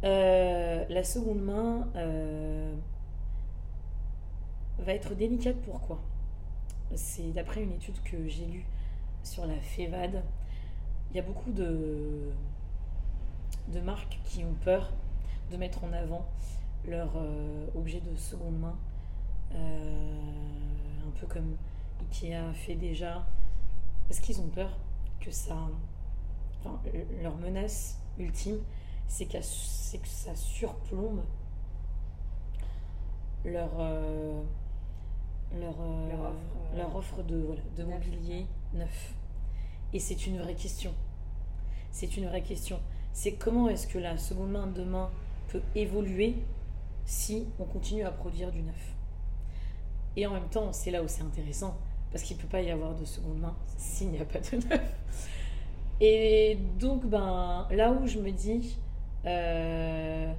Euh, 0.04 0.84
la 0.88 1.04
seconde 1.04 1.42
main 1.42 1.88
euh, 1.94 2.74
va 4.78 4.94
être 4.94 5.14
délicate 5.14 5.56
pourquoi? 5.62 6.00
C'est 6.94 7.30
d'après 7.32 7.62
une 7.62 7.72
étude 7.72 8.02
que 8.02 8.28
j'ai 8.28 8.46
lue 8.46 8.66
sur 9.22 9.46
la 9.46 9.58
FEVAD. 9.60 10.22
Il 11.10 11.16
y 11.16 11.20
a 11.20 11.22
beaucoup 11.22 11.52
de, 11.52 12.32
marques 13.84 14.18
qui 14.24 14.44
ont 14.44 14.54
peur 14.64 14.92
de 15.50 15.56
mettre 15.56 15.84
en 15.84 15.92
avant 15.92 16.26
leur 16.86 17.12
euh, 17.16 17.66
objet 17.76 18.00
de 18.00 18.16
seconde 18.16 18.58
main. 18.58 18.76
Un 21.06 21.10
peu 21.20 21.26
comme 21.26 21.56
Ikea 22.00 22.52
fait 22.54 22.74
déjà. 22.74 23.26
Parce 24.08 24.20
qu'ils 24.20 24.40
ont 24.40 24.48
peur 24.48 24.70
que 25.20 25.30
ça. 25.30 25.56
Enfin, 26.60 26.80
leur 27.22 27.36
menace 27.36 27.98
ultime, 28.18 28.58
c'est 29.08 29.26
que 29.26 29.38
ça 29.42 30.34
surplombe 30.34 31.22
leur. 33.44 33.70
euh, 33.78 34.42
leur, 35.60 35.74
euh, 35.80 36.08
Leur 36.10 36.20
offre, 36.20 36.36
euh, 36.72 36.76
leur 36.78 36.96
offre 36.96 37.22
de, 37.22 37.36
voilà, 37.42 37.60
de 37.76 37.82
neuf. 37.82 37.94
mobilier 38.06 38.46
neuf. 38.72 39.14
Et 39.92 39.98
c'est 39.98 40.26
une 40.26 40.38
vraie 40.38 40.54
question. 40.54 40.94
C'est 41.90 42.16
une 42.16 42.26
vraie 42.26 42.42
question. 42.42 42.80
C'est 43.12 43.32
comment 43.32 43.68
est-ce 43.68 43.86
que 43.86 43.98
la 43.98 44.16
seconde 44.16 44.52
main 44.52 44.66
demain 44.66 45.10
peut 45.48 45.60
évoluer 45.74 46.36
si 47.04 47.46
on 47.58 47.64
continue 47.64 48.04
à 48.04 48.10
produire 48.10 48.50
du 48.50 48.62
neuf? 48.62 48.94
Et 50.16 50.26
en 50.26 50.32
même 50.32 50.48
temps, 50.50 50.72
c'est 50.72 50.90
là 50.90 51.02
où 51.02 51.08
c'est 51.08 51.22
intéressant, 51.22 51.76
parce 52.10 52.22
qu'il 52.24 52.36
ne 52.36 52.42
peut 52.42 52.48
pas 52.48 52.60
y 52.60 52.70
avoir 52.70 52.94
de 52.94 53.04
seconde 53.04 53.38
main 53.38 53.56
s'il 53.78 54.10
n'y 54.10 54.18
a 54.20 54.24
pas 54.24 54.40
de 54.40 54.56
neuf. 54.56 54.80
Et 56.00 56.58
donc, 56.78 57.06
ben, 57.06 57.66
là 57.70 57.92
où 57.92 58.06
je 58.06 58.18
me 58.18 58.30
dis, 58.30 58.78
euh, 59.24 60.32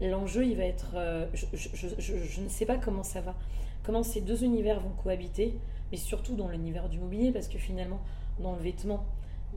l'enjeu, 0.00 0.44
il 0.46 0.56
va 0.56 0.64
être... 0.64 0.92
euh, 0.94 1.26
je, 1.34 1.46
je- 1.54 1.68
je- 1.74 1.88
je- 1.98 2.24
je 2.24 2.40
ne 2.40 2.48
sais 2.48 2.66
pas 2.66 2.76
comment 2.76 3.02
ça 3.02 3.20
va, 3.20 3.34
comment 3.82 4.02
ces 4.02 4.20
deux 4.20 4.44
univers 4.44 4.80
vont 4.80 4.92
cohabiter, 5.02 5.54
mais 5.90 5.96
surtout 5.96 6.36
dans 6.36 6.48
l'univers 6.48 6.88
du 6.88 6.98
mobilier, 6.98 7.32
parce 7.32 7.48
que 7.48 7.58
finalement, 7.58 8.00
dans 8.38 8.52
le 8.52 8.60
vêtement, 8.60 9.04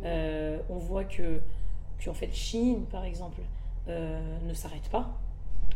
euh, 0.05 0.57
on 0.69 0.77
voit 0.77 1.03
que, 1.03 1.39
que 1.99 2.09
en 2.09 2.13
fait, 2.13 2.33
Chine, 2.33 2.85
par 2.89 3.03
exemple, 3.03 3.41
ne 3.87 4.53
s'arrête 4.53 4.89
pas. 4.89 5.09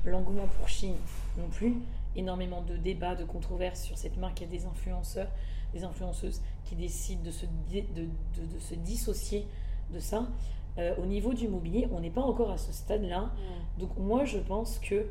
L'engouement 0.06 0.48
pour 0.58 0.68
Chine 0.70 0.96
non 1.38 1.50
plus. 1.50 1.76
Énormément 2.18 2.62
de 2.62 2.76
débats, 2.76 3.16
de 3.16 3.24
controverses 3.24 3.84
sur 3.84 3.98
cette 3.98 4.18
marque. 4.18 4.42
Il 4.42 4.44
y 4.44 4.48
a 4.48 4.60
des 4.60 4.66
influenceurs, 4.66 5.30
des 5.74 5.84
influenceuses 5.84 6.42
qui 6.66 6.76
décident 6.76 7.24
de 7.24 7.32
se, 7.32 7.46
de, 7.46 7.82
de- 7.96 8.54
de 8.54 8.60
se 8.60 8.76
dissocier 8.76 9.48
de 9.94 10.00
ça. 10.00 10.28
Euh, 10.78 10.94
au 10.98 11.06
niveau 11.06 11.34
du 11.34 11.48
mobilier, 11.48 11.88
on 11.92 12.00
n'est 12.02 12.10
pas 12.12 12.22
encore 12.22 12.52
à 12.52 12.58
ce 12.58 12.72
stade-là. 12.74 13.32
Donc 13.80 13.96
moi, 13.98 14.26
je 14.26 14.38
pense 14.40 14.80
que 14.80 15.08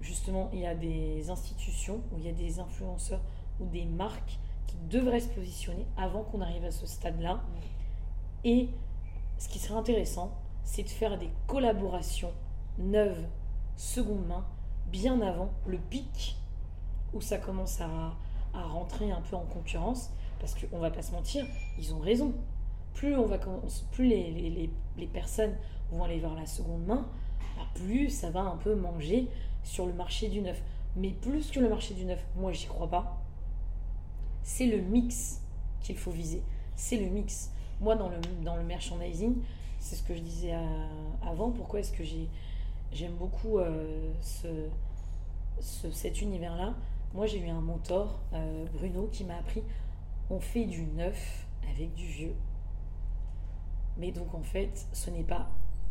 justement, 0.00 0.48
il 0.52 0.60
y 0.60 0.66
a 0.66 0.74
des 0.74 1.28
institutions 1.30 2.00
où 2.12 2.18
il 2.18 2.26
y 2.26 2.28
a 2.28 2.32
des 2.32 2.60
influenceurs 2.60 3.20
ou 3.60 3.66
des 3.66 3.84
marques 3.84 4.38
qui 4.66 4.76
devraient 4.88 5.20
se 5.20 5.28
positionner 5.28 5.86
avant 5.96 6.22
qu'on 6.22 6.40
arrive 6.40 6.64
à 6.64 6.70
ce 6.70 6.86
stade-là. 6.86 7.42
Et 8.44 8.68
ce 9.38 9.48
qui 9.48 9.58
serait 9.58 9.78
intéressant, 9.78 10.32
c'est 10.64 10.82
de 10.84 10.88
faire 10.88 11.18
des 11.18 11.30
collaborations 11.46 12.32
neuves, 12.78 13.24
seconde 13.76 14.26
main, 14.26 14.44
bien 14.90 15.20
avant 15.20 15.50
le 15.66 15.78
pic 15.78 16.36
où 17.14 17.20
ça 17.20 17.38
commence 17.38 17.80
à, 17.80 17.88
à 18.54 18.62
rentrer 18.64 19.10
un 19.10 19.20
peu 19.22 19.36
en 19.36 19.44
concurrence. 19.44 20.10
Parce 20.40 20.54
qu'on 20.56 20.78
va 20.78 20.90
pas 20.90 21.02
se 21.02 21.12
mentir, 21.12 21.46
ils 21.78 21.94
ont 21.94 22.00
raison. 22.00 22.32
Plus, 22.94 23.16
on 23.16 23.26
va, 23.26 23.38
plus 23.92 24.06
les, 24.06 24.30
les- 24.32 24.70
les- 24.98 25.06
personnes 25.06 25.54
vont 25.90 26.04
aller 26.04 26.18
vers 26.18 26.34
la 26.34 26.46
seconde 26.46 26.84
main, 26.86 27.06
bah, 27.56 27.62
plus 27.74 28.08
ça 28.10 28.30
va 28.30 28.40
un 28.40 28.56
peu 28.56 28.74
manger 28.74 29.28
sur 29.62 29.86
le 29.86 29.92
marché 29.92 30.28
du 30.28 30.40
neuf. 30.40 30.60
Mais 30.96 31.10
plus 31.10 31.50
que 31.50 31.60
le 31.60 31.68
marché 31.68 31.94
du 31.94 32.04
neuf, 32.04 32.24
moi 32.36 32.52
j'y 32.52 32.66
crois 32.66 32.88
pas. 32.88 33.18
C'est 34.42 34.66
le 34.66 34.80
mix 34.82 35.40
qu'il 35.80 35.96
faut 35.96 36.10
viser. 36.10 36.42
C'est 36.76 36.96
le 36.98 37.06
mix. 37.06 37.50
Moi, 37.80 37.94
dans 37.96 38.08
le, 38.08 38.16
dans 38.44 38.56
le 38.56 38.62
merchandising, 38.64 39.36
c'est 39.78 39.96
ce 39.96 40.02
que 40.02 40.14
je 40.14 40.20
disais 40.20 40.52
à- 40.52 41.28
avant. 41.28 41.50
Pourquoi 41.50 41.80
est-ce 41.80 41.92
que 41.92 42.04
j'ai, 42.04 42.28
j'aime 42.92 43.14
beaucoup 43.14 43.58
euh, 43.58 44.12
ce, 44.20 44.48
ce- 45.60 45.90
cet 45.90 46.20
univers-là? 46.20 46.74
Moi, 47.14 47.26
j'ai 47.26 47.40
eu 47.40 47.48
un 47.48 47.60
mentor, 47.60 48.20
euh, 48.32 48.64
Bruno, 48.72 49.08
qui 49.12 49.24
m'a 49.24 49.36
appris 49.36 49.62
on 50.30 50.40
fait 50.40 50.64
du 50.64 50.84
neuf 50.84 51.46
avec 51.70 51.92
du 51.94 52.06
vieux. 52.06 52.34
Mais 53.98 54.10
donc, 54.12 54.34
en 54.34 54.42
fait, 54.42 54.86
ce 54.92 55.10
n'est 55.10 55.24
pas 55.24 55.50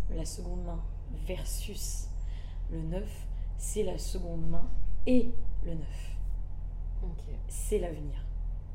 la 0.10 0.26
seconde 0.26 0.64
main 0.66 0.82
versus 1.28 2.08
le 2.72 2.82
neuf, 2.82 3.28
c'est 3.58 3.84
la 3.84 3.98
seconde 3.98 4.50
main 4.50 4.68
et 5.06 5.32
le 5.64 5.76
neuf. 5.76 6.18
Ok. 7.04 7.24
C'est 7.48 7.80
l'avenir, 7.80 8.26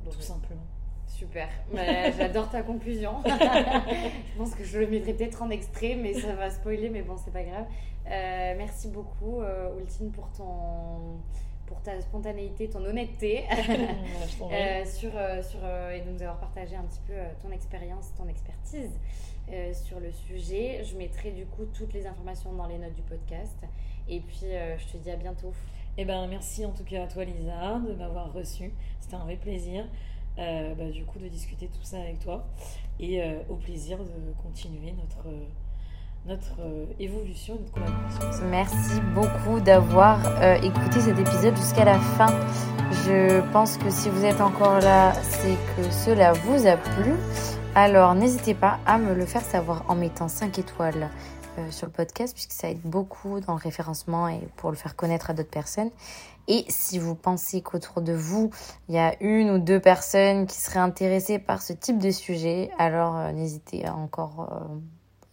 tout 0.05 0.16
bah, 0.16 0.22
simplement. 0.22 0.66
Super. 1.07 1.49
Bah, 1.72 2.11
J'adore 2.12 2.51
ta 2.51 2.62
conclusion. 2.62 3.14
je 3.24 4.38
pense 4.38 4.55
que 4.55 4.64
je 4.64 4.78
le 4.78 4.86
mettrai 4.86 5.14
peut-être 5.14 5.42
en 5.42 5.51
extrait, 5.51 5.97
mais 5.97 6.14
ça 6.14 6.34
va 6.34 6.51
spoiler, 6.51 6.90
mais 6.90 7.03
bon, 7.03 7.16
c'est 7.16 7.32
pas 7.32 7.42
grave. 7.42 7.66
Euh, 8.07 8.55
merci 8.57 8.88
beaucoup, 8.88 9.40
euh, 9.40 9.78
Ultine, 9.80 10.12
pour 10.12 10.30
ton 10.30 11.20
pour 11.67 11.81
ta 11.83 12.01
spontanéité, 12.01 12.69
ton 12.69 12.85
honnêteté 12.85 13.45
euh, 13.51 14.85
sur, 14.85 15.11
euh, 15.14 15.43
sur, 15.43 15.61
euh, 15.62 15.93
et 15.93 16.01
de 16.01 16.11
nous 16.11 16.23
avoir 16.23 16.39
partagé 16.39 16.77
un 16.77 16.85
petit 16.85 17.01
peu 17.07 17.14
ton 17.43 17.51
expérience, 17.51 18.12
ton 18.17 18.29
expertise 18.29 18.91
euh, 19.53 19.73
sur 19.75 20.01
le 20.01 20.11
sujet. 20.12 20.83
Je 20.85 20.97
mettrai 20.97 21.33
du 21.33 21.47
coup 21.47 21.64
toutes 21.67 21.93
les 21.93 22.07
informations 22.07 22.53
dans 22.53 22.67
les 22.67 22.79
notes 22.79 22.95
du 22.95 23.03
podcast. 23.03 23.59
Et 24.09 24.21
puis, 24.21 24.45
euh, 24.45 24.79
je 24.79 24.87
te 24.87 24.97
dis 24.97 25.11
à 25.11 25.17
bientôt. 25.17 25.53
Eh 25.99 26.05
ben, 26.05 26.27
merci 26.29 26.64
en 26.64 26.73
tout 26.73 26.85
cas 26.85 27.05
à 27.05 27.07
toi, 27.07 27.25
Lisa, 27.25 27.81
de 27.87 27.95
m'avoir 27.95 28.33
reçu. 28.33 28.73
C'était 29.01 29.17
un 29.17 29.25
vrai 29.25 29.37
plaisir. 29.37 29.87
bah, 30.37 30.91
du 30.93 31.05
coup, 31.05 31.19
de 31.19 31.29
discuter 31.29 31.67
tout 31.69 31.83
ça 31.83 31.99
avec 32.01 32.19
toi. 32.21 32.47
Et 33.01 33.23
au 33.49 33.57
plaisir 33.57 33.99
de 33.99 34.33
continuer 34.43 34.93
notre, 34.93 35.29
notre 36.27 36.61
euh, 36.61 36.87
évolution, 36.99 37.57
notre 37.61 37.72
collaboration. 37.72 38.47
Merci 38.51 39.01
beaucoup 39.14 39.61
d'avoir 39.61 40.18
euh, 40.43 40.57
écouté 40.57 41.01
cet 41.01 41.18
épisode 41.18 41.57
jusqu'à 41.57 41.85
la 41.85 41.99
fin. 41.99 42.29
Je 43.05 43.41
pense 43.53 43.77
que 43.77 43.91
si 43.91 44.11
vous 44.11 44.24
êtes 44.24 44.41
encore 44.41 44.81
là, 44.81 45.12
c'est 45.22 45.57
que 45.77 45.91
cela 45.91 46.33
vous 46.33 46.66
a 46.66 46.77
plu. 46.77 47.14
Alors 47.74 48.14
n'hésitez 48.14 48.55
pas 48.55 48.81
à 48.87 48.99
me 48.99 49.14
le 49.14 49.24
faire 49.24 49.43
savoir 49.43 49.85
en 49.89 49.95
mettant 49.95 50.29
5 50.29 50.59
étoiles 50.59 51.11
euh, 51.59 51.70
sur 51.70 51.87
le 51.87 51.93
podcast 51.93 52.35
puisque 52.35 52.53
ça 52.53 52.70
aide 52.70 52.81
beaucoup 52.83 53.39
dans 53.41 53.55
le 53.55 53.61
référencement 53.61 54.29
et 54.29 54.41
pour 54.57 54.70
le 54.70 54.77
faire 54.77 54.97
connaître 54.97 55.31
à 55.31 55.35
d'autres 55.35 55.51
personnes. 55.51 55.91
Et 56.49 56.64
si 56.68 56.99
vous 56.99 57.14
pensez 57.14 57.61
qu'autour 57.61 58.03
de 58.03 58.12
vous, 58.12 58.51
il 58.89 58.95
y 58.95 58.99
a 58.99 59.14
une 59.20 59.51
ou 59.51 59.59
deux 59.59 59.81
personnes 59.81 60.47
qui 60.47 60.57
seraient 60.57 60.81
intéressées 60.81 61.39
par 61.39 61.62
ce 61.62 61.72
type 61.72 61.99
de 61.99 62.11
sujet, 62.11 62.70
alors 62.79 63.16
euh, 63.16 63.33
n'hésitez 63.33 63.87
à 63.87 63.95
encore, 63.95 64.49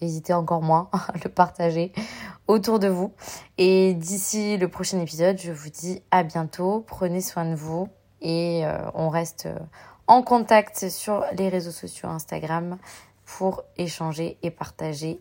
hésitez 0.04 0.34
encore 0.34 0.62
moins 0.62 0.90
à 0.94 1.14
le 1.24 1.30
partager 1.30 1.92
autour 2.48 2.80
de 2.80 2.88
vous. 2.88 3.14
Et 3.58 3.94
d'ici 3.94 4.58
le 4.58 4.68
prochain 4.68 5.00
épisode, 5.00 5.38
je 5.40 5.52
vous 5.52 5.70
dis 5.70 6.02
à 6.12 6.24
bientôt, 6.24 6.84
prenez 6.88 7.22
soin 7.22 7.46
de 7.46 7.56
vous 7.56 7.88
et 8.22 8.66
euh, 8.66 8.78
on 8.94 9.10
reste 9.10 9.48
euh, 9.48 9.60
en 10.08 10.22
contact 10.22 10.90
sur 10.90 11.26
les 11.38 11.50
réseaux 11.50 11.72
sociaux 11.72 12.10
Instagram 12.10 12.78
pour 13.26 13.64
échanger 13.78 14.38
et 14.44 14.52
partager 14.52 15.20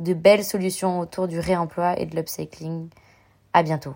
de 0.00 0.12
belles 0.12 0.44
solutions 0.44 1.00
autour 1.00 1.28
du 1.28 1.38
réemploi 1.38 1.98
et 1.98 2.06
de 2.06 2.16
l'upcycling. 2.16 2.88
À 3.52 3.62
bientôt. 3.62 3.94